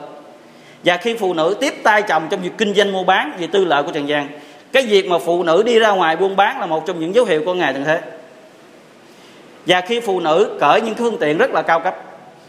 Và 0.83 0.97
khi 0.97 1.13
phụ 1.13 1.33
nữ 1.33 1.55
tiếp 1.59 1.73
tay 1.83 2.01
chồng 2.01 2.27
trong 2.29 2.41
việc 2.41 2.57
kinh 2.57 2.73
doanh 2.73 2.91
mua 2.91 3.03
bán 3.03 3.31
vì 3.39 3.47
tư 3.47 3.65
lợi 3.65 3.83
của 3.83 3.91
trần 3.91 4.07
gian, 4.07 4.27
cái 4.71 4.83
việc 4.83 5.09
mà 5.09 5.17
phụ 5.19 5.43
nữ 5.43 5.63
đi 5.63 5.79
ra 5.79 5.89
ngoài 5.89 6.15
buôn 6.15 6.35
bán 6.35 6.59
là 6.59 6.65
một 6.65 6.85
trong 6.85 6.99
những 6.99 7.15
dấu 7.15 7.25
hiệu 7.25 7.41
của 7.45 7.53
ngài 7.53 7.73
tận 7.73 7.83
thế 7.83 7.99
và 9.69 9.81
khi 9.81 9.99
phụ 9.99 10.19
nữ 10.19 10.57
cởi 10.59 10.81
những 10.81 10.95
phương 10.95 11.17
tiện 11.19 11.37
rất 11.37 11.51
là 11.51 11.61
cao 11.61 11.79
cấp. 11.79 11.95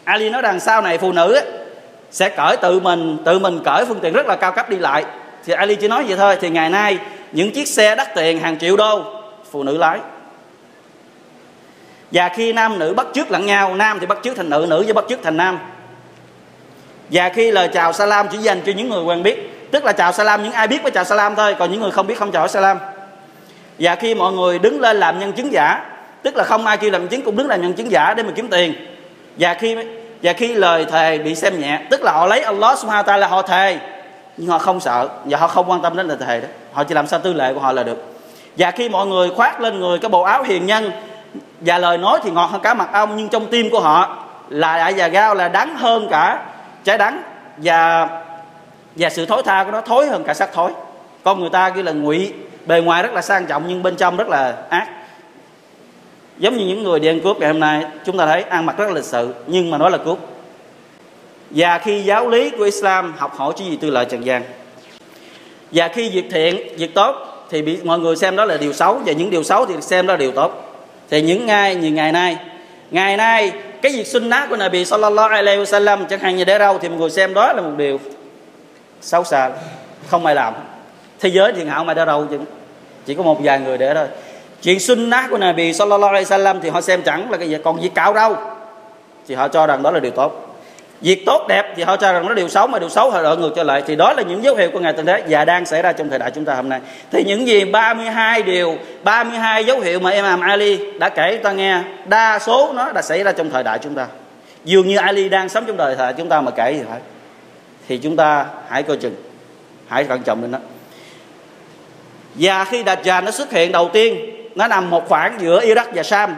Ali 0.05 0.31
nói 0.31 0.43
rằng 0.43 0.61
sau 0.61 0.83
này 0.83 0.99
phụ 0.99 1.13
nữ 1.13 1.41
sẽ 2.11 2.29
cởi 2.29 2.57
tự 2.57 2.81
mình 2.81 3.19
tự 3.25 3.39
mình 3.39 3.61
cởi 3.65 3.85
phương 3.85 4.01
tiện 4.01 4.13
rất 4.13 4.27
là 4.27 4.37
cao 4.37 4.53
cấp 4.53 4.71
đi 4.71 4.77
lại. 4.77 5.05
Thì 5.45 5.53
Ali 5.53 5.75
chỉ 5.75 5.89
nói 5.89 6.05
vậy 6.09 6.17
thôi, 6.17 6.37
thì 6.41 6.51
ngày 6.51 6.71
nay 6.71 6.99
những 7.33 7.51
chiếc 7.53 7.69
xe 7.69 7.95
đắt 7.95 8.15
tiền 8.15 8.41
hàng 8.41 8.59
triệu 8.59 8.77
đô, 8.77 9.03
phụ 9.51 9.63
nữ 9.63 9.77
lái. 9.77 9.99
Và 12.13 12.29
khi 12.29 12.53
nam 12.53 12.79
nữ 12.79 12.95
bắt 12.95 13.07
chước 13.15 13.31
lẫn 13.31 13.47
nhau, 13.47 13.75
nam 13.75 14.01
thì 14.01 14.07
bắt 14.07 14.19
chước 14.23 14.37
thành 14.37 14.51
nữ 14.51 14.67
nữ 14.69 14.85
thì 14.87 14.93
bắt 14.93 15.05
chước 15.09 15.23
thành 15.23 15.37
nam. 15.37 15.59
Và 17.11 17.29
khi 17.29 17.51
lời 17.51 17.69
chào 17.73 17.93
salam 17.93 18.29
chỉ 18.29 18.39
dành 18.39 18.61
cho 18.67 18.73
những 18.77 18.89
người 18.89 19.03
quen 19.03 19.23
biết, 19.23 19.69
tức 19.71 19.85
là 19.85 19.93
chào 19.93 20.13
salam 20.13 20.43
những 20.43 20.53
ai 20.53 20.69
biết 20.69 20.83
mới 20.83 20.91
chào 20.91 21.05
salam 21.05 21.35
thôi, 21.35 21.57
còn 21.59 21.73
những 21.73 21.81
người 21.81 21.91
không 21.91 22.07
biết 22.07 22.19
không 22.19 22.33
chào 22.33 22.49
salam. 22.49 22.79
Và 23.79 23.95
khi 23.95 24.15
mọi 24.15 24.33
người 24.33 24.59
đứng 24.59 24.81
lên 24.81 24.97
làm 24.97 25.19
nhân 25.19 25.33
chứng 25.33 25.53
giả 25.53 25.90
tức 26.23 26.37
là 26.37 26.45
không 26.45 26.67
ai 26.67 26.77
kêu 26.77 26.91
làm 26.91 27.09
chứng, 27.09 27.23
cũng 27.23 27.37
đứng 27.37 27.49
làm 27.49 27.63
nhân 27.63 27.73
chứng 27.73 27.91
giả 27.91 28.15
để 28.15 28.23
mà 28.23 28.31
kiếm 28.35 28.49
tiền. 28.49 28.75
Và 29.37 29.55
khi 29.55 29.77
và 30.23 30.33
khi 30.33 30.55
lời 30.55 30.87
thề 30.91 31.19
bị 31.19 31.35
xem 31.35 31.61
nhẹ, 31.61 31.81
tức 31.91 32.03
là 32.03 32.13
họ 32.13 32.27
lấy 32.27 32.41
Allah 32.41 32.79
subhanahu 32.79 33.03
ta 33.03 33.17
là 33.17 33.27
họ 33.27 33.43
thề, 33.43 33.79
nhưng 34.37 34.51
họ 34.51 34.59
không 34.59 34.81
sợ, 34.81 35.09
và 35.25 35.39
họ 35.39 35.49
không 35.49 35.71
quan 35.71 35.83
tâm 35.83 35.97
đến 35.97 36.09
lời 36.09 36.17
thề 36.27 36.41
đó. 36.41 36.49
Họ 36.73 36.85
chỉ 36.85 36.95
làm 36.95 37.07
sao 37.07 37.21
tư 37.21 37.33
lệ 37.33 37.55
của 37.55 37.61
họ 37.61 37.73
là 37.73 37.83
được. 37.83 38.05
Và 38.57 38.71
khi 38.71 38.89
mọi 38.89 39.07
người 39.07 39.31
khoác 39.31 39.61
lên 39.61 39.81
người 39.81 39.99
cái 39.99 40.09
bộ 40.09 40.23
áo 40.23 40.43
hiền 40.43 40.67
nhân, 40.67 40.91
và 41.61 41.79
lời 41.79 41.99
nói 41.99 42.19
thì 42.23 42.31
ngọt 42.31 42.47
hơn 42.47 42.61
cả 42.61 42.75
mặt 42.75 42.89
ong 42.93 43.17
nhưng 43.17 43.29
trong 43.29 43.47
tim 43.47 43.71
của 43.71 43.81
họ 43.81 44.25
là 44.49 44.77
đại 44.77 44.95
và 44.97 45.09
gao, 45.09 45.35
là 45.35 45.49
đắng 45.49 45.77
hơn 45.77 46.09
cả 46.11 46.43
trái 46.85 46.99
đắng, 46.99 47.23
và 47.57 48.09
và 48.97 49.11
sự 49.11 49.27
thối 49.27 49.43
tha 49.43 49.65
của 49.65 49.71
nó 49.71 49.81
thối 49.81 50.07
hơn 50.07 50.25
cả 50.25 50.35
sắc 50.35 50.53
thối. 50.53 50.71
Con 51.25 51.41
người 51.41 51.51
ta 51.51 51.71
kia 51.71 51.83
là 51.83 51.93
ngụy, 51.93 52.33
bề 52.67 52.81
ngoài 52.81 53.03
rất 53.03 53.13
là 53.13 53.23
sang 53.23 53.47
trọng, 53.47 53.65
nhưng 53.69 53.83
bên 53.83 53.97
trong 53.97 54.17
rất 54.17 54.29
là 54.29 54.55
ác 54.69 54.89
giống 56.41 56.57
như 56.57 56.67
những 56.67 56.83
người 56.83 57.01
đi 57.01 57.09
ăn 57.09 57.21
cướp 57.21 57.39
ngày 57.39 57.51
hôm 57.51 57.61
nay, 57.61 57.85
chúng 58.07 58.19
ta 58.19 58.27
thấy 58.27 58.43
ăn 58.43 58.67
mặc 58.67 58.79
rất 58.79 58.87
là 58.89 58.95
lịch 58.95 59.05
sự, 59.05 59.35
nhưng 59.47 59.71
mà 59.71 59.79
nói 59.79 59.91
là 59.91 59.99
cướp. 59.99 60.19
Và 61.51 61.79
khi 61.79 62.03
giáo 62.03 62.29
lý 62.29 62.51
của 62.51 62.65
Islam 62.65 63.15
học 63.19 63.37
hỏi 63.37 63.53
chỉ 63.57 63.65
gì 63.65 63.77
tư 63.77 63.91
lợi 63.91 64.05
trần 64.05 64.25
gian. 64.25 64.43
Và 65.71 65.89
khi 65.89 66.11
việc 66.11 66.25
thiện, 66.31 66.77
việc 66.77 66.95
tốt, 66.95 67.15
thì 67.51 67.63
bị, 67.63 67.79
mọi 67.85 67.99
người 67.99 68.17
xem 68.17 68.37
đó 68.37 68.45
là 68.45 68.57
điều 68.57 68.73
xấu, 68.73 69.01
và 69.07 69.13
những 69.13 69.31
điều 69.31 69.43
xấu 69.43 69.67
thì 69.67 69.75
xem 69.81 70.07
đó 70.07 70.15
là 70.15 70.19
điều 70.19 70.33
tốt. 70.33 70.77
Thì 71.11 71.23
những 71.23 71.47
ngày 71.47 71.75
như 71.75 71.91
ngày 71.91 72.13
nay 72.13 72.37
ngày 72.91 73.17
nay, 73.17 73.53
cái 73.83 73.93
việc 73.93 74.07
sunnah 74.07 74.51
của 74.51 74.57
Nabi 74.57 74.85
sallallahu 74.85 75.29
alaihi 75.29 75.63
wasallam 75.63 76.05
chẳng 76.05 76.21
hạn 76.21 76.37
như 76.37 76.45
để 76.45 76.59
đâu 76.59 76.79
thì 76.79 76.89
mọi 76.89 76.99
người 76.99 77.11
xem 77.11 77.35
đó 77.35 77.53
là 77.53 77.63
một 77.63 77.73
điều 77.77 78.01
xấu 79.01 79.25
xa, 79.25 79.51
không 80.07 80.27
ai 80.27 80.35
làm. 80.35 80.55
Thế 81.21 81.29
giới 81.29 81.53
thì 81.53 81.65
ngạo 81.65 81.85
mà 81.85 81.95
để 81.95 82.05
đâu 82.05 82.27
chứ 82.31 82.39
chỉ 83.07 83.15
có 83.15 83.23
một 83.23 83.39
vài 83.43 83.61
người 83.61 83.79
để 83.79 83.95
thôi 83.95 84.07
chuyện 84.63 84.81
sunnah 84.81 85.31
của 85.31 85.39
Nabi 85.39 85.73
sallallahu 85.73 86.13
alaihi 86.13 86.27
wasallam 86.27 86.61
thì 86.63 86.69
họ 86.69 86.81
xem 86.81 87.03
chẳng 87.03 87.31
là 87.31 87.37
cái 87.37 87.51
gì. 87.51 87.57
Còn 87.65 87.81
việc 87.81 87.95
cạo 87.95 88.15
râu 88.15 88.37
thì 89.29 89.35
họ 89.35 89.49
cho 89.49 89.67
rằng 89.67 89.83
đó 89.83 89.91
là 89.91 90.01
điều 90.01 90.13
tốt. 90.13 90.47
Việc 91.01 91.27
tốt 91.27 91.47
đẹp 91.49 91.73
thì 91.77 91.83
họ 91.83 91.97
cho 91.97 92.13
rằng 92.13 92.27
nó 92.27 92.35
điều 92.35 92.49
xấu, 92.49 92.67
mà 92.67 92.79
điều 92.79 92.89
xấu 92.89 93.11
họ 93.11 93.23
đổi 93.23 93.37
ngược 93.37 93.53
trở 93.57 93.63
lại. 93.63 93.83
Thì 93.87 93.97
đó 93.97 94.13
là 94.13 94.23
những 94.23 94.45
dấu 94.45 94.55
hiệu 94.55 94.71
của 94.73 94.81
ngày 94.81 94.93
tận 94.93 95.07
thế 95.07 95.23
và 95.29 95.45
đang 95.45 95.67
xảy 95.67 95.83
ra 95.83 95.93
trong 95.93 96.09
thời 96.09 96.19
đại 96.19 96.31
chúng 96.35 96.45
ta 96.45 96.55
hôm 96.55 96.69
nay. 96.69 96.81
Thì 97.11 97.25
những 97.25 97.47
gì? 97.47 97.65
32 97.65 98.43
điều 98.43 98.77
32 99.03 99.65
dấu 99.65 99.81
hiệu 99.81 100.01
mà 100.01 100.11
Imam 100.11 100.41
Ali 100.41 100.99
đã 100.99 101.09
kể 101.09 101.41
ta 101.43 101.53
nghe. 101.53 101.81
Đa 102.07 102.39
số 102.39 102.73
nó 102.75 102.93
đã 102.93 103.03
xảy 103.03 103.23
ra 103.23 103.33
trong 103.33 103.51
thời 103.51 103.63
đại 103.63 103.79
chúng 103.83 103.95
ta. 103.95 104.07
Dường 104.65 104.89
như 104.89 104.97
Ali 104.97 105.29
đang 105.29 105.49
sống 105.49 105.65
trong 105.67 105.77
đời 105.77 105.97
thời 105.97 106.07
đại 106.07 106.15
chúng 106.19 106.29
ta 106.29 106.41
mà 106.41 106.51
kể 106.51 106.73
gì 106.73 106.83
phải 106.91 107.01
thì 107.89 107.99
chúng 107.99 108.17
ta 108.17 108.47
hãy 108.69 108.83
coi 108.83 108.97
chừng. 108.97 109.15
Hãy 109.89 110.05
cẩn 110.05 110.23
trọng 110.23 110.43
lên 110.43 110.53
đó. 110.53 110.59
Và 112.35 112.65
khi 112.65 112.83
Dajjal 112.83 113.25
nó 113.25 113.31
xuất 113.31 113.53
hiện 113.53 113.73
đầu 113.73 113.91
tiên 113.93 114.40
nó 114.60 114.68
nằm 114.68 114.90
một 114.90 115.10
khoảng 115.10 115.38
giữa 115.42 115.66
Iraq 115.66 115.86
và 115.94 116.04
Sam 116.04 116.36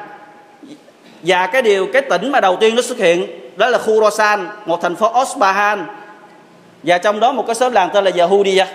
và 1.23 1.47
cái 1.47 1.61
điều 1.61 1.87
cái 1.93 2.01
tỉnh 2.01 2.31
mà 2.31 2.41
đầu 2.41 2.57
tiên 2.59 2.75
nó 2.75 2.81
xuất 2.81 2.97
hiện 2.97 3.27
đó 3.55 3.69
là 3.69 3.77
Khurasan 3.77 4.47
một 4.65 4.81
thành 4.81 4.95
phố 4.95 5.21
Osbahan 5.21 5.85
và 6.83 6.97
trong 6.97 7.19
đó 7.19 7.31
một 7.31 7.43
cái 7.47 7.55
xóm 7.55 7.73
làng 7.73 7.89
tên 7.93 8.03
là 8.03 8.11
Yahudiya 8.17 8.67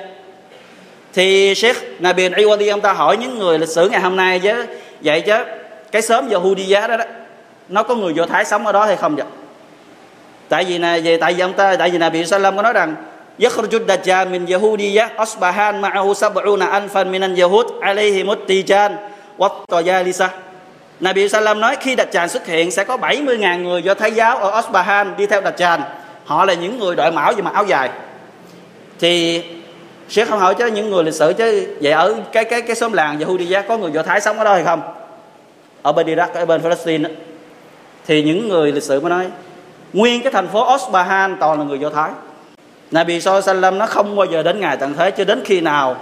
thì 1.13 1.55
Sheikh 1.55 2.01
Nabil 2.01 2.35
Iwadi 2.35 2.71
ông 2.71 2.81
ta 2.81 2.93
hỏi 2.93 3.17
những 3.17 3.39
người 3.39 3.59
lịch 3.59 3.69
sử 3.69 3.89
ngày 3.89 4.01
hôm 4.01 4.17
nay 4.17 4.39
chứ 4.39 4.67
vậy 5.01 5.21
chứ 5.21 5.45
cái 5.93 6.03
xóm 6.03 6.31
Yahudiya 6.31 6.87
đó, 6.87 6.97
đó 6.97 7.05
nó 7.69 7.83
có 7.83 7.95
người 7.95 8.15
Do 8.15 8.27
Thái 8.27 8.45
sống 8.45 8.67
ở 8.67 8.73
đó 8.73 8.85
hay 8.85 8.97
không 8.97 9.17
vậy 9.17 9.27
tại 10.49 10.65
vì 10.65 10.79
này 10.79 11.01
về 11.01 11.17
tại 11.17 11.35
vì 11.35 11.41
ông 11.41 11.53
ta 11.53 11.77
tại 11.77 11.91
vì 11.91 11.99
Nabi 11.99 12.27
Sallam 12.27 12.57
có 12.57 12.63
nói 12.63 12.73
rằng 12.73 12.95
يخرج 13.39 13.75
الدجال 13.75 14.29
من 14.29 14.49
يهودية 14.49 15.13
أصبحان 15.19 15.81
معه 15.81 16.13
سبعون 16.13 16.63
ألفا 16.63 17.03
من 17.05 17.23
اليهود 17.25 17.67
عليهم 17.83 18.31
التيجان 18.31 18.97
Wattayalisa 19.38 20.28
Nabi 21.00 21.30
Salam 21.30 21.60
nói 21.60 21.76
khi 21.80 21.96
Đạch 21.96 22.12
Tràn 22.12 22.30
xuất 22.30 22.46
hiện 22.46 22.72
sẽ 22.72 22.84
có 22.84 22.98
70.000 22.98 23.62
người 23.62 23.84
do 23.84 23.94
Thái 23.94 24.12
giáo 24.12 24.38
ở 24.38 24.60
Osbahan 24.60 25.14
đi 25.18 25.26
theo 25.26 25.42
Đạch 25.42 25.58
Tràn. 25.58 25.82
Họ 26.26 26.46
là 26.46 26.54
những 26.54 26.80
người 26.80 26.96
đội 26.96 27.12
mão 27.12 27.34
và 27.38 27.44
mặc 27.44 27.54
áo 27.54 27.66
dài. 27.66 27.90
Thì 29.00 29.44
sẽ 30.10 30.26
không 30.26 30.40
hỏi 30.40 30.56
cho 30.60 30.66
những 30.66 30.90
người 30.90 31.04
lịch 31.04 31.14
sử 31.14 31.34
chứ 31.38 31.76
vậy 31.82 31.92
ở 31.92 32.16
cái 32.32 32.44
cái 32.44 32.62
cái 32.62 32.76
xóm 32.76 32.94
làng 32.94 33.20
Yahudiya 33.20 33.62
có 33.62 33.78
người 33.78 33.92
Do 33.92 34.04
Thái 34.04 34.22
sống 34.22 34.38
ở 34.38 34.44
đó 34.44 34.54
hay 34.54 34.64
không? 34.64 34.82
Ở 35.82 35.92
bên 35.92 36.08
Iraq, 36.08 36.28
ở 36.34 36.46
bên 36.46 36.62
Palestine 36.62 37.10
đó. 37.10 37.16
thì 38.08 38.24
những 38.24 38.50
người 38.50 38.72
lịch 38.72 38.84
sử 38.84 39.00
mới 39.00 39.10
nói 39.10 39.28
nguyên 39.94 40.24
cái 40.24 40.32
thành 40.32 40.48
phố 40.48 40.76
Osbahan 40.76 41.38
toàn 41.40 41.60
là 41.60 41.66
người 41.66 41.80
Do 41.80 41.90
Thái. 41.90 42.12
Nabi 42.92 43.22
Sallallahu 43.22 43.76
nó 43.76 43.86
không 43.86 44.16
bao 44.16 44.26
giờ 44.26 44.44
đến 44.44 44.60
ngày 44.60 44.78
tận 44.78 44.94
thế 44.98 45.12
cho 45.12 45.24
đến 45.24 45.42
khi 45.46 45.62
nào 45.62 45.98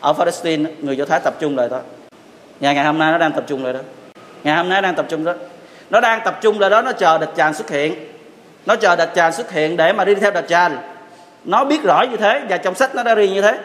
ở 0.00 0.12
Palestine 0.12 0.70
người 0.80 0.96
Do 0.96 1.04
Thái 1.04 1.20
tập 1.20 1.34
trung 1.40 1.56
lại 1.56 1.68
đó. 1.68 1.80
Ngày 2.60 2.74
ngày 2.74 2.84
hôm 2.84 2.98
nay 2.98 3.12
nó 3.12 3.18
đang 3.18 3.32
tập 3.32 3.44
trung 3.46 3.64
lại 3.64 3.72
đó. 3.72 3.80
Ngày 4.44 4.56
hôm 4.56 4.68
nay 4.68 4.82
đang 4.82 4.94
tập 4.94 5.06
trung 5.08 5.24
đó. 5.24 5.34
Nó 5.90 6.00
đang 6.00 6.20
tập 6.24 6.38
trung 6.40 6.60
lại 6.60 6.70
đó, 6.70 6.82
nó 6.82 6.92
chờ 6.92 7.18
địch 7.18 7.30
tràn 7.36 7.54
xuất 7.54 7.70
hiện. 7.70 7.94
Nó 8.66 8.76
chờ 8.76 8.96
địch 8.96 9.10
tràn 9.14 9.32
xuất 9.32 9.52
hiện 9.52 9.76
để 9.76 9.92
mà 9.92 10.04
đi 10.04 10.14
theo 10.14 10.30
địch 10.30 10.48
tràn 10.48 10.78
nó 11.44 11.64
biết 11.64 11.82
rõ 11.82 12.02
như 12.10 12.16
thế 12.16 12.40
và 12.48 12.56
trong 12.56 12.74
sách 12.74 12.94
nó 12.94 13.02
đã 13.02 13.14
riêng 13.14 13.34
như 13.34 13.42
thế. 13.42 13.58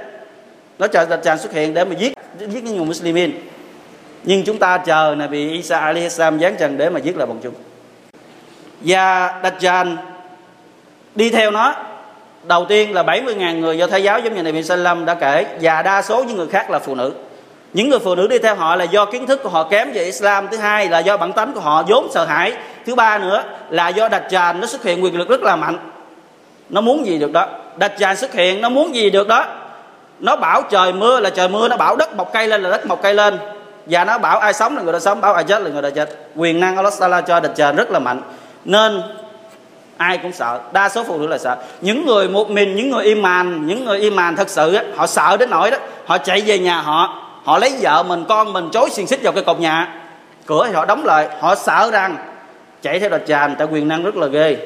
Nó 0.80 0.88
chờ 0.88 1.06
địch 1.06 1.20
tràn 1.24 1.38
xuất 1.38 1.54
hiện 1.54 1.74
để 1.74 1.86
mà 1.86 1.96
giết 1.96 2.14
giết 2.40 2.64
những 2.64 2.78
người 2.78 2.86
Muslimin 2.86 3.32
nhưng 4.24 4.44
chúng 4.46 4.58
ta 4.58 4.78
chờ 4.78 5.16
Nabi 5.18 5.52
Isa 5.52 5.80
Ali 5.80 6.10
salam 6.10 6.40
giáng 6.40 6.56
trần 6.60 6.78
để 6.78 6.90
mà 6.90 7.00
giết 7.00 7.18
lại 7.18 7.28
bọn 7.28 7.40
chúng. 7.44 7.54
Và 8.82 9.34
Dajjal 9.44 9.96
đi 11.16 11.30
theo 11.30 11.52
nó. 11.52 11.76
Đầu 12.44 12.66
tiên 12.66 12.94
là 12.94 13.04
70.000 13.04 13.60
người 13.60 13.78
do 13.78 13.88
Thái 13.88 14.04
giáo 14.04 14.20
giống 14.20 14.36
như 14.36 14.44
này 14.44 14.52
bị 14.52 14.64
Sallam 14.64 15.06
đã 15.06 15.16
kể 15.16 15.46
và 15.62 15.82
đa 15.82 16.02
số 16.02 16.24
những 16.24 16.38
người 16.38 16.48
khác 16.48 16.70
là 16.70 16.80
phụ 16.80 16.96
nữ 16.96 17.14
những 17.74 17.90
người 17.90 18.00
phụ 18.00 18.16
nữ 18.16 18.28
đi 18.28 18.40
theo 18.40 18.56
họ 18.56 18.76
là 18.76 18.84
do 18.84 19.06
kiến 19.06 19.28
thức 19.28 19.44
của 19.44 19.50
họ 19.50 19.64
kém 19.64 19.92
về 19.92 20.04
Islam. 20.04 20.48
Thứ 20.52 20.58
hai 20.58 20.90
là 20.90 21.00
do 21.00 21.18
bản 21.18 21.34
tánh 21.34 21.54
của 21.54 21.60
họ 21.60 21.84
vốn 21.88 22.08
sợ 22.14 22.26
hãi. 22.26 22.54
Thứ 22.86 22.96
ba 22.96 23.18
nữa 23.18 23.44
là 23.70 23.90
do 23.90 24.08
đặt 24.08 24.24
tràn 24.30 24.60
nó 24.60 24.68
xuất 24.68 24.84
hiện 24.84 25.04
quyền 25.04 25.18
lực 25.18 25.30
rất 25.30 25.44
là 25.44 25.56
mạnh. 25.56 25.78
Nó 26.70 26.82
muốn 26.82 27.06
gì 27.06 27.18
được 27.18 27.32
đó? 27.32 27.46
Đặt 27.76 27.92
tràn 28.00 28.18
xuất 28.18 28.34
hiện, 28.34 28.62
nó 28.62 28.70
muốn 28.70 28.96
gì 28.96 29.10
được 29.10 29.28
đó? 29.28 29.46
Nó 30.20 30.36
bảo 30.36 30.62
trời 30.62 30.94
mưa 30.94 31.20
là 31.20 31.30
trời 31.30 31.48
mưa, 31.48 31.68
nó 31.68 31.78
bảo 31.78 31.96
đất 31.96 32.16
mọc 32.16 32.34
cây 32.34 32.48
lên 32.48 32.64
là 32.64 32.70
đất 32.70 32.86
mọc 32.86 33.02
cây 33.02 33.14
lên. 33.14 33.40
Và 33.86 34.06
nó 34.06 34.18
bảo 34.18 34.40
ai 34.40 34.54
sống 34.54 34.76
là 34.76 34.82
người 34.82 34.94
đó 34.94 35.00
sống, 35.00 35.22
bảo 35.22 35.34
ai 35.34 35.44
chết 35.44 35.62
là 35.62 35.70
người 35.70 35.82
đó 35.82 35.90
chết. 35.96 36.10
Quyền 36.36 36.60
năng 36.60 36.76
Allah 36.76 36.94
Taala 37.00 37.22
cho 37.22 37.40
tràn 37.40 37.76
rất 37.76 37.92
là 37.92 38.00
mạnh. 38.00 38.22
Nên 38.66 39.02
ai 39.98 40.18
cũng 40.18 40.32
sợ, 40.32 40.60
đa 40.72 40.90
số 40.90 41.04
phụ 41.04 41.18
nữ 41.18 41.28
là 41.28 41.38
sợ. 41.38 41.56
Những 41.82 42.06
người 42.06 42.28
một 42.28 42.50
mình, 42.50 42.76
những 42.76 42.90
người 42.90 43.06
im 43.06 43.22
màn, 43.22 43.68
những 43.68 43.86
người 43.86 44.00
im 44.00 44.16
màn 44.16 44.36
thật 44.36 44.50
sự 44.50 44.78
họ 44.96 45.08
sợ 45.08 45.38
đến 45.38 45.50
nỗi 45.50 45.72
đó, 45.72 45.78
họ 46.06 46.18
chạy 46.18 46.42
về 46.42 46.60
nhà 46.60 46.82
họ 46.82 47.29
họ 47.50 47.58
lấy 47.58 47.74
vợ 47.82 48.04
mình, 48.04 48.26
con 48.30 48.54
mình 48.54 48.70
chối 48.72 48.90
xiên 48.90 49.08
xích 49.08 49.20
vào 49.24 49.34
cái 49.34 49.44
cột 49.44 49.60
nhà. 49.60 49.96
Cửa 50.46 50.64
thì 50.68 50.74
họ 50.74 50.86
đóng 50.86 51.06
lại, 51.06 51.28
họ 51.40 51.56
sợ 51.56 51.90
rằng 51.92 52.18
chạy 52.82 53.00
theo 53.00 53.10
đạch 53.10 53.26
tràn 53.28 53.56
tại 53.58 53.68
quyền 53.72 53.88
năng 53.88 54.04
rất 54.04 54.16
là 54.16 54.28
ghê. 54.28 54.58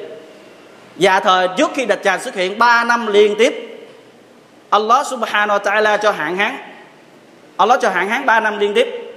Và 0.96 1.20
thời 1.20 1.48
trước 1.48 1.70
khi 1.74 1.86
đạch 1.86 2.02
tràn 2.02 2.20
xuất 2.20 2.34
hiện 2.34 2.58
3 2.58 2.84
năm 2.84 3.06
liên 3.06 3.34
tiếp, 3.38 3.86
Allah 4.70 5.06
subhanahu 5.06 5.58
wa 5.58 5.62
ta'ala 5.62 5.96
cho 5.96 6.10
hạn 6.10 6.36
hán. 6.36 6.56
Allah 7.56 7.80
cho 7.82 7.90
hạn 7.90 8.08
hán 8.08 8.26
3 8.26 8.40
năm 8.40 8.58
liên 8.58 8.74
tiếp. 8.74 9.14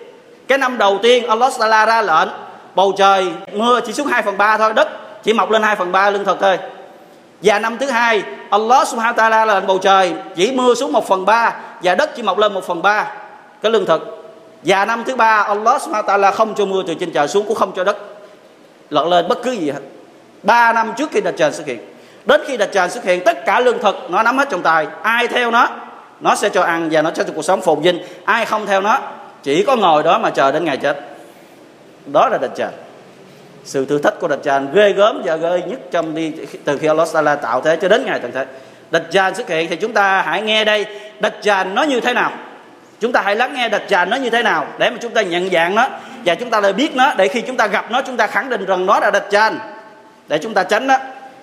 Cái 0.47 0.57
năm 0.57 0.77
đầu 0.77 0.99
tiên, 1.03 1.27
Allah 1.27 1.53
ta'ala 1.53 1.85
ra 1.85 2.01
lệnh, 2.01 2.29
bầu 2.75 2.93
trời, 2.97 3.31
mưa 3.53 3.79
chỉ 3.85 3.93
xuống 3.93 4.07
2 4.07 4.21
phần 4.21 4.37
3 4.37 4.57
thôi, 4.57 4.73
đất 4.73 4.87
chỉ 5.23 5.33
mọc 5.33 5.51
lên 5.51 5.63
2 5.63 5.75
phần 5.75 5.91
3 5.91 6.09
lương 6.09 6.25
thực 6.25 6.37
thôi. 6.41 6.57
Và 7.41 7.59
năm 7.59 7.77
thứ 7.77 7.89
hai, 7.89 8.23
Allah 8.49 8.87
subhanahu 8.87 9.17
wa 9.17 9.29
ta'ala 9.29 9.45
lệnh 9.45 9.67
bầu 9.67 9.77
trời, 9.77 10.13
chỉ 10.35 10.51
mưa 10.51 10.73
xuống 10.75 10.91
1 10.91 11.07
phần 11.07 11.25
3 11.25 11.55
và 11.83 11.95
đất 11.95 12.09
chỉ 12.15 12.21
mọc 12.21 12.37
lên 12.37 12.53
1 12.53 12.67
phần 12.67 12.81
3 12.81 13.07
cái 13.61 13.71
lương 13.71 13.85
thực. 13.85 14.33
Và 14.63 14.85
năm 14.85 15.03
thứ 15.03 15.15
ba, 15.15 15.41
Allah 15.41 15.81
subhanahu 15.81 16.17
là 16.17 16.31
không 16.31 16.55
cho 16.55 16.65
mưa 16.65 16.83
từ 16.87 16.93
trên 16.93 17.11
trời 17.11 17.27
xuống, 17.27 17.45
cũng 17.47 17.55
không 17.55 17.71
cho 17.75 17.83
đất 17.83 17.97
lọt 18.89 19.07
lên 19.07 19.27
bất 19.27 19.43
cứ 19.43 19.51
gì 19.51 19.69
hết. 19.71 19.79
Ba 20.43 20.73
năm 20.73 20.93
trước 20.97 21.09
khi 21.11 21.21
đặt 21.21 21.33
trời 21.37 21.51
xuất 21.51 21.67
hiện. 21.67 21.79
Đến 22.25 22.41
khi 22.47 22.57
đặt 22.57 22.69
trời 22.73 22.89
xuất 22.89 23.03
hiện, 23.03 23.23
tất 23.23 23.45
cả 23.45 23.59
lương 23.59 23.79
thực, 23.79 23.95
nó 24.09 24.23
nắm 24.23 24.37
hết 24.37 24.49
trong 24.49 24.61
tay 24.61 24.87
ai 25.01 25.27
theo 25.27 25.51
nó 25.51 25.69
nó 26.19 26.35
sẽ 26.35 26.49
cho 26.49 26.61
ăn 26.61 26.89
và 26.91 27.01
nó 27.01 27.11
sẽ 27.15 27.23
cho 27.23 27.33
cuộc 27.35 27.41
sống 27.41 27.61
phồn 27.61 27.81
vinh. 27.81 27.99
Ai 28.25 28.45
không 28.45 28.65
theo 28.65 28.81
nó, 28.81 28.99
chỉ 29.43 29.63
có 29.63 29.75
ngồi 29.75 30.03
đó 30.03 30.19
mà 30.19 30.29
chờ 30.29 30.51
đến 30.51 30.65
ngày 30.65 30.77
chết. 30.77 30.97
Đó 32.05 32.29
là 32.31 32.37
đặt 32.41 32.51
trời 32.55 32.71
sự 33.63 33.85
thử 33.85 33.97
thách 33.97 34.19
của 34.19 34.27
Dajjal 34.27 34.67
ghê 34.73 34.91
gớm 34.91 35.21
và 35.25 35.35
ghê 35.35 35.61
nhất 35.67 35.79
trong 35.91 36.15
đi, 36.15 36.31
từ 36.63 36.77
khi 36.77 36.87
Allah 36.87 37.07
Taala 37.13 37.35
tạo 37.35 37.61
thế 37.61 37.77
cho 37.81 37.87
đến 37.87 38.05
ngày 38.05 38.19
tận 38.19 38.31
thế. 38.31 38.45
Dajjal 38.91 39.33
xuất 39.33 39.49
hiện 39.49 39.69
thì 39.69 39.75
chúng 39.75 39.93
ta 39.93 40.21
hãy 40.21 40.41
nghe 40.41 40.65
đây. 40.65 40.85
Dajjal 41.21 41.73
nó 41.73 41.83
như 41.83 41.99
thế 41.99 42.13
nào? 42.13 42.31
Chúng 42.99 43.11
ta 43.11 43.21
hãy 43.21 43.35
lắng 43.35 43.53
nghe 43.53 43.69
Dajjal 43.69 44.09
nó 44.09 44.15
như 44.15 44.29
thế 44.29 44.43
nào 44.43 44.65
để 44.77 44.89
mà 44.89 44.97
chúng 45.01 45.13
ta 45.13 45.21
nhận 45.21 45.49
dạng 45.49 45.75
nó 45.75 45.87
và 46.25 46.35
chúng 46.35 46.49
ta 46.49 46.59
lại 46.59 46.73
biết 46.73 46.95
nó. 46.95 47.13
Để 47.17 47.27
khi 47.27 47.41
chúng 47.41 47.57
ta 47.57 47.67
gặp 47.67 47.91
nó, 47.91 48.01
chúng 48.01 48.17
ta 48.17 48.27
khẳng 48.27 48.49
định 48.49 48.65
rằng 48.65 48.85
nó 48.85 48.99
là 48.99 49.11
Dajjal 49.11 49.53
để 50.27 50.37
chúng 50.37 50.53
ta 50.53 50.63
tránh 50.63 50.87
đó. 50.87 50.97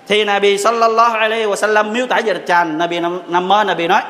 Thì 0.08 0.24
Nabi 0.24 0.58
sallallahu 0.58 1.16
alaihi 1.16 1.44
wa 1.44 1.54
sallam 1.54 1.92
miêu 1.92 2.06
tả 2.06 2.20
về 2.24 2.34
Dajjal 2.34 2.76
Nabi 2.76 3.00
nằm 3.26 3.48
mơ, 3.48 3.64
Nabi 3.64 3.88
nói 3.88 4.02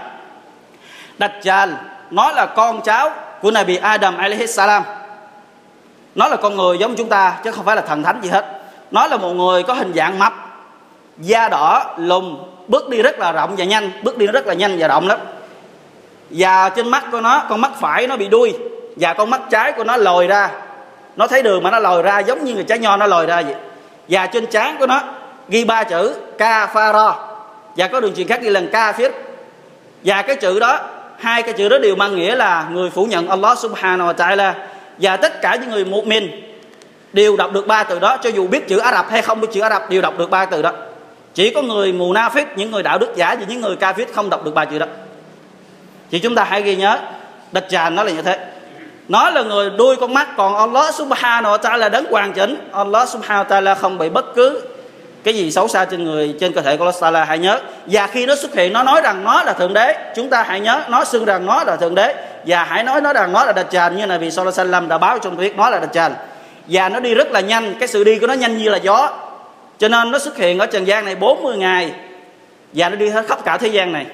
Dajjal 1.18 1.68
nó 2.10 2.30
là 2.30 2.46
con 2.46 2.80
cháu 2.82 3.10
của 3.40 3.50
Nabi 3.50 3.76
Adam 3.76 4.16
alaihi 4.16 4.46
salam. 4.46 4.82
Nó 6.14 6.28
là 6.28 6.36
con 6.36 6.56
người 6.56 6.78
giống 6.78 6.96
chúng 6.96 7.08
ta, 7.08 7.38
chứ 7.44 7.52
không 7.52 7.64
phải 7.64 7.76
là 7.76 7.82
thần 7.82 8.02
thánh 8.02 8.20
gì 8.22 8.28
hết. 8.28 8.44
Nó 8.90 9.06
là 9.06 9.16
một 9.16 9.32
người 9.32 9.62
có 9.62 9.74
hình 9.74 9.92
dạng 9.94 10.18
mập, 10.18 10.32
da 11.18 11.48
đỏ, 11.48 11.94
lùn, 11.98 12.36
bước 12.68 12.88
đi 12.88 13.02
rất 13.02 13.18
là 13.18 13.32
rộng 13.32 13.54
và 13.58 13.64
nhanh, 13.64 13.90
bước 14.02 14.18
đi 14.18 14.26
rất 14.26 14.46
là 14.46 14.54
nhanh 14.54 14.76
và 14.78 14.88
rộng 14.88 15.08
lắm 15.08 15.18
và 16.36 16.68
trên 16.68 16.88
mắt 16.88 17.04
của 17.12 17.20
nó, 17.20 17.42
con 17.48 17.60
mắt 17.60 17.70
phải 17.80 18.06
nó 18.06 18.16
bị 18.16 18.28
đuôi. 18.28 18.54
Và 18.96 19.14
con 19.14 19.30
mắt 19.30 19.40
trái 19.50 19.72
của 19.72 19.84
nó 19.84 19.96
lồi 19.96 20.26
ra. 20.26 20.50
Nó 21.16 21.26
thấy 21.26 21.42
đường 21.42 21.62
mà 21.62 21.70
nó 21.70 21.78
lồi 21.78 22.02
ra 22.02 22.18
giống 22.18 22.44
như 22.44 22.54
người 22.54 22.64
trái 22.64 22.78
nho 22.78 22.96
nó 22.96 23.06
lồi 23.06 23.26
ra 23.26 23.42
vậy. 23.42 23.54
Và 24.08 24.26
trên 24.26 24.46
trán 24.46 24.76
của 24.78 24.86
nó 24.86 25.00
ghi 25.48 25.64
ba 25.64 25.84
chữ 25.84 26.14
ca 26.38 26.66
pha 26.66 26.92
ro 26.92 27.14
và 27.76 27.88
có 27.88 28.00
đường 28.00 28.14
truyền 28.14 28.28
khác 28.28 28.40
ghi 28.42 28.50
là 28.50 28.62
ca 28.72 28.92
phiết 28.92 29.12
và 30.04 30.22
cái 30.22 30.36
chữ 30.36 30.60
đó, 30.60 30.78
hai 31.18 31.42
cái 31.42 31.52
chữ 31.52 31.68
đó 31.68 31.78
đều 31.78 31.96
mang 31.96 32.16
nghĩa 32.16 32.36
là 32.36 32.66
người 32.72 32.90
phủ 32.90 33.04
nhận 33.04 33.28
Allah 33.28 33.58
subhanahu 33.58 34.12
wa 34.12 34.14
ta'ala. 34.14 34.52
Và 34.98 35.16
tất 35.16 35.40
cả 35.42 35.56
những 35.60 35.70
người 35.70 35.84
một 35.84 36.06
mình 36.06 36.54
đều 37.12 37.36
đọc 37.36 37.52
được 37.52 37.66
ba 37.66 37.82
từ 37.84 37.98
đó, 37.98 38.16
cho 38.16 38.30
dù 38.30 38.46
biết 38.46 38.68
chữ 38.68 38.78
Ả 38.78 38.92
Rập 38.92 39.10
hay 39.10 39.22
không 39.22 39.40
biết 39.40 39.48
chữ 39.52 39.60
Ả 39.60 39.70
Rập 39.70 39.90
đều 39.90 40.02
đọc 40.02 40.18
được 40.18 40.30
ba 40.30 40.44
từ 40.44 40.62
đó. 40.62 40.72
Chỉ 41.34 41.50
có 41.50 41.62
người 41.62 41.92
mù 41.92 42.12
na 42.12 42.28
phết 42.28 42.46
những 42.56 42.70
người 42.70 42.82
đạo 42.82 42.98
đức 42.98 43.12
giả 43.16 43.36
và 43.40 43.46
những 43.48 43.60
người 43.60 43.76
ca 43.76 43.92
phết 43.92 44.08
không 44.14 44.30
đọc 44.30 44.44
được 44.44 44.54
ba 44.54 44.64
chữ 44.64 44.78
đó 44.78 44.86
thì 46.10 46.18
chúng 46.18 46.34
ta 46.34 46.44
hãy 46.44 46.62
ghi 46.62 46.76
nhớ 46.76 46.98
Đạch 47.52 47.64
trà 47.68 47.90
nó 47.90 48.02
là 48.02 48.12
như 48.12 48.22
thế. 48.22 48.38
Nó 49.08 49.30
là 49.30 49.42
người 49.42 49.70
đuôi 49.70 49.96
con 49.96 50.14
mắt, 50.14 50.28
còn 50.36 50.56
Allah 50.56 50.94
subhanahu 50.94 51.56
wa 51.56 51.58
ta'ala 51.58 51.90
đấng 51.90 52.04
hoàn 52.10 52.32
chỉnh. 52.32 52.68
Allah 52.72 53.08
subhanahu 53.08 53.44
wa 53.44 53.48
ta'ala 53.48 53.74
không 53.74 53.98
bị 53.98 54.08
bất 54.08 54.34
cứ 54.34 54.62
cái 55.24 55.34
gì 55.34 55.50
xấu 55.50 55.68
xa 55.68 55.84
trên 55.84 56.04
người, 56.04 56.34
trên 56.40 56.52
cơ 56.52 56.60
thể 56.60 56.76
của 56.76 56.84
Allah 56.84 57.02
ta'ala. 57.02 57.24
Hãy 57.24 57.38
nhớ. 57.38 57.60
Và 57.86 58.06
khi 58.06 58.26
nó 58.26 58.34
xuất 58.36 58.54
hiện, 58.54 58.72
nó 58.72 58.82
nói 58.82 59.00
rằng 59.00 59.24
nó 59.24 59.42
là 59.42 59.52
thượng 59.52 59.74
đế. 59.74 60.12
Chúng 60.16 60.30
ta 60.30 60.42
hãy 60.42 60.60
nhớ, 60.60 60.80
nó 60.88 61.04
xưng 61.04 61.24
rằng 61.24 61.46
nó 61.46 61.64
là 61.64 61.76
thượng 61.76 61.94
đế. 61.94 62.14
Và 62.46 62.64
hãy 62.64 62.84
nói, 62.84 63.00
nó 63.00 63.12
rằng 63.12 63.32
nó 63.32 63.44
là 63.44 63.52
Dajjal 63.52 63.92
như 63.92 64.06
là 64.06 64.18
vì 64.18 64.30
Sallallahu 64.30 64.86
đã 64.86 64.98
báo 64.98 65.18
trong 65.18 65.36
tuyết 65.36 65.56
nó 65.56 65.70
là 65.70 65.80
Dajjal 65.80 66.10
và 66.68 66.88
nó 66.88 67.00
đi 67.00 67.14
rất 67.14 67.32
là 67.32 67.40
nhanh, 67.40 67.74
cái 67.78 67.88
sự 67.88 68.04
đi 68.04 68.18
của 68.18 68.26
nó 68.26 68.34
nhanh 68.34 68.58
như 68.58 68.68
là 68.68 68.76
gió. 68.76 69.10
Cho 69.78 69.88
nên 69.88 70.10
nó 70.10 70.18
xuất 70.18 70.36
hiện 70.36 70.58
ở 70.58 70.66
trần 70.66 70.86
gian 70.86 71.04
này 71.04 71.14
40 71.14 71.56
ngày. 71.56 71.92
Và 72.72 72.88
nó 72.88 72.96
đi 72.96 73.08
hết 73.08 73.26
khắp 73.26 73.44
cả 73.44 73.58
thế 73.58 73.68
gian 73.68 73.92
này 73.92 74.06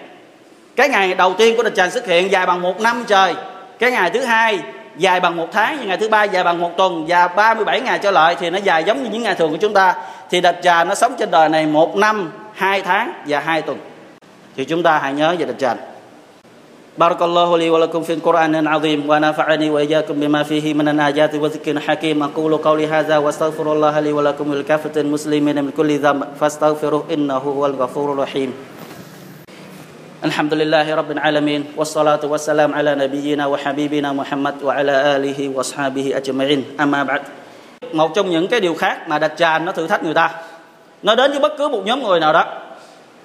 cái 0.75 0.89
ngày 0.89 1.13
đầu 1.13 1.33
tiên 1.33 1.57
của 1.57 1.63
Dajjal 1.63 1.89
xuất 1.89 2.05
hiện 2.07 2.31
dài 2.31 2.45
bằng 2.45 2.61
một 2.61 2.81
năm 2.81 3.03
trời 3.07 3.35
cái 3.79 3.91
ngày 3.91 4.09
thứ 4.09 4.21
hai 4.21 4.59
dài 4.97 5.19
bằng 5.19 5.37
một 5.37 5.47
tháng 5.51 5.87
ngày 5.87 5.97
thứ 5.97 6.09
ba 6.09 6.23
dài 6.23 6.43
bằng 6.43 6.59
một 6.59 6.71
tuần 6.77 7.05
và 7.07 7.27
37 7.27 7.81
ngày 7.81 7.99
trở 7.99 8.11
lại 8.11 8.35
thì 8.39 8.49
nó 8.49 8.57
dài 8.57 8.83
giống 8.83 9.03
như 9.03 9.09
những 9.09 9.23
ngày 9.23 9.35
thường 9.35 9.51
của 9.51 9.57
chúng 9.57 9.73
ta 9.73 9.95
thì 10.29 10.41
Dajjal 10.41 10.87
nó 10.87 10.95
sống 10.95 11.15
trên 11.19 11.31
đời 11.31 11.49
này 11.49 11.65
một 11.65 11.95
năm 11.95 12.31
hai 12.53 12.81
tháng 12.81 13.13
và 13.27 13.39
hai 13.39 13.61
tuần 13.61 13.77
thì 14.55 14.65
chúng 14.65 14.83
ta 14.83 14.99
hãy 14.99 15.13
nhớ 15.13 15.35
về 15.39 15.45
Dajjal 15.45 15.75
بارك 16.97 17.21
الله 17.21 17.57
لي 17.57 17.69
ولكم 17.69 18.01
في 18.03 18.13
القرآن 18.13 18.55
العظيم 18.55 19.09
ونفعني 19.09 19.69
وإياكم 19.69 20.13
بما 20.19 20.43
فيه 20.43 20.73
من 20.73 20.87
الآيات 20.87 21.35
والذكر 21.35 21.71
الحكيم 21.71 22.23
أقول 22.23 22.57
قولي 22.57 22.87
هذا 22.87 23.17
واستغفر 23.17 23.73
الله 23.73 23.99
لي 23.99 24.11
ولكم 24.11 24.51
ولكافة 24.51 25.01
المسلمين 25.01 25.65
من 25.65 25.71
كل 25.77 25.99
ذنب 25.99 26.23
فاستغفروه 26.39 27.03
إنه 27.13 27.37
هو 27.37 27.65
الغفور 27.65 28.13
الرحيم 28.13 28.53
الحمد 30.23 30.53
لله 30.53 30.95
رب 30.95 31.11
العالمين 31.11 31.61
والصلاة 31.77 32.23
والسلام 32.23 32.73
على 32.73 32.95
نبينا 32.95 33.45
وحبيبنا 33.45 34.09
محمد 34.13 34.55
وعلى 34.63 34.95
آله 35.15 35.39
وأصحابه 35.55 36.05
أجمعين 36.17 36.61
أما 36.79 37.03
بعد 37.03 37.21
một 37.93 38.15
trong 38.15 38.29
những 38.29 38.47
cái 38.47 38.59
điều 38.59 38.73
khác 38.73 39.07
mà 39.07 39.19
đặt 39.19 39.33
tràn 39.37 39.65
nó 39.65 39.71
thử 39.71 39.87
thách 39.87 40.03
người 40.03 40.13
ta 40.13 40.31
nó 41.03 41.15
đến 41.15 41.31
với 41.31 41.39
bất 41.39 41.53
cứ 41.57 41.67
một 41.67 41.81
nhóm 41.85 42.03
người 42.03 42.19
nào 42.19 42.33
đó 42.33 42.45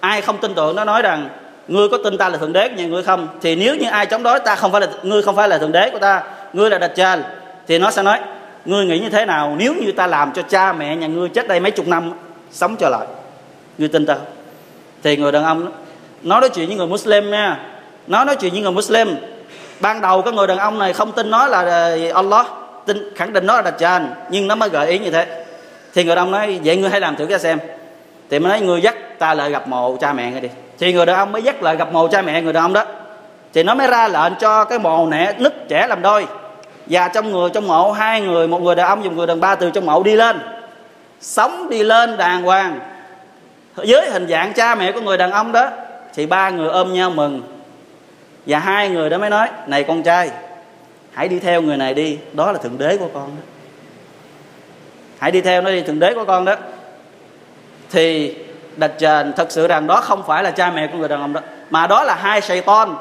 ai 0.01 0.21
không 0.21 0.39
tin 0.39 0.55
tưởng 0.55 0.77
nó 0.77 0.85
nói 0.85 1.03
rằng 1.03 1.29
ngươi 1.69 1.89
có 1.89 1.99
tin 2.05 2.19
ta 2.19 2.29
là 2.29 2.39
thượng 2.39 2.53
đế 2.53 2.69
của 2.69 2.75
nhà 2.75 2.87
ngươi 2.87 3.03
không 3.03 3.29
thì 3.41 3.57
nếu 3.57 3.77
như 3.77 3.89
ai 3.89 4.07
chống 4.07 4.23
đối 4.23 4.41
ta 4.41 4.55
không 4.55 4.73
phải 4.73 4.81
là 4.81 4.87
ngươi 5.03 5.23
không 5.23 5.37
phải 5.37 5.49
là 5.49 5.59
thượng 5.59 5.73
đế 5.73 5.91
của 5.91 5.99
ta 5.99 6.23
ngươi 6.53 6.71
là 6.71 6.79
đạch 6.79 6.95
tràn 6.95 7.23
thì 7.67 7.79
nó 7.79 7.91
sẽ 7.91 8.03
nói 8.03 8.19
ngươi 8.65 8.87
nghĩ 8.87 8.99
như 8.99 9.11
thế 9.11 9.25
nào 9.27 9.57
nếu 9.59 9.75
như 9.75 9.93
ta 9.93 10.07
làm 10.07 10.33
cho 10.33 10.43
cha 10.43 10.73
mẹ 10.73 10.97
nhà 10.97 11.07
ngươi 11.07 11.29
chết 11.29 11.49
đây 11.49 11.61
mấy 11.61 11.71
chục 11.71 11.89
năm 11.89 12.13
sống 12.51 12.77
trở 12.77 12.89
lại 12.89 13.07
ngươi 13.79 13.89
tin 13.89 14.07
ta 14.07 14.17
thì 15.03 15.17
người 15.17 15.33
đàn 15.33 15.45
ông 15.45 15.73
nó 16.26 16.40
nói 16.40 16.50
chuyện 16.50 16.68
với 16.68 16.76
người 16.76 16.88
Muslim 16.88 17.32
nha. 17.32 17.58
Nó 18.08 18.24
nói 18.24 18.36
chuyện 18.36 18.52
với 18.52 18.62
người 18.62 18.72
Muslim. 18.72 19.16
Ban 19.80 20.02
đầu 20.02 20.22
cái 20.22 20.34
người 20.34 20.48
đàn 20.48 20.58
ông 20.58 20.80
này 20.80 20.94
không 20.94 21.12
tin 21.12 21.32
nó 21.32 21.48
là 21.48 21.62
ờ, 21.62 22.12
Allah, 22.14 22.48
tin, 22.86 23.16
khẳng 23.16 23.34
định 23.34 23.46
nó 23.46 23.56
là 23.56 23.62
đặt 23.62 23.76
tràn 23.80 24.10
nhưng 24.30 24.48
nó 24.48 24.56
mới 24.56 24.70
gợi 24.70 24.88
ý 24.88 25.00
như 25.00 25.12
thế. 25.12 25.46
Thì 25.94 26.04
người 26.04 26.16
đàn 26.16 26.26
ông 26.26 26.32
nói, 26.32 26.60
vậy 26.64 26.78
ngươi 26.78 26.90
hãy 26.90 27.00
làm 27.00 27.16
thử 27.16 27.28
ra 27.28 27.38
xem. 27.38 27.60
Thì 28.30 28.40
mới 28.40 28.50
nói 28.50 28.62
người 28.62 28.82
dắt 28.82 29.20
ta 29.20 29.34
lại 29.34 29.52
gặp 29.52 29.68
mộ 29.68 29.98
cha 30.02 30.14
mẹ 30.14 30.32
ngươi 30.32 30.42
đi. 30.42 30.50
Thì 30.80 30.94
người 30.94 31.06
đàn 31.06 31.16
ông 31.16 31.32
mới 31.32 31.42
dắt 31.42 31.64
lại 31.64 31.76
gặp 31.76 31.94
mộ 31.94 32.08
cha 32.08 32.22
mẹ 32.22 32.42
người 32.42 32.54
đàn 32.54 32.64
ông 32.64 32.74
đó. 32.74 32.86
Thì 33.54 33.64
nó 33.64 33.76
mới 33.76 33.88
ra 33.88 34.08
lệnh 34.08 34.34
cho 34.40 34.64
cái 34.64 34.80
mồ 34.80 35.08
nẻ, 35.08 35.34
nứt 35.38 35.68
trẻ 35.70 35.88
làm 35.88 36.02
đôi. 36.02 36.28
Và 36.86 37.08
trong 37.08 37.32
người, 37.32 37.50
trong 37.54 37.68
mộ, 37.68 37.92
hai 37.92 38.22
người, 38.22 38.48
một 38.48 38.62
người 38.62 38.76
đàn 38.76 38.88
ông 38.88 39.02
và 39.02 39.10
một 39.10 39.16
người 39.18 39.28
đàn 39.28 39.40
ba 39.40 39.56
từ 39.56 39.70
trong 39.70 39.86
mộ 39.86 40.04
đi 40.04 40.16
lên. 40.16 40.40
Sống 41.22 41.70
đi 41.70 41.84
lên 41.84 42.18
đàng 42.18 42.44
hoàng. 42.44 42.80
Với 43.76 44.10
hình 44.12 44.28
dạng 44.28 44.54
cha 44.54 44.76
mẹ 44.76 44.92
của 44.92 45.02
người 45.02 45.18
đàn 45.18 45.32
ông 45.32 45.52
đó 45.52 45.70
thì 46.16 46.26
ba 46.26 46.50
người 46.50 46.70
ôm 46.70 46.94
nhau 46.94 47.10
mừng. 47.10 47.42
Và 48.46 48.60
hai 48.60 48.90
người 48.90 49.10
đó 49.10 49.18
mới 49.18 49.30
nói, 49.30 49.48
này 49.68 49.84
con 49.84 50.04
trai, 50.04 50.32
hãy 51.12 51.28
đi 51.28 51.40
theo 51.40 51.62
người 51.62 51.78
này 51.78 51.94
đi, 51.94 52.18
đó 52.34 52.52
là 52.52 52.58
thượng 52.58 52.78
đế 52.78 52.98
của 52.98 53.10
con 53.14 53.26
đó. 53.26 53.44
Hãy 55.20 55.32
đi 55.32 55.42
theo 55.42 55.62
nó 55.62 55.72
đi, 55.72 55.82
thượng 55.82 56.00
đế 56.00 56.14
của 56.14 56.26
con 56.26 56.46
đó. 56.46 56.56
Thì 57.92 58.36
đặt 58.76 58.92
trần 59.00 59.34
thật 59.38 59.52
sự 59.52 59.68
rằng 59.68 59.88
đó 59.88 60.02
không 60.02 60.24
phải 60.28 60.44
là 60.44 60.52
cha 60.52 60.72
mẹ 60.72 60.88
của 60.88 60.98
người 60.98 61.10
đàn 61.10 61.22
ông 61.22 61.34
đó, 61.34 61.42
mà 61.70 61.88
đó 61.88 62.04
là 62.04 62.16
hai 62.16 62.42
sài 62.42 62.62
ton 62.62 62.96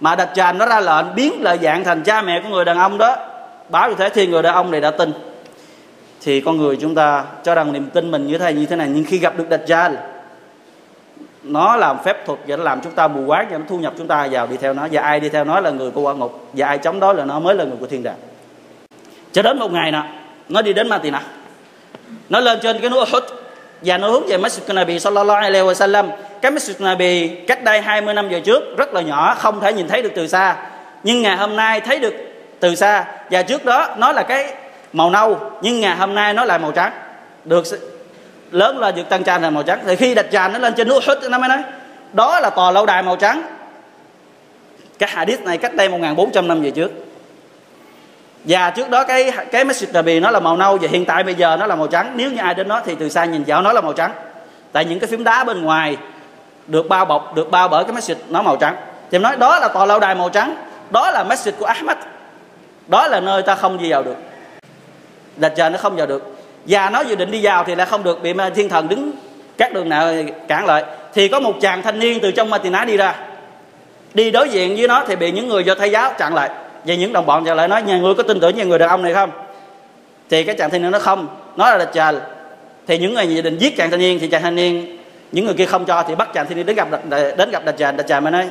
mà 0.00 0.14
đặt 0.14 0.28
trần 0.34 0.58
nó 0.58 0.66
ra 0.66 0.80
lệnh, 0.80 1.14
biến 1.14 1.42
lời 1.42 1.58
dạng 1.62 1.84
thành 1.84 2.02
cha 2.02 2.22
mẹ 2.22 2.40
của 2.42 2.48
người 2.48 2.64
đàn 2.64 2.78
ông 2.78 2.98
đó. 2.98 3.16
Báo 3.68 3.88
như 3.88 3.94
thế 3.98 4.08
thì 4.08 4.26
người 4.26 4.42
đàn 4.42 4.54
ông 4.54 4.70
này 4.70 4.80
đã 4.80 4.90
tin. 4.90 5.12
Thì 6.22 6.40
con 6.40 6.56
người 6.56 6.76
chúng 6.80 6.94
ta 6.94 7.24
cho 7.44 7.54
rằng 7.54 7.72
niềm 7.72 7.90
tin 7.90 8.10
mình 8.10 8.26
như 8.26 8.38
thế 8.38 8.44
này, 8.44 8.54
như 8.54 8.66
thế 8.66 8.76
này. 8.76 8.88
Nhưng 8.90 9.04
khi 9.04 9.18
gặp 9.18 9.36
được 9.36 9.48
đặt 9.48 9.60
trần 9.66 9.96
nó 11.48 11.76
làm 11.76 11.98
phép 12.04 12.26
thuật 12.26 12.38
và 12.46 12.56
nó 12.56 12.64
làm 12.64 12.80
chúng 12.80 12.92
ta 12.92 13.08
mù 13.08 13.26
quáng 13.26 13.48
và 13.50 13.58
nó 13.58 13.64
thu 13.68 13.78
nhập 13.78 13.92
chúng 13.98 14.08
ta. 14.08 14.28
Vào 14.30 14.46
đi 14.46 14.56
theo 14.56 14.74
nó. 14.74 14.88
Và 14.92 15.02
ai 15.02 15.20
đi 15.20 15.28
theo 15.28 15.44
nó 15.44 15.60
là 15.60 15.70
người 15.70 15.90
của 15.90 16.00
quả 16.00 16.14
ngục. 16.14 16.48
Và 16.52 16.66
ai 16.66 16.78
chống 16.78 17.00
đối 17.00 17.14
là 17.14 17.24
nó 17.24 17.40
mới 17.40 17.54
là 17.54 17.64
người 17.64 17.76
của 17.80 17.86
thiên 17.86 18.02
đàng. 18.02 18.16
Cho 19.32 19.42
đến 19.42 19.58
một 19.58 19.72
ngày 19.72 19.92
nè 19.92 20.02
nó 20.48 20.62
đi 20.62 20.72
đến 20.72 20.88
Madinah. 20.88 21.22
Nó 22.28 22.40
lên 22.40 22.58
trên 22.62 22.78
cái 22.80 22.90
núi 22.90 23.00
Uhud. 23.00 23.22
Và 23.82 23.98
nó 23.98 24.10
hướng 24.10 24.26
về 24.26 24.36
Masjid 24.36 24.74
Nabi 24.74 24.98
sallallahu 24.98 25.40
alaihi 25.40 25.66
wasallam 25.66 26.08
cái 26.42 26.52
Masjid 26.52 26.74
Nabi 26.78 27.28
cách 27.28 27.64
đây 27.64 27.80
20 27.80 28.14
năm 28.14 28.28
về 28.28 28.40
trước, 28.40 28.76
rất 28.76 28.94
là 28.94 29.00
nhỏ, 29.00 29.34
không 29.34 29.60
thể 29.60 29.72
nhìn 29.72 29.88
thấy 29.88 30.02
được 30.02 30.12
từ 30.14 30.26
xa. 30.26 30.56
Nhưng 31.02 31.22
ngày 31.22 31.36
hôm 31.36 31.56
nay 31.56 31.80
thấy 31.80 31.98
được 31.98 32.14
từ 32.60 32.74
xa. 32.74 33.04
Và 33.30 33.42
trước 33.42 33.64
đó, 33.64 33.88
nó 33.96 34.12
là 34.12 34.22
cái 34.22 34.54
màu 34.92 35.10
nâu, 35.10 35.40
nhưng 35.62 35.80
ngày 35.80 35.96
hôm 35.96 36.14
nay 36.14 36.34
nó 36.34 36.44
lại 36.44 36.58
màu 36.58 36.72
trắng. 36.72 36.92
Được 37.44 37.64
lớn 38.50 38.78
lên 38.78 38.94
được 38.94 39.08
tăng 39.08 39.24
trang 39.24 39.42
thành 39.42 39.54
màu 39.54 39.62
trắng. 39.62 39.80
Thì 39.86 39.96
khi 39.96 40.14
đặt 40.14 40.26
tràn 40.30 40.52
nó 40.52 40.58
lên 40.58 40.74
trên 40.74 40.88
núi 40.88 40.96
Uhud 40.96 41.30
nó 41.30 41.38
mới 41.38 41.48
nói, 41.48 41.58
đó 42.12 42.40
là 42.40 42.50
tòa 42.50 42.70
lâu 42.70 42.86
đài 42.86 43.02
màu 43.02 43.16
trắng. 43.16 43.42
Cái 44.98 45.08
hadith 45.12 45.42
này 45.42 45.58
cách 45.58 45.74
đây 45.74 45.88
1400 45.88 46.48
năm 46.48 46.62
về 46.62 46.70
trước. 46.70 46.90
Và 48.44 48.70
trước 48.70 48.90
đó 48.90 49.04
cái 49.04 49.32
cái 49.52 49.64
Masjid 49.64 49.86
Nabi 49.92 50.20
nó 50.20 50.30
là 50.30 50.40
màu 50.40 50.56
nâu 50.56 50.76
và 50.76 50.88
hiện 50.90 51.04
tại 51.04 51.22
bây 51.22 51.34
giờ 51.34 51.56
nó 51.56 51.66
là 51.66 51.76
màu 51.76 51.86
trắng. 51.86 52.12
Nếu 52.16 52.30
như 52.30 52.38
ai 52.38 52.54
đến 52.54 52.68
nó 52.68 52.80
thì 52.84 52.94
từ 52.94 53.08
xa 53.08 53.24
nhìn 53.24 53.44
vào 53.46 53.62
nó 53.62 53.72
là 53.72 53.80
màu 53.80 53.92
trắng. 53.92 54.12
Tại 54.72 54.84
những 54.84 54.98
cái 54.98 55.08
phím 55.08 55.24
đá 55.24 55.44
bên 55.44 55.62
ngoài 55.62 55.96
được 56.66 56.88
bao 56.88 57.04
bọc, 57.04 57.34
được 57.34 57.50
bao 57.50 57.68
bởi 57.68 57.84
cái 57.84 57.96
Masjid 57.96 58.14
nó 58.28 58.42
màu 58.42 58.56
trắng. 58.56 58.76
Thì 59.10 59.18
nói, 59.18 59.36
đó 59.36 59.58
là 59.58 59.68
tòa 59.68 59.86
lâu 59.86 60.00
đài 60.00 60.14
màu 60.14 60.28
trắng. 60.28 60.56
Đó 60.90 61.10
là 61.10 61.24
Masjid 61.24 61.52
của 61.58 61.66
Ahmad. 61.66 61.96
Đó 62.86 63.08
là 63.08 63.20
nơi 63.20 63.42
ta 63.42 63.54
không 63.54 63.78
đi 63.78 63.90
vào 63.90 64.02
được. 64.02 64.16
Đặt 65.36 65.52
tràn 65.56 65.72
nó 65.72 65.78
không 65.78 65.96
vào 65.96 66.06
được 66.06 66.37
và 66.66 66.90
nó 66.90 67.00
dự 67.00 67.14
định 67.14 67.30
đi 67.30 67.40
vào 67.42 67.64
thì 67.64 67.74
lại 67.74 67.86
không 67.86 68.02
được 68.02 68.22
bị 68.22 68.32
thiên 68.54 68.68
thần 68.68 68.88
đứng 68.88 69.12
các 69.58 69.72
đường 69.72 69.88
nào 69.88 70.12
cản 70.48 70.66
lại. 70.66 70.84
Thì 71.14 71.28
có 71.28 71.40
một 71.40 71.54
chàng 71.60 71.82
thanh 71.82 71.98
niên 71.98 72.20
từ 72.20 72.30
trong 72.30 72.50
Matina 72.50 72.84
đi 72.84 72.96
ra. 72.96 73.14
Đi 74.14 74.30
đối 74.30 74.48
diện 74.48 74.76
với 74.76 74.88
nó 74.88 75.04
thì 75.08 75.16
bị 75.16 75.32
những 75.32 75.48
người 75.48 75.64
do 75.64 75.74
thái 75.74 75.90
giáo 75.90 76.12
chặn 76.18 76.34
lại. 76.34 76.50
Và 76.84 76.94
những 76.94 77.12
đồng 77.12 77.26
bọn 77.26 77.44
chặn 77.44 77.56
lại 77.56 77.68
nói, 77.68 77.82
nhà 77.82 77.98
ngươi 77.98 78.14
có 78.14 78.22
tin 78.22 78.40
tưởng 78.40 78.56
nhà 78.56 78.64
người 78.64 78.78
đàn 78.78 78.88
ông 78.88 79.02
này 79.02 79.14
không? 79.14 79.30
Thì 80.30 80.44
cái 80.44 80.54
chàng 80.54 80.70
thanh 80.70 80.82
niên 80.82 80.90
nó 80.90 80.98
không. 80.98 81.28
Nó 81.56 81.76
là 81.76 81.84
Dajjal 81.84 82.18
thì 82.86 82.98
những 82.98 83.14
người 83.14 83.26
dự 83.28 83.42
định 83.42 83.58
giết 83.58 83.76
chàng 83.76 83.90
thanh 83.90 84.00
niên 84.00 84.18
thì 84.18 84.28
chàng 84.28 84.42
thanh 84.42 84.54
niên, 84.54 84.98
những 85.32 85.44
người 85.44 85.54
kia 85.54 85.66
không 85.66 85.84
cho 85.84 86.02
thì 86.08 86.14
bắt 86.14 86.28
chàng 86.34 86.46
thanh 86.46 86.56
niên 86.56 86.66
đến 86.66 86.76
gặp 86.76 86.88
đến 87.36 87.50
gặp 87.50 87.62
Dajjal 87.64 87.96
Dajjal 87.96 88.22
mới 88.22 88.32
nói, 88.32 88.46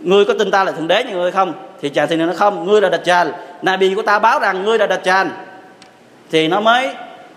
ngươi 0.00 0.24
có 0.24 0.34
tin 0.38 0.50
ta 0.50 0.64
là 0.64 0.72
thượng 0.72 0.88
đế 0.88 1.04
như 1.04 1.14
ngươi 1.14 1.32
không? 1.32 1.52
Thì 1.82 1.88
chàng 1.88 2.08
thanh 2.08 2.18
niên 2.18 2.26
nó 2.26 2.34
không, 2.36 2.66
ngươi 2.66 2.80
là 2.80 2.88
Dajjal 2.88 3.30
Nabi 3.62 3.94
của 3.94 4.02
ta 4.02 4.18
báo 4.18 4.40
rằng 4.40 4.64
ngươi 4.64 4.78
là 4.78 4.86
Dajjal 4.86 5.26
thì 6.30 6.48
nó 6.48 6.60
mới 6.60 6.88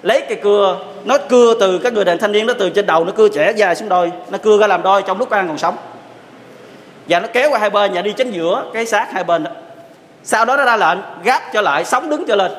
lấy 0.03 0.21
cây 0.29 0.37
cưa, 0.43 0.79
nó 1.05 1.17
cưa 1.29 1.53
từ 1.59 1.77
các 1.77 1.93
người 1.93 2.05
đàn 2.05 2.17
thanh 2.17 2.31
niên 2.31 2.45
nó 2.45 2.53
từ 2.53 2.69
trên 2.69 2.85
đầu, 2.85 3.05
nó 3.05 3.11
cưa 3.11 3.29
trẻ 3.29 3.53
dài 3.55 3.75
xuống 3.75 3.89
đôi, 3.89 4.11
nó 4.29 4.37
cưa 4.37 4.57
ra 4.57 4.67
làm 4.67 4.83
đôi 4.83 5.01
trong 5.01 5.19
lúc 5.19 5.29
ăn 5.29 5.47
còn 5.47 5.57
sống. 5.57 5.75
Và 7.09 7.19
nó 7.19 7.27
kéo 7.33 7.49
qua 7.49 7.59
hai 7.59 7.69
bên 7.69 7.91
và 7.93 8.01
đi 8.01 8.13
chính 8.13 8.31
giữa 8.31 8.65
cái 8.73 8.85
xác 8.85 9.11
hai 9.11 9.23
bên 9.23 9.43
đó. 9.43 9.51
sau 10.23 10.45
đó 10.45 10.57
nó 10.57 10.65
ra 10.65 10.77
lệnh, 10.77 10.97
gáp 11.23 11.41
cho 11.53 11.61
lại, 11.61 11.85
sống 11.85 12.09
đứng 12.09 12.25
trở 12.27 12.35
lên. 12.35 12.51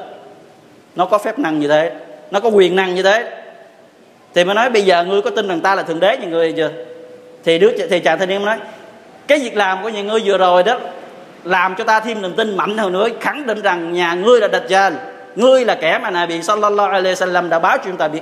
Nó 0.96 1.06
có 1.06 1.18
phép 1.18 1.38
năng 1.38 1.58
như 1.58 1.68
thế, 1.68 1.92
nó 2.30 2.40
có 2.40 2.48
quyền 2.48 2.76
năng 2.76 2.94
như 2.94 3.02
thế. 3.02 3.42
Thì 4.34 4.44
mới 4.44 4.54
nói, 4.54 4.70
bây 4.70 4.82
giờ 4.82 5.04
ngươi 5.04 5.22
có 5.22 5.30
tin 5.30 5.48
rằng 5.48 5.60
ta 5.60 5.74
là 5.74 5.82
thượng 5.82 6.00
đế 6.00 6.16
như 6.16 6.28
người 6.28 6.52
chưa? 6.52 6.70
Thì 7.44 7.58
đứa 7.58 7.70
thì 7.90 8.00
chàng 8.00 8.18
thanh 8.18 8.28
niên 8.28 8.44
mới 8.44 8.56
nói, 8.56 8.66
cái 9.26 9.38
việc 9.38 9.56
làm 9.56 9.82
của 9.82 9.88
nhà 9.88 10.02
ngươi 10.02 10.20
vừa 10.24 10.38
rồi 10.38 10.62
đó, 10.62 10.78
làm 11.44 11.74
cho 11.74 11.84
ta 11.84 12.00
thêm 12.00 12.22
niềm 12.22 12.32
tin 12.36 12.56
mạnh 12.56 12.78
hơn 12.78 12.92
nữa, 12.92 13.08
khẳng 13.20 13.46
định 13.46 13.62
rằng 13.62 13.92
nhà 13.92 14.14
ngươi 14.14 14.40
là 14.40 14.48
đạch 14.48 14.62
trên 14.68 14.96
ngươi 15.36 15.64
là 15.64 15.74
kẻ 15.74 15.98
mà 15.98 16.10
Nabi 16.10 16.42
sallallahu 16.42 16.90
alaihi 16.90 17.14
wasallam 17.14 17.48
đã 17.48 17.58
báo 17.58 17.78
cho 17.78 17.84
chúng 17.84 17.96
ta 17.96 18.08
biết. 18.08 18.20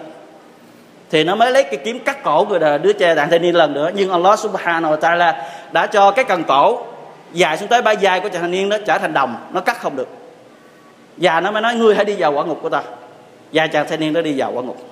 Thì 1.10 1.24
nó 1.24 1.34
mới 1.34 1.52
lấy 1.52 1.62
cái 1.62 1.76
kiếm 1.84 1.98
cắt 1.98 2.24
cổ 2.24 2.46
người 2.50 2.78
đứa 2.78 2.92
trẻ 2.92 3.14
đàn 3.14 3.30
thanh 3.30 3.42
niên 3.42 3.56
lần 3.56 3.74
nữa. 3.74 3.90
Nhưng 3.94 4.10
Allah 4.10 4.38
subhanahu 4.38 4.94
wa 4.94 4.98
ta'ala 4.98 5.32
đã 5.72 5.86
cho 5.86 6.10
cái 6.10 6.24
cần 6.24 6.44
cổ 6.44 6.80
dài 7.32 7.58
xuống 7.58 7.68
tới 7.68 7.82
ba 7.82 7.92
dài 7.92 8.20
của 8.20 8.28
chàng 8.28 8.42
thanh 8.42 8.50
niên 8.50 8.68
đó 8.68 8.76
trở 8.86 8.98
thành 8.98 9.12
đồng. 9.12 9.36
Nó 9.52 9.60
cắt 9.60 9.80
không 9.80 9.96
được. 9.96 10.08
Và 11.16 11.40
nó 11.40 11.50
mới 11.50 11.62
nói, 11.62 11.74
ngươi 11.74 11.94
hãy 11.94 12.04
đi 12.04 12.14
vào 12.18 12.32
quả 12.32 12.44
ngục 12.44 12.58
của 12.62 12.68
ta. 12.68 12.82
Và 13.52 13.66
chàng 13.66 13.86
thanh 13.88 14.00
niên 14.00 14.12
đó 14.12 14.20
đi 14.20 14.34
vào 14.36 14.52
quả 14.52 14.62
ngục. 14.62 14.88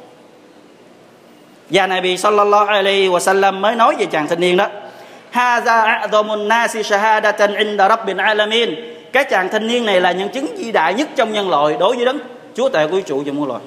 Và 1.71 1.87
Nabi 1.87 2.17
sallallahu 2.17 2.67
alaihi 2.67 3.09
wasallam 3.09 3.61
mới 3.61 3.75
nói 3.75 3.97
về 3.99 4.07
chàng 4.07 4.29
thanh 4.29 4.41
niên 4.41 4.57
đó, 4.57 4.67
Haza 5.33 6.01
a'zamun 6.01 6.47
nasi 6.47 6.83
shahadatan 6.83 7.55
inda 7.55 7.89
rabbil 7.89 8.21
alamin 8.21 8.75
cái 9.13 9.25
chàng 9.25 9.49
thanh 9.49 9.67
niên 9.67 9.87
này 9.87 10.01
là 10.01 10.13
nhân 10.13 10.29
chứng 10.29 10.57
vĩ 10.57 10.73
đại 10.73 10.95
nhất 10.95 11.09
trong 11.17 11.33
nhân 11.33 11.51
loại 11.51 11.77
đối 11.81 11.97
với 11.97 12.05
đấng 12.05 12.19
chúa 12.55 12.69
tể 12.69 12.87
của 12.87 12.97
vũ 12.97 13.01
trụ 13.07 13.23
và 13.27 13.33
muôn 13.33 13.49
loài. 13.49 13.61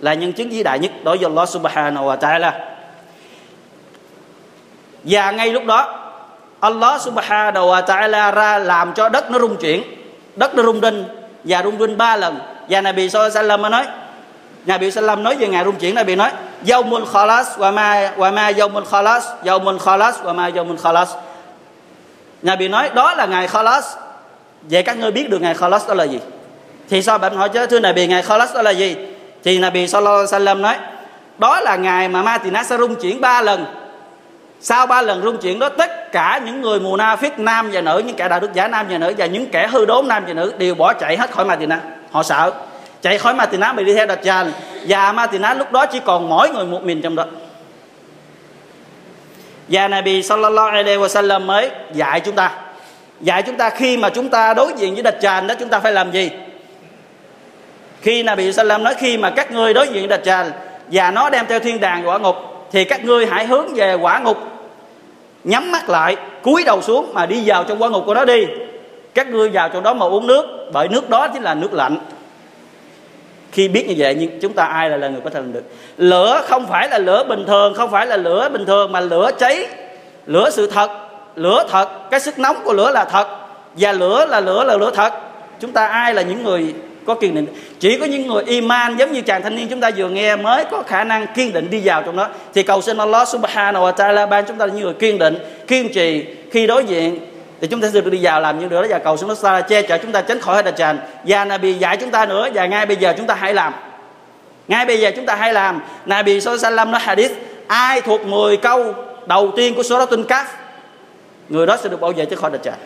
Là 0.00 0.14
nhân 0.14 0.32
chứng 0.32 0.50
vĩ 0.50 0.62
đại 0.62 0.78
nhất 0.78 0.90
đối 1.04 1.16
với 1.16 1.24
Allah 1.24 1.48
subhanahu 1.48 2.06
wa 2.06 2.18
ta'ala. 2.18 2.52
Và 5.04 5.30
ngay 5.30 5.52
lúc 5.52 5.64
đó, 5.64 5.98
Allah 6.60 7.00
subhanahu 7.00 7.66
wa 7.66 7.82
ta'ala 7.84 8.32
ra 8.32 8.58
làm 8.58 8.92
cho 8.92 9.08
đất 9.08 9.30
nó 9.30 9.38
rung 9.38 9.56
chuyển. 9.56 9.82
Đất 10.36 10.54
nó 10.54 10.62
rung 10.62 10.80
rinh 10.80 11.04
và 11.44 11.62
rung 11.62 11.78
rinh 11.78 11.96
ba 11.96 12.16
lần. 12.16 12.38
Và 12.68 12.80
Nabi 12.80 13.10
sallallahu 13.10 13.38
alaihi 13.38 13.48
wasallam 13.48 13.70
nói, 13.70 13.86
Nabi 14.66 14.90
sallam 14.90 15.22
nói 15.22 15.36
về 15.36 15.48
ngày 15.48 15.64
rung 15.64 15.76
chuyển, 15.76 15.94
Nabi 15.94 16.16
nói, 16.16 16.30
Yawmul 16.66 17.06
khalas 17.06 17.58
wa 17.58 17.72
ma 17.72 18.12
wa 18.16 18.34
ma 18.34 18.50
yawmul 18.50 18.84
khalas 18.84 19.24
Yawmul 19.44 19.78
khalas 19.78 20.22
wa 20.22 20.34
ma 20.34 20.50
yawmul 20.50 20.76
khalas. 20.76 21.14
Nabi 22.42 22.68
nói, 22.68 22.90
đó 22.94 23.14
là 23.14 23.26
ngày 23.26 23.48
khalas 23.48 23.96
vậy 24.62 24.82
các 24.82 24.98
ngươi 24.98 25.10
biết 25.10 25.30
được 25.30 25.42
ngày 25.42 25.54
Khalas 25.54 25.88
đó 25.88 25.94
là 25.94 26.04
gì? 26.04 26.18
Thì 26.90 27.02
sao 27.02 27.18
bạn 27.18 27.36
hỏi 27.36 27.48
chứ? 27.48 27.66
Thưa 27.66 27.80
Nabi, 27.80 28.06
ngày 28.06 28.22
Khalas 28.22 28.54
đó 28.54 28.62
là 28.62 28.70
gì? 28.70 28.96
Thì 29.44 29.58
Nabi 29.58 29.88
sallallahu 29.88 30.16
alaihi 30.16 30.32
wasallam 30.32 30.60
nói, 30.60 30.76
đó 31.38 31.60
là 31.60 31.76
ngày 31.76 32.08
mà 32.08 32.22
Ma 32.22 32.38
Tỳ 32.38 32.50
sẽ 32.66 32.78
rung 32.78 32.94
chuyển 32.94 33.20
ba 33.20 33.42
lần. 33.42 33.64
Sau 34.60 34.86
ba 34.86 35.02
lần 35.02 35.22
rung 35.22 35.36
chuyển 35.36 35.58
đó, 35.58 35.68
tất 35.68 36.12
cả 36.12 36.40
những 36.44 36.62
người 36.62 36.80
mù 36.80 36.96
na 36.96 37.16
phiết 37.16 37.38
nam 37.38 37.70
và 37.72 37.80
nữ, 37.80 38.02
những 38.06 38.16
kẻ 38.16 38.28
đạo 38.28 38.40
đức 38.40 38.52
giả, 38.54 38.68
nam 38.68 38.86
và 38.90 38.98
nữ, 38.98 39.14
và 39.18 39.26
những 39.26 39.46
kẻ 39.46 39.66
hư 39.66 39.84
đốn, 39.84 40.08
nam 40.08 40.24
và 40.26 40.32
nữ, 40.32 40.52
đều 40.58 40.74
bỏ 40.74 40.92
chạy 40.92 41.16
hết 41.16 41.30
khỏi 41.30 41.44
Ma 41.44 41.56
Tỳ 41.56 41.66
họ 42.10 42.22
sợ. 42.22 42.52
Chạy 43.02 43.18
khỏi 43.18 43.34
Ma 43.34 43.46
Tỳ 43.46 43.58
bị 43.76 43.84
đi 43.84 43.94
theo 43.94 44.06
Dajjal 44.06 44.50
và 44.88 45.12
Ma 45.12 45.26
Tỳ 45.26 45.38
lúc 45.56 45.72
đó 45.72 45.86
chỉ 45.86 46.00
còn 46.04 46.28
mỗi 46.28 46.50
người 46.50 46.64
một 46.64 46.82
mình 46.82 47.02
trong 47.02 47.16
đó. 47.16 47.24
Và 49.68 49.88
Nabi 49.88 50.22
sallallahu 50.22 50.68
alaihi 50.68 50.96
wasallam 50.96 51.46
mới 51.46 51.70
dạy 51.92 52.20
chúng 52.20 52.34
ta 52.34 52.50
dạy 53.20 53.42
chúng 53.42 53.56
ta 53.56 53.70
khi 53.70 53.96
mà 53.96 54.10
chúng 54.10 54.28
ta 54.28 54.54
đối 54.54 54.72
diện 54.76 54.94
với 54.94 55.02
địch 55.02 55.18
tràn 55.20 55.46
đó 55.46 55.54
chúng 55.58 55.68
ta 55.68 55.78
phải 55.80 55.92
làm 55.92 56.12
gì? 56.12 56.30
Khi 58.00 58.22
Nabi 58.22 58.52
Sallam 58.52 58.84
nói 58.84 58.94
khi 58.98 59.18
mà 59.18 59.30
các 59.30 59.52
ngươi 59.52 59.74
đối 59.74 59.88
diện 59.88 60.08
địch 60.08 60.22
tràn 60.24 60.50
và 60.92 61.10
nó 61.10 61.30
đem 61.30 61.46
theo 61.46 61.58
thiên 61.58 61.80
đàng 61.80 62.08
quả 62.08 62.18
ngục 62.18 62.36
thì 62.72 62.84
các 62.84 63.04
ngươi 63.04 63.26
hãy 63.26 63.46
hướng 63.46 63.74
về 63.74 63.94
quả 63.94 64.18
ngục 64.18 64.38
nhắm 65.44 65.72
mắt 65.72 65.88
lại 65.88 66.16
cúi 66.42 66.64
đầu 66.64 66.82
xuống 66.82 67.14
mà 67.14 67.26
đi 67.26 67.42
vào 67.46 67.64
trong 67.64 67.82
quả 67.82 67.88
ngục 67.88 68.02
của 68.06 68.14
nó 68.14 68.24
đi. 68.24 68.46
Các 69.14 69.28
ngươi 69.28 69.48
vào 69.48 69.68
trong 69.68 69.82
đó 69.82 69.94
mà 69.94 70.06
uống 70.06 70.26
nước 70.26 70.46
bởi 70.72 70.88
nước 70.88 71.10
đó 71.10 71.28
chính 71.28 71.42
là 71.42 71.54
nước 71.54 71.72
lạnh. 71.72 71.96
Khi 73.52 73.68
biết 73.68 73.88
như 73.88 73.94
vậy 73.98 74.16
nhưng 74.18 74.40
chúng 74.40 74.52
ta 74.52 74.64
ai 74.64 74.90
là, 74.90 74.96
là 74.96 75.08
người 75.08 75.20
có 75.24 75.30
thể 75.30 75.40
làm 75.40 75.52
được? 75.52 75.64
Lửa 75.96 76.42
không 76.48 76.66
phải 76.66 76.88
là 76.88 76.98
lửa 76.98 77.24
bình 77.28 77.44
thường 77.46 77.74
không 77.74 77.90
phải 77.90 78.06
là 78.06 78.16
lửa 78.16 78.48
bình 78.52 78.66
thường 78.66 78.92
mà 78.92 79.00
lửa 79.00 79.30
cháy 79.38 79.66
lửa 80.26 80.50
sự 80.50 80.66
thật 80.66 81.09
lửa 81.36 81.64
thật, 81.70 82.10
cái 82.10 82.20
sức 82.20 82.38
nóng 82.38 82.56
của 82.64 82.72
lửa 82.72 82.90
là 82.90 83.04
thật, 83.04 83.28
và 83.76 83.92
lửa 83.92 84.26
là 84.26 84.40
lửa 84.40 84.64
là 84.64 84.76
lửa 84.76 84.90
thật. 84.94 85.12
Chúng 85.60 85.72
ta 85.72 85.86
ai 85.86 86.14
là 86.14 86.22
những 86.22 86.42
người 86.44 86.74
có 87.06 87.14
kiên 87.14 87.34
định? 87.34 87.46
Chỉ 87.80 87.98
có 87.98 88.06
những 88.06 88.26
người 88.26 88.42
iman 88.46 88.96
giống 88.96 89.12
như 89.12 89.20
chàng 89.20 89.42
thanh 89.42 89.56
niên 89.56 89.68
chúng 89.68 89.80
ta 89.80 89.90
vừa 89.96 90.08
nghe 90.08 90.36
mới 90.36 90.64
có 90.64 90.82
khả 90.86 91.04
năng 91.04 91.26
kiên 91.26 91.52
định 91.52 91.70
đi 91.70 91.80
vào 91.84 92.02
trong 92.02 92.16
đó. 92.16 92.28
Thì 92.54 92.62
cầu 92.62 92.82
xin 92.82 92.98
Allah 92.98 93.28
subhanahu 93.28 93.84
wa 93.84 93.92
ta'ala 93.92 94.28
ban 94.28 94.44
chúng 94.44 94.58
ta 94.58 94.66
là 94.66 94.72
những 94.72 94.84
người 94.84 94.94
kiên 94.94 95.18
định, 95.18 95.38
kiên 95.66 95.92
trì 95.92 96.26
khi 96.50 96.66
đối 96.66 96.84
diện, 96.84 97.20
thì 97.60 97.66
chúng 97.66 97.80
ta 97.80 97.88
sẽ 97.92 98.00
được 98.00 98.10
đi 98.10 98.18
vào 98.22 98.40
làm 98.40 98.60
những 98.60 98.68
điều 98.68 98.82
đó. 98.82 98.88
Và 98.90 98.98
cầu 98.98 99.16
xin 99.16 99.28
Allah 99.42 99.68
che 99.68 99.82
chở 99.82 99.98
chúng 99.98 100.12
ta 100.12 100.20
tránh 100.20 100.40
khỏi 100.40 100.62
hết 100.62 100.76
tràn 100.76 100.98
và 101.24 101.44
Nabi 101.44 101.72
dạy 101.72 101.96
chúng 101.96 102.10
ta 102.10 102.26
nữa, 102.26 102.48
và 102.54 102.66
ngay 102.66 102.86
bây 102.86 102.96
giờ 102.96 103.14
chúng 103.16 103.26
ta 103.26 103.34
hãy 103.34 103.54
làm. 103.54 103.72
Ngay 104.68 104.86
bây 104.86 105.00
giờ 105.00 105.10
chúng 105.16 105.26
ta 105.26 105.34
hãy 105.34 105.52
làm. 105.52 105.80
Nabi 106.06 106.40
sallallahu 106.40 106.90
nói 106.90 107.00
hadith, 107.00 107.32
ai 107.66 108.00
thuộc 108.00 108.26
10 108.26 108.56
câu 108.56 108.94
đầu 109.26 109.52
tiên 109.56 109.74
của 109.74 109.82
số 109.82 109.96
Suratul 109.96 110.20
Kaf 110.20 110.44
người 111.50 111.66
đó 111.66 111.76
sẽ 111.82 111.88
được 111.88 112.00
bảo 112.00 112.12
vệ 112.12 112.24
chứ 112.24 112.36
khỏi 112.36 112.50
địch 112.50 112.62
trại 112.62 112.76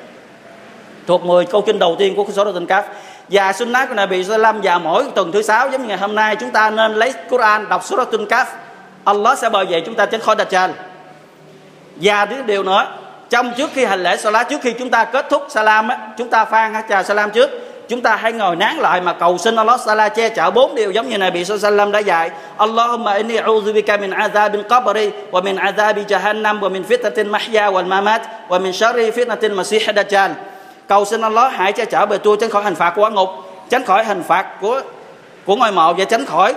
thuộc 1.07 1.25
10 1.25 1.47
câu 1.47 1.62
kinh 1.62 1.79
đầu 1.79 1.97
tiên 1.99 2.15
của 2.17 2.27
số 2.33 2.45
đầu 2.45 2.55
tinh 2.55 2.67
cáp 2.67 2.87
và 3.29 3.53
sunnah 3.53 3.89
của 3.89 3.95
Nabi 3.95 4.25
Sallam 4.25 4.61
và 4.62 4.79
mỗi 4.79 5.05
tuần 5.15 5.33
thứ 5.33 5.43
sáu 5.43 5.71
giống 5.71 5.83
như 5.83 5.89
ngày 5.89 5.99
hôm 5.99 6.15
nay 6.15 6.37
chúng 6.37 6.51
ta 6.51 6.71
nên 6.71 6.95
lấy 6.95 7.12
Quran 7.29 7.69
đọc 7.69 7.85
số 7.85 8.05
tinh 8.05 8.27
cáp 8.27 8.49
Allah 9.05 9.39
sẽ 9.39 9.51
bảo 9.51 9.65
vệ 9.65 9.81
chúng 9.81 9.95
ta 9.95 10.07
tránh 10.07 10.21
khỏi 10.21 10.37
Dajjal 10.37 10.71
và 11.97 12.27
thứ 12.27 12.43
điều 12.43 12.62
nữa 12.62 12.87
trong 13.31 13.53
trước 13.57 13.71
khi 13.75 13.85
hành 13.85 14.03
lễ 14.03 14.17
salat 14.17 14.49
trước 14.49 14.61
khi 14.62 14.73
chúng 14.73 14.91
ta 14.91 15.05
kết 15.05 15.27
thúc 15.31 15.47
salam 15.49 15.89
á, 15.89 15.99
chúng 16.19 16.31
ta 16.31 16.45
phan 16.45 16.75
chào 16.89 17.03
salam 17.03 17.31
trước 17.31 17.51
chúng 17.89 18.01
ta 18.01 18.16
hãy 18.16 18.32
ngồi 18.32 18.57
nán 18.57 18.76
lại 18.76 19.01
mà 19.01 19.12
cầu 19.12 19.39
xin 19.39 19.57
Allah 19.57 19.80
Sala 19.80 20.09
che 20.09 20.28
chở 20.28 20.51
bốn 20.51 20.74
điều 20.74 20.91
giống 20.91 21.09
như 21.09 21.18
này 21.18 21.30
bị 21.30 21.45
Sallam 21.45 21.93
đã 21.93 21.99
dạy. 21.99 22.30
Allahumma 22.57 23.12
inni 23.12 23.37
a'udhu 23.37 23.72
bika 23.72 23.97
min 23.97 24.11
azabin 24.11 24.62
qabri 24.62 25.11
wa 25.30 25.43
min 25.43 25.57
azabi 25.57 26.05
jahannam 26.05 26.61
wa 26.61 26.70
min 26.70 26.82
fitnatin 26.82 27.30
mahya 27.30 27.70
wal 27.70 27.87
mamat 27.87 28.22
wa 28.49 28.61
min 28.61 28.72
sharri 28.72 29.11
fitnatin 29.11 29.55
masih 29.55 29.95
dajjal. 29.95 30.30
Cầu 30.89 31.05
xin 31.05 31.20
Allah 31.20 31.53
hãy 31.53 31.72
che 31.72 31.85
chở 31.85 32.07
bề 32.07 32.18
tôi, 32.18 32.37
tránh 32.41 32.51
khỏi 32.51 32.62
hình 32.62 32.74
phạt 32.74 32.91
của 32.97 33.11
ngục, 33.11 33.28
tránh 33.70 33.85
khỏi 33.85 34.05
hình 34.05 34.22
phạt 34.22 34.47
của 34.61 34.80
của 35.47 35.57
ngôi 35.57 35.72
mộ 35.72 35.95
và 35.95 36.05
tránh 36.05 36.26
khỏi 36.26 36.55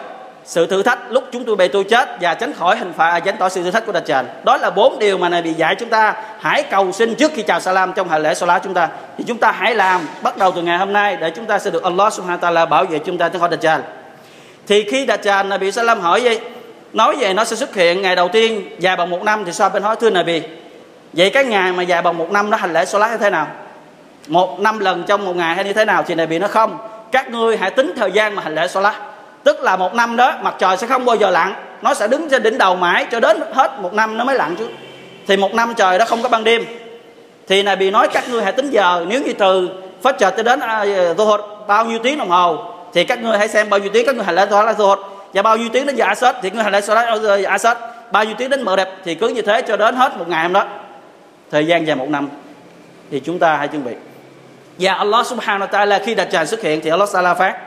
sự 0.47 0.67
thử 0.67 0.83
thách, 0.83 1.11
lúc 1.11 1.23
chúng 1.31 1.45
tôi 1.45 1.55
bị 1.55 1.67
tôi 1.67 1.83
chết 1.83 2.09
và 2.21 2.33
tránh 2.33 2.53
khỏi 2.53 2.77
hình 2.77 2.93
phạt 2.97 3.09
à, 3.09 3.19
tránh 3.19 3.37
khỏi 3.39 3.49
sự 3.49 3.63
thử 3.63 3.71
thách 3.71 3.85
của 3.85 3.91
Dajjal 3.91 4.23
đó 4.43 4.57
là 4.57 4.69
bốn 4.69 4.99
điều 4.99 5.17
mà 5.17 5.29
này 5.29 5.41
bị 5.41 5.53
dạy 5.53 5.75
chúng 5.75 5.89
ta. 5.89 6.15
Hãy 6.39 6.63
cầu 6.63 6.91
xin 6.91 7.15
trước 7.15 7.31
khi 7.35 7.41
chào 7.41 7.59
salam 7.59 7.93
trong 7.93 8.09
hành 8.09 8.23
lễ 8.23 8.33
salat 8.33 8.63
chúng 8.63 8.73
ta. 8.73 8.89
Thì 9.17 9.23
chúng 9.27 9.37
ta 9.37 9.51
hãy 9.51 9.75
làm, 9.75 10.01
bắt 10.21 10.37
đầu 10.37 10.51
từ 10.51 10.61
ngày 10.61 10.77
hôm 10.77 10.93
nay, 10.93 11.17
để 11.21 11.29
chúng 11.29 11.45
ta 11.45 11.59
sẽ 11.59 11.71
được 11.71 11.83
Allah 11.83 12.13
subhanahu 12.13 12.39
wa 12.39 12.53
ta'ala 12.53 12.69
bảo 12.69 12.85
vệ 12.85 12.99
chúng 12.99 13.17
ta 13.17 13.29
tránh 13.29 13.39
khỏi 13.39 13.49
Dajjal 13.49 13.79
thì 14.67 14.83
khi 14.91 15.05
Dajjal 15.05 15.47
Nabi 15.47 15.71
Salam 15.71 15.99
hỏi 15.99 16.21
vậy, 16.23 16.39
nói 16.93 17.15
về 17.15 17.33
nó 17.33 17.43
sẽ 17.43 17.55
xuất 17.55 17.75
hiện 17.75 18.01
ngày 18.01 18.15
đầu 18.15 18.27
tiên 18.27 18.69
dài 18.79 18.95
bằng 18.95 19.09
một 19.09 19.23
năm, 19.23 19.45
thì 19.45 19.53
sao 19.53 19.69
bên 19.69 19.83
hỏi 19.83 19.95
thưa 19.99 20.09
này 20.09 20.23
bị? 20.23 20.41
Vậy 21.13 21.29
cái 21.29 21.45
ngày 21.45 21.71
mà 21.71 21.83
dài 21.83 22.01
bằng 22.01 22.17
một 22.17 22.31
năm 22.31 22.49
nó 22.49 22.57
hành 22.57 22.73
lễ 22.73 22.85
salat 22.85 23.11
như 23.11 23.17
thế 23.17 23.29
nào? 23.29 23.47
Một 24.27 24.59
năm 24.59 24.79
lần 24.79 25.03
trong 25.07 25.25
một 25.25 25.35
ngày 25.35 25.55
hay 25.55 25.65
như 25.65 25.73
thế 25.73 25.85
nào? 25.85 26.03
Thì 26.07 26.15
này 26.15 26.27
bị 26.27 26.39
nó 26.39 26.47
không. 26.47 26.77
Các 27.11 27.29
ngươi 27.29 27.57
hãy 27.57 27.71
tính 27.71 27.93
thời 27.97 28.11
gian 28.11 28.35
mà 28.35 28.41
hành 28.41 28.55
lễ 28.55 28.67
salat 28.67 28.95
tức 29.47 29.61
là 29.61 29.75
một 29.75 29.95
năm 29.95 30.15
đó 30.15 30.33
mặt 30.41 30.55
trời 30.59 30.77
sẽ 30.77 30.87
không 30.87 31.05
bao 31.05 31.15
giờ 31.15 31.29
lặn. 31.29 31.53
Nó 31.81 31.93
sẽ 31.93 32.07
đứng 32.07 32.29
trên 32.29 32.43
đỉnh 32.43 32.57
đầu 32.57 32.75
mãi 32.75 33.05
cho 33.11 33.19
đến 33.19 33.37
hết 33.53 33.79
một 33.79 33.93
năm 33.93 34.17
nó 34.17 34.23
mới 34.23 34.35
lặn 34.35 34.55
chứ. 34.55 34.67
Thì 35.27 35.37
một 35.37 35.53
năm 35.53 35.73
trời 35.77 35.97
đó 35.97 36.05
không 36.05 36.23
có 36.23 36.29
ban 36.29 36.43
đêm. 36.43 36.65
Thì 37.47 37.63
này 37.63 37.75
bị 37.75 37.91
nói 37.91 38.07
các 38.07 38.29
ngươi 38.29 38.43
hãy 38.43 38.51
tính 38.51 38.69
giờ. 38.69 39.05
Nếu 39.07 39.21
như 39.21 39.33
từ 39.33 39.69
phát 40.01 40.17
trời 40.19 40.31
tới 40.31 40.43
đến 40.43 40.59
uh, 41.11 41.67
bao 41.67 41.85
nhiêu 41.85 41.99
tiếng 42.03 42.17
đồng 42.17 42.29
hồ 42.29 42.73
thì 42.93 43.03
các 43.03 43.23
ngươi 43.23 43.37
hãy 43.37 43.47
xem 43.47 43.69
bao 43.69 43.79
nhiêu 43.79 43.89
tiếng 43.93 44.05
các 44.05 44.15
ngươi 44.15 44.25
hành 44.25 44.35
lễ 44.35 44.45
là 44.49 44.73
Zuhur. 44.73 44.97
Và 45.33 45.41
bao 45.41 45.57
nhiêu 45.57 45.69
tiếng 45.73 45.85
đến 45.85 45.95
giờ 45.95 46.05
Asad 46.05 46.35
thì 46.41 46.49
ngươi 46.49 46.63
hành 46.63 46.73
lễ 46.73 46.81
Salat 46.81 47.21
ờ, 47.23 47.43
Asad. 47.43 47.77
Bao 48.11 48.23
nhiêu 48.23 48.35
tiếng 48.37 48.49
đến 48.49 48.61
mở 48.61 48.75
đẹp 48.75 48.89
thì 49.05 49.15
cứ 49.15 49.27
như 49.27 49.41
thế 49.41 49.61
cho 49.61 49.77
đến 49.77 49.95
hết 49.95 50.17
một 50.17 50.27
ngày 50.27 50.43
hôm 50.43 50.53
đó. 50.53 50.65
Thời 51.51 51.67
gian 51.67 51.87
dài 51.87 51.95
một 51.95 52.09
năm. 52.09 52.29
Thì 53.11 53.19
chúng 53.19 53.39
ta 53.39 53.57
hãy 53.57 53.67
chuẩn 53.67 53.85
bị. 53.85 53.91
Và 54.79 54.93
Allah 54.93 55.27
subhanahu 55.27 55.71
wa 55.71 55.87
ta'ala 55.87 55.99
khi 56.05 56.15
đặt 56.15 56.27
trời 56.31 56.45
xuất 56.45 56.61
hiện 56.61 56.81
thì 56.81 56.89
Allah 56.89 57.09
Ta'ala 57.09 57.35
phát. 57.35 57.66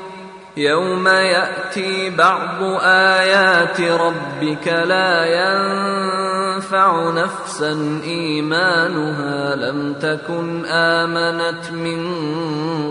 يوم 0.56 1.08
ياتي 1.08 2.10
بعض 2.10 2.62
ايات 2.82 3.80
ربك 3.80 4.68
لا 4.68 5.24
ينفع 5.38 7.10
نفسا 7.10 8.00
ايمانها 8.04 9.56
لم 9.56 9.94
تكن 9.94 10.64
امنت 10.66 11.70
من 11.72 12.00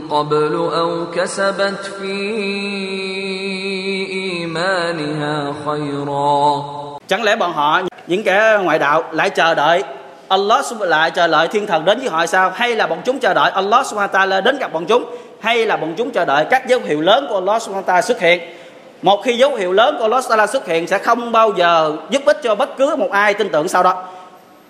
قبل 0.09 0.55
او 0.55 1.11
كسبت 1.11 1.91
في 1.99 2.17
ايمانها 4.13 5.53
خيرا 5.65 6.63
chẳng 7.07 7.23
lẽ 7.23 7.35
bọn 7.35 7.53
họ 7.53 7.81
những 8.07 8.23
kẻ 8.23 8.57
ngoại 8.63 8.79
đạo 8.79 9.03
lại 9.11 9.29
chờ 9.29 9.55
đợi 9.55 9.83
Allah 10.27 10.65
lại 10.79 11.11
chờ 11.11 11.27
đợi 11.27 11.47
thiên 11.47 11.67
thần 11.67 11.85
đến 11.85 11.99
với 11.99 12.09
họ 12.09 12.25
sao 12.25 12.51
hay 12.55 12.75
là 12.75 12.87
bọn 12.87 13.01
chúng 13.05 13.19
chờ 13.19 13.33
đợi 13.33 13.51
Allah 13.51 13.85
subhanahu 13.85 14.13
wa 14.13 14.19
ta'ala 14.19 14.41
đến 14.41 14.57
gặp 14.57 14.73
bọn 14.73 14.85
chúng 14.85 15.05
Hay 15.40 15.66
là 15.66 15.76
bọn 15.76 15.94
chúng 15.96 16.10
chờ 16.10 16.24
đợi 16.24 16.44
các 16.50 16.66
dấu 16.66 16.80
hiệu 16.80 17.00
lớn 17.00 17.26
của 17.28 17.34
Allah 17.34 17.62
subhanahu 17.62 17.86
ta 17.86 18.02
xuất 18.02 18.20
hiện. 18.20 18.40
Một 19.02 19.22
khi 19.24 19.36
dấu 19.36 19.54
hiệu 19.54 19.72
lớn 19.72 19.96
của 19.98 20.04
Allah 20.04 20.24
ta'ala 20.24 20.46
xuất 20.46 20.66
hiện 20.66 20.86
sẽ 20.86 20.98
không 20.98 21.32
bao 21.32 21.52
giờ 21.56 21.96
giúp 22.10 22.22
ích 22.24 22.40
cho 22.42 22.54
bất 22.54 22.76
cứ 22.76 22.96
một 22.96 23.10
ai 23.10 23.34
tin 23.34 23.48
tưởng 23.48 23.68
sau 23.68 23.82
đó. 23.82 24.04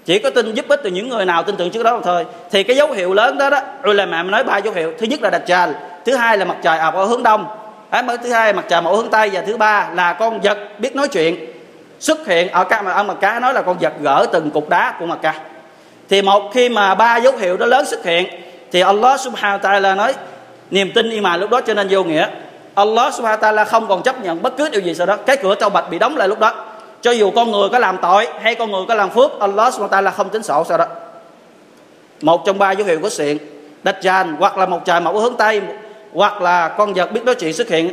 Chỉ 0.05 0.19
có 0.19 0.31
tin 0.31 0.55
giúp 0.55 0.69
ích 0.69 0.81
từ 0.83 0.91
những 0.91 1.09
người 1.09 1.25
nào 1.25 1.43
tin 1.43 1.57
tưởng 1.57 1.71
trước 1.71 1.83
đó 1.83 1.97
mà 1.97 2.01
thôi. 2.05 2.27
Thì 2.51 2.63
cái 2.63 2.77
dấu 2.77 2.93
hiệu 2.93 3.15
lớn 3.15 3.39
đó 3.39 3.51
đó 3.51 3.61
rồi 3.83 3.95
là 3.95 4.07
mẹ 4.07 4.23
nói 4.23 4.45
ba 4.45 4.59
dấu 4.59 4.75
hiệu. 4.75 4.93
Thứ 4.99 5.07
nhất 5.07 5.23
là 5.23 5.31
đặt 5.31 5.43
trà 5.47 5.69
thứ 6.05 6.15
hai 6.15 6.39
là 6.39 6.45
mặt 6.45 6.57
trời 6.63 6.79
ập 6.79 6.95
ở 6.95 7.05
hướng 7.05 7.23
đông. 7.23 7.47
À, 7.91 8.03
thứ 8.23 8.33
hai 8.33 8.53
mặt 8.53 8.65
trời 8.69 8.83
ở 8.85 8.97
hướng 8.97 9.11
tây 9.11 9.31
và 9.33 9.41
thứ 9.41 9.57
ba 9.57 9.91
là 9.95 10.13
con 10.13 10.41
vật 10.41 10.59
biết 10.79 10.97
nói 10.97 11.09
chuyện 11.09 11.47
xuất 12.01 12.27
hiện 12.27 12.49
ở 12.49 12.65
các 12.65 12.85
mà 12.85 12.93
ông 12.93 13.07
mặt 13.07 13.17
cá 13.21 13.41
nói 13.41 13.55
là 13.55 13.63
con 13.63 13.79
vật 13.81 13.93
gỡ 14.01 14.27
từng 14.33 14.51
cục 14.51 14.69
đá 14.69 14.95
của 14.99 15.07
mặt 15.07 15.19
cá 15.23 15.35
thì 16.09 16.23
một 16.23 16.51
khi 16.55 16.69
mà 16.69 16.95
ba 16.95 17.17
dấu 17.17 17.37
hiệu 17.37 17.57
đó 17.57 17.67
lớn 17.67 17.87
xuất 17.87 18.05
hiện 18.05 18.27
thì 18.73 18.81
Allah 18.81 19.21
subhanahu 19.21 19.59
wa 19.59 19.71
ta'ala 19.71 19.97
nói 19.97 20.15
niềm 20.71 20.93
tin 20.95 21.11
iman 21.11 21.41
lúc 21.41 21.51
đó 21.51 21.61
cho 21.61 21.75
nên 21.75 21.87
vô 21.91 22.05
nghĩa. 22.05 22.29
Allah 22.75 23.15
subhanahu 23.15 23.43
wa 23.43 23.55
ta'ala 23.55 23.65
không 23.65 23.89
còn 23.89 24.03
chấp 24.03 24.25
nhận 24.25 24.43
bất 24.43 24.57
cứ 24.57 24.69
điều 24.69 24.81
gì 24.81 24.95
sau 24.95 25.07
đó. 25.07 25.17
Cái 25.17 25.37
cửa 25.37 25.55
tàu 25.55 25.71
bạch 25.71 25.91
bị 25.91 25.99
đóng 25.99 26.17
lại 26.17 26.29
lúc 26.29 26.39
đó. 26.39 26.55
Cho 27.03 27.11
dù 27.11 27.31
con 27.31 27.51
người 27.51 27.69
có 27.69 27.79
làm 27.79 27.99
tội 28.03 28.29
hay 28.43 28.55
con 28.55 28.71
người 28.71 28.83
có 28.89 28.95
làm 28.95 29.11
phước, 29.11 29.41
Allah 29.41 29.75
subhanahu 29.75 30.03
wa 30.03 30.03
ta'ala 30.03 30.11
không 30.11 30.29
tính 30.29 30.43
sổ 30.43 30.65
sau 30.69 30.79
đó. 30.79 30.85
Một 32.23 32.43
trong 32.47 32.59
ba 32.59 32.73
dấu 32.73 32.87
hiệu 32.87 32.99
của 33.03 33.09
sự 33.09 33.35
Dajjal, 33.85 34.37
hoặc 34.39 34.59
là 34.59 34.67
một 34.67 34.81
trời 34.85 35.01
mẫu 35.01 35.19
hướng 35.19 35.37
Tây, 35.37 35.61
hoặc 36.15 36.43
là 36.43 36.69
con 36.69 36.95
vật 36.95 37.13
biết 37.13 37.25
nói 37.25 37.35
chuyện 37.35 37.53
xuất 37.53 37.69
hiện, 37.69 37.91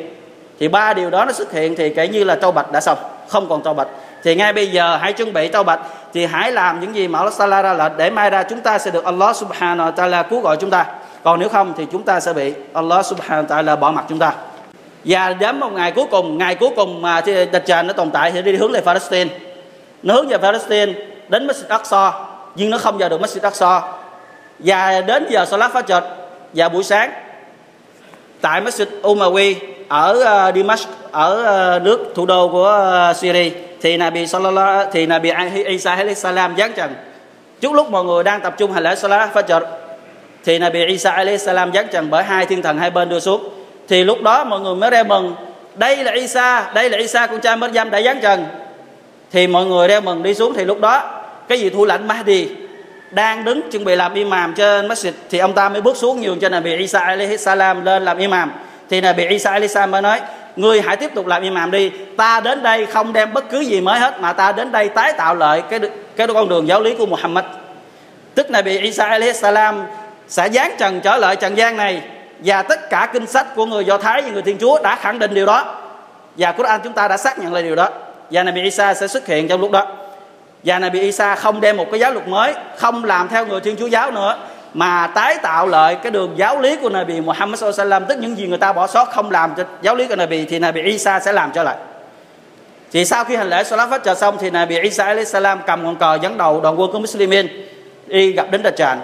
thì 0.59 0.67
ba 0.67 0.93
điều 0.93 1.09
đó 1.09 1.25
nó 1.25 1.31
xuất 1.31 1.51
hiện 1.51 1.75
thì 1.75 1.93
kể 1.93 2.07
như 2.07 2.23
là 2.23 2.35
tâu 2.35 2.51
bạch 2.51 2.71
đã 2.71 2.81
xong, 2.81 2.97
không 3.27 3.49
còn 3.49 3.63
tâu 3.63 3.73
bạch. 3.73 3.87
Thì 4.23 4.35
ngay 4.35 4.53
bây 4.53 4.67
giờ 4.67 4.97
hãy 5.01 5.13
chuẩn 5.13 5.33
bị 5.33 5.47
tâu 5.47 5.63
bạch, 5.63 5.79
thì 6.13 6.25
hãy 6.25 6.51
làm 6.51 6.79
những 6.79 6.95
gì 6.95 7.07
mà 7.07 7.19
Allah 7.19 7.33
Taala 7.37 7.61
ra 7.61 7.73
lệnh 7.73 7.91
để 7.97 8.09
mai 8.09 8.29
ra 8.29 8.43
chúng 8.43 8.61
ta 8.61 8.77
sẽ 8.77 8.91
được 8.91 9.05
Allah 9.05 9.35
subhanahu 9.35 9.91
wa 9.91 9.93
ta'ala 9.93 10.23
cứu 10.23 10.41
gọi 10.41 10.57
chúng 10.59 10.69
ta 10.69 10.85
còn 11.23 11.39
nếu 11.39 11.49
không 11.49 11.73
thì 11.77 11.85
chúng 11.91 12.03
ta 12.03 12.19
sẽ 12.19 12.33
bị 12.33 12.53
Allah 12.73 13.05
subhanahu 13.05 13.47
wa 13.47 13.63
ta'ala 13.63 13.79
bỏ 13.79 13.91
mặt 13.91 14.05
chúng 14.09 14.19
ta. 14.19 14.33
Và 15.05 15.33
đến 15.33 15.59
một 15.59 15.71
ngày 15.73 15.91
cuối 15.91 16.05
cùng 16.11 16.37
ngày 16.37 16.55
cuối 16.55 16.69
cùng 16.75 17.01
mà 17.01 17.21
thì 17.21 17.33
Dajjal 17.45 17.85
nó 17.85 17.93
tồn 17.93 18.11
tại 18.11 18.31
thì 18.31 18.41
đi 18.41 18.55
hướng 18.55 18.71
về 18.71 18.81
Palestine. 18.81 19.29
Nó 20.03 20.13
hướng 20.13 20.27
về 20.27 20.37
Palestine 20.37 20.93
đến 21.29 21.47
Masjid 21.47 21.79
Aqsa 21.79 22.11
nhưng 22.55 22.69
nó 22.69 22.77
không 22.77 22.97
vào 22.97 23.09
được 23.09 23.21
Masjid 23.21 23.49
Aqsa. 23.49 23.81
Và 24.59 25.01
đến 25.01 25.27
giờ 25.29 25.45
Salat 25.45 25.73
Fajr 25.73 26.01
và 26.53 26.69
buổi 26.69 26.83
sáng 26.83 27.11
tại 28.41 28.61
Masjid 28.61 28.85
Umawi 29.01 29.55
ở 29.87 30.23
ờ, 30.23 30.47
uh, 30.47 30.55
Dimash 30.55 30.87
ở 31.11 31.75
uh, 31.77 31.83
nước 31.83 32.11
thủ 32.15 32.25
đô 32.25 32.49
của 32.49 33.07
uh, 33.11 33.15
Syria 33.17 33.51
thì 33.81 33.97
Nabi 33.97 34.27
sallallahu 34.27 34.89
thì 34.91 35.05
Nabi 35.05 35.31
Isa 35.65 35.91
alayhi 35.91 36.15
salam 36.15 36.57
giáng 36.57 36.73
trần. 36.73 36.95
Trước 37.61 37.73
lúc 37.73 37.89
mọi 37.89 38.03
người 38.03 38.23
đang 38.23 38.41
tập 38.41 38.55
trung 38.57 38.71
hành 38.71 38.83
lễ 38.83 38.95
Salat 38.95 39.33
Fajr 39.33 39.61
thì 40.47 40.59
Nabi 40.59 40.85
Isa 40.85 41.11
alayhi 41.11 41.37
salam 41.37 41.73
giáng 41.73 41.87
trần 41.91 42.09
bởi 42.09 42.23
hai 42.23 42.45
thiên 42.45 42.61
thần 42.61 42.77
hai 42.77 42.89
bên 42.89 43.09
đưa 43.09 43.19
xuống. 43.19 43.49
Thì 43.87 44.03
lúc 44.03 44.21
đó 44.21 44.43
mọi 44.43 44.59
người 44.59 44.75
mới 44.75 44.89
reo 44.89 45.03
mừng, 45.03 45.35
đây 45.75 46.03
là 46.03 46.11
Isa, 46.11 46.71
đây 46.73 46.89
là 46.89 46.97
Isa, 46.97 47.27
con 47.27 47.41
trai 47.41 47.57
Maryam 47.57 47.89
đã 47.91 48.01
giáng 48.01 48.19
trần 48.21 48.45
thì 49.31 49.47
mọi 49.47 49.65
người 49.65 49.87
reo 49.87 50.01
mừng 50.01 50.23
đi 50.23 50.33
xuống, 50.33 50.53
thì 50.53 50.65
lúc 50.65 50.81
đó 50.81 51.21
cái 51.47 51.59
gì 51.59 51.69
thủ 51.69 51.85
lãnh 51.85 52.07
Mahdi 52.07 52.47
đang 53.11 53.45
đứng 53.45 53.71
chuẩn 53.71 53.85
bị 53.85 53.95
làm 53.95 54.13
imam 54.13 54.53
trên 54.53 54.87
masjid, 54.87 55.11
thì 55.29 55.37
ông 55.37 55.53
ta 55.53 55.69
mới 55.69 55.81
bước 55.81 55.97
xuống 55.97 56.21
nhường 56.21 56.39
cho 56.39 56.49
Nabi 56.49 56.75
Isa 56.75 56.99
alayhi 56.99 57.37
salam 57.37 57.85
lên 57.85 58.05
làm 58.05 58.17
imam. 58.17 58.51
Thì 58.89 59.01
Nabi 59.01 59.27
Isa 59.27 59.51
alayhi 59.51 59.67
salam 59.67 59.91
mới 59.91 60.01
nói, 60.01 60.21
ngươi 60.55 60.81
hãy 60.81 60.95
tiếp 60.95 61.11
tục 61.15 61.27
làm 61.27 61.43
imam 61.43 61.71
đi, 61.71 61.91
ta 62.17 62.39
đến 62.39 62.63
đây 62.63 62.85
không 62.85 63.13
đem 63.13 63.33
bất 63.33 63.49
cứ 63.49 63.59
gì 63.59 63.81
mới 63.81 63.99
hết, 63.99 64.21
mà 64.21 64.33
ta 64.33 64.51
đến 64.51 64.71
đây 64.71 64.89
tái 64.89 65.13
tạo 65.13 65.35
lại 65.35 65.63
cái 65.69 65.79
cái 66.15 66.27
con 66.27 66.49
đường 66.49 66.67
giáo 66.67 66.81
lý 66.81 66.93
của 66.93 67.05
Muhammad. 67.05 67.45
Tức 68.35 68.49
Nabi 68.49 68.77
Isa 68.77 69.05
alayhi 69.05 69.33
salam 69.33 69.83
sẽ 70.27 70.49
giáng 70.49 70.75
trần 70.79 71.01
trở 71.01 71.17
lại 71.17 71.35
trần 71.35 71.57
gian 71.57 71.77
này. 71.77 72.01
Và 72.39 72.61
tất 72.61 72.89
cả 72.89 73.09
kinh 73.13 73.27
sách 73.27 73.55
của 73.55 73.65
người 73.65 73.85
Do 73.85 73.97
Thái 73.97 74.21
và 74.21 74.29
người 74.29 74.41
Thiên 74.41 74.57
Chúa 74.57 74.79
đã 74.83 74.95
khẳng 74.95 75.19
định 75.19 75.33
điều 75.33 75.45
đó. 75.45 75.75
Và 76.37 76.51
Quran 76.51 76.81
chúng 76.83 76.93
ta 76.93 77.07
đã 77.07 77.17
xác 77.17 77.39
nhận 77.39 77.53
lại 77.53 77.63
điều 77.63 77.75
đó. 77.75 77.89
Và 78.31 78.43
Nabi 78.43 78.61
Isa 78.61 78.93
sẽ 78.93 79.07
xuất 79.07 79.27
hiện 79.27 79.47
trong 79.47 79.61
lúc 79.61 79.71
đó. 79.71 79.87
Và 80.63 80.79
Nabi 80.79 80.99
Isa 80.99 81.35
không 81.35 81.61
đem 81.61 81.77
một 81.77 81.85
cái 81.91 81.99
giáo 81.99 82.13
luật 82.13 82.27
mới, 82.27 82.53
không 82.77 83.03
làm 83.03 83.27
theo 83.27 83.45
người 83.45 83.59
Thiên 83.59 83.75
Chúa 83.79 83.87
giáo 83.87 84.11
nữa, 84.11 84.37
mà 84.73 85.07
tái 85.07 85.37
tạo 85.41 85.67
lại 85.67 85.95
cái 85.95 86.11
đường 86.11 86.33
giáo 86.35 86.61
lý 86.61 86.75
của 86.75 86.89
Nabi 86.89 87.21
Muhammad 87.21 87.63
sallam 87.73 88.05
tức 88.05 88.17
những 88.19 88.37
gì 88.37 88.47
người 88.47 88.57
ta 88.57 88.73
bỏ 88.73 88.87
sót 88.87 89.05
không 89.05 89.31
làm 89.31 89.53
cho 89.57 89.63
giáo 89.81 89.95
lý 89.95 90.07
của 90.07 90.15
Nabi 90.15 90.45
thì 90.45 90.59
Nabi 90.59 90.81
Isa 90.81 91.19
sẽ 91.19 91.33
làm 91.33 91.51
trở 91.53 91.63
lại. 91.63 91.75
Thì 92.91 93.05
sau 93.05 93.23
khi 93.23 93.35
hành 93.35 93.49
lễ 93.49 93.63
Salat 93.63 93.89
Fajr 93.89 94.15
xong 94.15 94.37
thì 94.39 94.49
Nabi 94.49 94.79
Isa 94.79 95.23
salam 95.25 95.59
cầm 95.67 95.83
ngọn 95.83 95.95
cờ 95.95 96.17
dẫn 96.21 96.37
đầu 96.37 96.61
đoàn 96.61 96.79
quân 96.79 96.91
của 96.91 96.99
Muslimin 96.99 97.47
đi 98.07 98.31
gặp 98.31 98.51
đến 98.51 98.63
Dajjal 98.63 98.97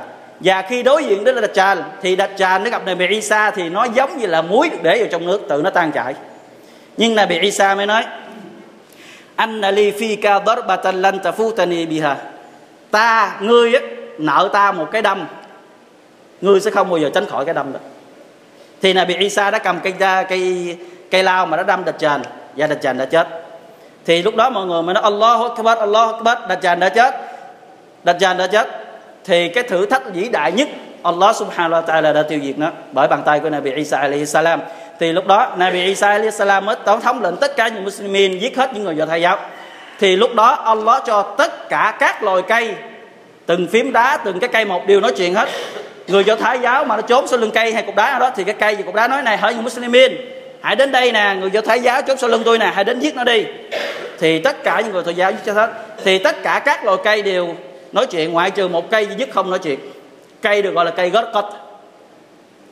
và 0.43 0.61
khi 0.61 0.83
đối 0.83 1.03
diện 1.03 1.23
đến 1.23 1.35
Dajjal 1.35 1.81
thì 2.01 2.15
Dajjal 2.15 2.63
nó 2.63 2.69
gặp 2.69 2.81
Nabi 2.85 3.07
Isa 3.07 3.51
thì 3.51 3.69
nó 3.69 3.83
giống 3.83 4.17
như 4.17 4.25
là 4.25 4.41
muối 4.41 4.69
được 4.69 4.77
để 4.81 4.99
vào 4.99 5.07
trong 5.11 5.25
nước 5.25 5.41
tự 5.49 5.61
nó 5.61 5.69
tan 5.69 5.91
chảy. 5.91 6.15
Nhưng 6.97 7.15
Nabi 7.15 7.39
Isa 7.39 7.75
mới 7.75 7.85
nói 7.85 8.05
anna 9.35 9.71
li 9.71 9.91
fika 9.91 10.45
darbatan 10.45 11.01
lan 11.01 11.17
tafutani 11.17 11.87
biha. 11.87 12.17
Ta 12.91 13.37
ngươi 13.41 13.73
á, 13.73 13.79
nợ 14.17 14.49
ta 14.53 14.71
một 14.71 14.89
cái 14.91 15.01
đâm 15.01 15.27
ngươi 16.41 16.59
sẽ 16.59 16.71
không 16.71 16.89
bao 16.89 16.97
giờ 16.99 17.09
tránh 17.13 17.25
khỏi 17.25 17.45
cái 17.45 17.53
đâm 17.53 17.73
được 17.73 17.79
thì 18.81 18.93
Nabi 18.93 19.15
Isa 19.15 19.51
đã 19.51 19.59
cầm 19.59 19.79
cây 19.83 19.93
cây 20.29 20.77
cây 21.11 21.23
lao 21.23 21.45
mà 21.45 21.57
đã 21.57 21.63
đâm 21.63 21.83
Dajjal 21.83 22.19
và 22.55 22.67
Dajjal 22.67 22.97
đã 22.97 23.05
chết. 23.05 23.27
Thì 24.05 24.23
lúc 24.23 24.35
đó 24.35 24.49
mọi 24.49 24.65
người 24.65 24.81
mới 24.81 24.93
nói 24.93 25.03
Allah 25.03 25.39
Akbar 25.41 25.77
Allah 25.77 26.13
Akbar. 26.13 26.37
Dajjal 26.37 26.79
đã 26.79 26.89
chết. 26.89 27.15
Dajjal 28.05 28.37
đã 28.37 28.47
chết 28.47 28.82
thì 29.25 29.47
cái 29.47 29.63
thử 29.63 29.85
thách 29.85 30.13
vĩ 30.13 30.29
đại 30.29 30.51
nhất, 30.51 30.67
Allah 31.03 31.35
subhanahu 31.35 31.81
wa 31.81 31.85
ta'ala 31.85 32.13
đã 32.13 32.23
tiêu 32.23 32.39
diệt 32.43 32.57
nó 32.57 32.71
bởi 32.91 33.07
bàn 33.07 33.21
tay 33.25 33.39
của 33.39 33.49
Nabi 33.49 33.71
Isa 33.71 33.97
alayhi 33.97 34.25
salam. 34.25 34.61
Thì 34.99 35.11
lúc 35.11 35.27
đó, 35.27 35.53
Nabi 35.57 35.85
Isa 35.85 36.07
alayhi 36.07 36.31
salam 36.31 36.65
mới 36.65 36.75
tổng 36.85 37.01
thống 37.01 37.23
lệnh 37.23 37.37
tất 37.37 37.55
cả 37.55 37.67
những 37.67 37.83
Muslimin, 37.83 38.39
giết 38.39 38.57
hết 38.57 38.73
những 38.73 38.83
người 38.83 38.95
do 38.95 39.05
thái 39.05 39.21
giáo. 39.21 39.37
Thì 39.99 40.15
lúc 40.15 40.35
đó, 40.35 40.47
Allah 40.47 41.03
cho 41.05 41.21
tất 41.21 41.69
cả 41.69 41.95
các 41.99 42.23
loài 42.23 42.41
cây, 42.47 42.73
từng 43.45 43.67
phím 43.67 43.93
đá, 43.93 44.17
từng 44.17 44.39
cái 44.39 44.49
cây 44.53 44.65
một 44.65 44.87
đều 44.87 45.01
nói 45.01 45.13
chuyện 45.17 45.33
hết. 45.33 45.49
Người 46.07 46.23
do 46.23 46.35
thái 46.35 46.59
giáo 46.59 46.83
mà 46.83 46.95
nó 46.95 47.01
trốn 47.01 47.27
sau 47.27 47.39
lưng 47.39 47.51
cây 47.51 47.73
hay 47.73 47.83
cục 47.83 47.95
đá 47.95 48.19
đó, 48.19 48.31
thì 48.35 48.43
cái 48.43 48.55
cây 48.59 48.75
và 48.75 48.81
cục 48.81 48.95
đá 48.95 49.07
nói 49.07 49.21
này, 49.21 49.37
hỡi 49.37 49.53
những 49.53 49.63
muslimin, 49.63 50.11
hãy 50.61 50.75
đến 50.75 50.91
đây 50.91 51.11
nè, 51.11 51.35
người 51.39 51.51
do 51.51 51.61
thái 51.61 51.79
giáo 51.79 52.01
trốn 52.01 52.17
sau 52.17 52.29
lưng 52.29 52.41
tôi 52.45 52.57
nè, 52.57 52.71
hãy 52.75 52.83
đến 52.83 52.99
giết 52.99 53.15
nó 53.15 53.23
đi. 53.23 53.45
Thì 54.19 54.39
tất 54.39 54.63
cả 54.63 54.81
những 54.81 54.93
người 54.93 55.03
thời 55.05 55.15
giáo 55.15 55.31
cho 55.45 55.53
hết. 55.53 55.69
Thì 56.03 56.17
tất 56.17 56.43
cả 56.43 56.61
các 56.65 56.85
loài 56.85 56.97
cây 57.03 57.21
đều 57.21 57.55
nói 57.93 58.05
chuyện, 58.05 58.33
ngoại 58.33 58.51
trừ 58.51 58.67
một 58.67 58.91
cây 58.91 59.05
duy 59.07 59.15
nhất 59.15 59.29
không 59.31 59.49
nói 59.49 59.59
chuyện. 59.59 59.79
Cây 60.41 60.61
được 60.61 60.75
gọi 60.75 60.85
là 60.85 60.91
cây 60.91 61.09
gót 61.09 61.25
cốt 61.33 61.49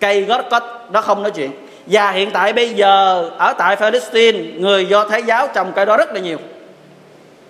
cây 0.01 0.21
gót 0.21 0.49
cốt 0.51 0.63
nó 0.91 1.01
không 1.01 1.21
nói 1.21 1.31
chuyện. 1.31 1.51
Và 1.85 2.11
hiện 2.11 2.31
tại 2.31 2.53
bây 2.53 2.69
giờ, 2.69 3.29
ở 3.37 3.53
tại 3.53 3.75
Palestine, 3.75 4.39
người 4.57 4.85
do 4.85 5.05
thái 5.05 5.23
giáo 5.23 5.47
trồng 5.53 5.71
cây 5.75 5.85
đó 5.85 5.97
rất 5.97 6.13
là 6.13 6.19
nhiều. 6.19 6.37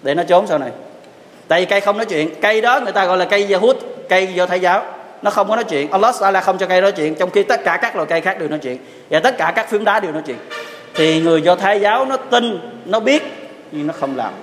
Để 0.02 0.14
nó 0.14 0.24
trốn 0.24 0.48
sau 0.48 0.58
này. 0.58 0.70
Tại 1.48 1.60
vì 1.60 1.66
cây 1.66 1.82
không 1.82 1.98
nói 1.98 2.06
chuyện. 2.06 2.30
Cây 2.42 2.62
đó 2.62 2.80
người 2.80 2.92
ta 2.92 3.06
gọi 3.06 3.18
là 3.18 3.26
cây 3.26 3.48
Yahud, 3.52 3.76
cây 4.10 4.28
do 4.34 4.46
thái 4.46 4.60
giáo. 4.60 4.84
Nó 5.22 5.32
không 5.32 5.50
có 5.50 5.56
nói 5.56 5.64
chuyện. 5.64 5.92
Allah 5.92 6.16
là 6.34 6.42
không 6.42 6.58
cho 6.58 6.68
cây 6.68 6.82
nói 6.82 6.92
chuyện, 6.92 7.16
trong 7.16 7.30
khi 7.30 7.44
tất 7.44 7.64
cả 7.64 7.80
các 7.82 7.96
loại 7.96 8.08
cây 8.10 8.22
khác 8.22 8.40
đều 8.40 8.50
nói 8.50 8.60
chuyện. 8.60 8.78
Và 9.10 9.20
tất 9.20 9.38
cả 9.38 9.54
các 9.56 9.70
phiến 9.70 9.84
đá 9.84 10.00
đều 10.00 10.12
nói 10.12 10.22
chuyện. 10.26 10.38
Thì 10.94 11.22
người 11.22 11.42
do 11.42 11.56
thái 11.56 11.80
giáo 11.80 12.06
nó 12.06 12.18
tin, 12.18 12.60
nó 12.86 13.00
biết, 13.00 13.24
nhưng 13.72 13.88
nó 13.88 13.94
không 14.00 14.18
làm. 14.18 14.34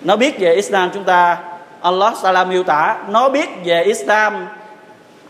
Nó 0.00 0.16
biết 0.16 0.38
về 0.38 0.54
Islam 0.54 0.90
chúng 0.94 1.04
ta 1.04 1.38
Allah 1.82 2.16
salam 2.16 2.48
miêu 2.48 2.62
tả 2.62 2.96
nó 3.08 3.28
biết 3.28 3.48
về 3.64 3.82
Islam. 3.82 4.46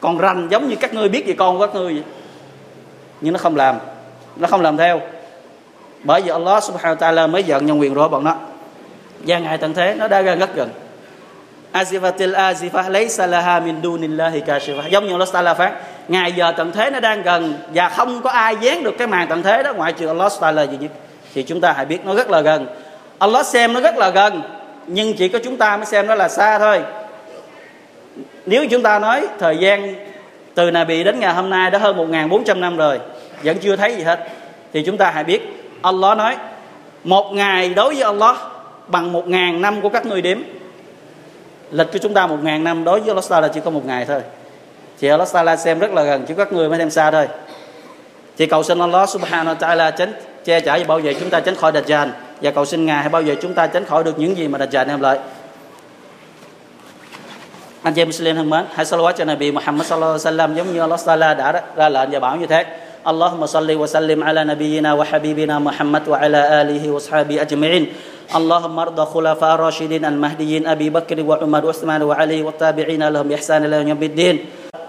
Còn 0.00 0.18
rành 0.18 0.48
giống 0.50 0.68
như 0.68 0.76
các 0.76 0.94
ngươi 0.94 1.08
biết 1.08 1.26
về 1.26 1.34
con 1.38 1.58
của 1.58 1.66
các 1.66 1.74
ngươi 1.74 1.94
vậy. 1.94 2.02
nhưng 3.20 3.32
nó 3.32 3.38
không 3.38 3.56
làm. 3.56 3.76
Nó 4.36 4.48
không 4.48 4.60
làm 4.60 4.76
theo. 4.76 5.00
Bởi 6.04 6.22
vì 6.22 6.30
Allah 6.30 6.62
Subhanahu 6.62 6.94
wa 6.94 6.98
Taala 6.98 7.26
mới 7.26 7.44
giận 7.44 7.66
nhân 7.66 7.80
quyền 7.80 7.94
rồi 7.94 8.08
bọn 8.08 8.24
nó. 8.24 8.34
Và 9.26 9.38
ngày 9.38 9.58
tận 9.58 9.74
thế 9.74 9.94
nó 9.94 10.08
đã 10.08 10.22
gần 10.22 10.38
rất 10.38 10.54
gần. 10.54 10.68
Azifatil 11.72 12.34
azifa 12.34 12.90
laysa 12.90 13.26
laha 13.26 13.60
min 13.60 13.82
dunillahi 13.82 14.40
kashifa. 14.40 14.88
Giống 14.88 15.06
như 15.06 15.12
Allah 15.12 15.32
Taala 15.32 15.54
phát, 15.54 15.72
ngày 16.08 16.32
giờ 16.32 16.52
tận 16.56 16.72
thế 16.72 16.90
nó 16.90 17.00
đang 17.00 17.22
gần 17.22 17.54
và 17.74 17.88
không 17.88 18.22
có 18.22 18.30
ai 18.30 18.56
dán 18.60 18.82
được 18.82 18.94
cái 18.98 19.06
màn 19.06 19.28
tận 19.28 19.42
thế 19.42 19.62
đó 19.62 19.72
ngoại 19.72 19.92
trừ 19.92 20.06
Allah 20.06 20.32
Taala 20.40 20.62
gì 20.62 20.76
nhất. 20.80 20.90
Thì 21.34 21.42
chúng 21.42 21.60
ta 21.60 21.72
hãy 21.72 21.84
biết 21.84 21.98
nó 22.04 22.14
rất 22.14 22.30
là 22.30 22.40
gần. 22.40 22.66
Allah 23.18 23.46
xem 23.46 23.72
nó 23.72 23.80
rất 23.80 23.96
là 23.96 24.10
gần 24.10 24.42
nhưng 24.86 25.16
chỉ 25.16 25.28
có 25.28 25.38
chúng 25.44 25.56
ta 25.56 25.76
mới 25.76 25.86
xem 25.86 26.06
nó 26.06 26.14
là 26.14 26.28
xa 26.28 26.58
thôi. 26.58 26.82
Nếu 28.46 28.66
chúng 28.70 28.82
ta 28.82 28.98
nói 28.98 29.26
thời 29.38 29.56
gian 29.56 29.94
từ 30.54 30.70
Nà 30.70 30.84
Bị 30.84 31.04
đến 31.04 31.20
ngày 31.20 31.34
hôm 31.34 31.50
nay 31.50 31.70
đã 31.70 31.78
hơn 31.78 31.96
1.400 31.96 32.60
năm 32.60 32.76
rồi, 32.76 33.00
vẫn 33.42 33.58
chưa 33.58 33.76
thấy 33.76 33.96
gì 33.96 34.02
hết, 34.02 34.18
thì 34.72 34.82
chúng 34.82 34.96
ta 34.96 35.10
hãy 35.10 35.24
biết, 35.24 35.42
Allah 35.82 36.18
nói, 36.18 36.36
một 37.04 37.32
ngày 37.32 37.68
đối 37.68 37.94
với 37.94 38.02
Allah 38.02 38.36
bằng 38.86 39.12
một 39.12 39.28
ngàn 39.28 39.62
năm 39.62 39.80
của 39.80 39.88
các 39.88 40.06
người 40.06 40.22
đếm. 40.22 40.38
Lịch 41.70 41.92
của 41.92 41.98
chúng 41.98 42.14
ta 42.14 42.26
một 42.26 42.38
ngàn 42.42 42.64
năm, 42.64 42.84
đối 42.84 43.00
với 43.00 43.08
Allah 43.08 43.42
là 43.42 43.48
chỉ 43.54 43.60
có 43.64 43.70
một 43.70 43.86
ngày 43.86 44.04
thôi. 44.04 44.20
Thì 45.00 45.08
Allah 45.08 45.28
Taala 45.32 45.56
xem 45.56 45.78
rất 45.78 45.92
là 45.92 46.02
gần, 46.02 46.24
chỉ 46.28 46.34
các 46.36 46.52
người 46.52 46.68
mới 46.68 46.78
xem 46.78 46.90
xa 46.90 47.10
thôi. 47.10 47.28
Thì 48.38 48.46
cầu 48.46 48.62
xin 48.62 48.78
Allah 48.78 49.08
Subhanahu 49.08 49.54
wa 49.54 49.58
Taala 49.58 49.90
tránh 49.90 50.12
che 50.44 50.60
chở 50.60 50.78
và 50.78 50.84
bảo 50.84 50.98
vệ 50.98 51.14
chúng 51.14 51.30
ta 51.30 51.40
tránh 51.40 51.56
khỏi 51.56 51.72
Dajjal 51.72 52.08
và 52.41 52.51
cầu 52.51 52.65
xin 52.65 52.85
Ngài 52.85 52.99
hãy 52.99 53.09
bao 53.09 53.21
giờ 53.21 53.35
chúng 53.41 53.53
ta 53.53 53.67
tránh 53.67 53.85
khỏi 53.85 54.03
được 54.03 54.19
những 54.19 54.37
gì 54.37 54.47
mà 54.47 54.59
Dajjal 54.59 54.85
đem 54.85 55.01
lại 55.01 55.19
anh 57.83 57.93
chị 57.93 58.05
Muslim 58.05 58.35
thân 58.35 58.49
mến 58.49 58.65
hãy 58.73 58.85
salawat 58.85 59.11
cho 59.11 59.25
Nabi 59.25 59.51
Muhammad 59.51 59.87
sallallahu 59.87 60.11
alaihi 60.11 60.37
wasallam 60.37 60.55
giống 60.55 60.73
như 60.73 60.79
Allah 60.79 60.99
Taala 61.05 61.33
đã 61.33 61.63
ra 61.75 61.89
lệnh 61.89 62.09
và 62.11 62.19
bảo 62.19 62.37
như 62.37 62.47
thế 62.47 62.65
اللهم 63.07 63.45
صل 63.45 63.69
وسلم 63.71 64.19
على 64.23 64.43
نبينا 64.43 64.93
وحبيبنا 64.93 65.59
محمد 65.59 66.03
وعلى 66.07 66.61
آله 66.61 66.83
وصحبه 66.91 67.41
أجمعين 67.41 67.83
اللهم 68.35 68.79
ارض 68.79 68.99
خلفاء 68.99 69.55
الراشدين 69.55 70.05
المهديين 70.05 70.67
أبي 70.67 70.89
بكر 70.89 71.23
وعمر 71.23 71.65
وعثمان 71.65 72.01
وعلي 72.03 72.43
والتابعين 72.43 73.07
لهم 73.07 73.27
بإحسان 73.27 73.65
إلى 73.65 73.87
يوم 73.87 74.03
الدين 74.03 74.35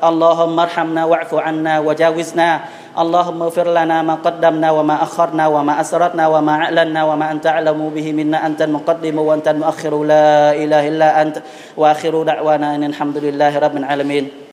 اللهم 0.05 0.57
ارحمنا 0.61 1.03
واعف 1.05 1.35
عنا 1.35 1.75
وجاوزنا 1.79 2.49
اللهم 2.94 3.42
اغفر 3.42 3.74
لنا 3.74 4.02
ما 4.02 4.16
قدمنا 4.22 4.72
وما 4.72 5.04
أخرنا 5.04 5.48
وما 5.48 5.82
أسررنا 5.82 6.28
وما 6.28 6.52
أعلنا 6.52 7.04
وما 7.04 7.32
أنت 7.32 7.46
أعلم 7.48 7.90
به 7.90 8.08
منا. 8.14 8.46
أنت 8.46 8.62
المقدم 8.62 9.18
وأنت 9.18 9.48
المؤخر. 9.48 10.04
لا 10.04 10.54
إله 10.54 10.88
إلا 10.88 11.22
أنت. 11.22 11.42
وآخر 11.78 12.24
دعوانا 12.24 12.76
أن 12.76 12.84
الحمد 12.84 13.18
لله 13.18 13.60
رب 13.60 13.78
العالمين. 13.78 14.44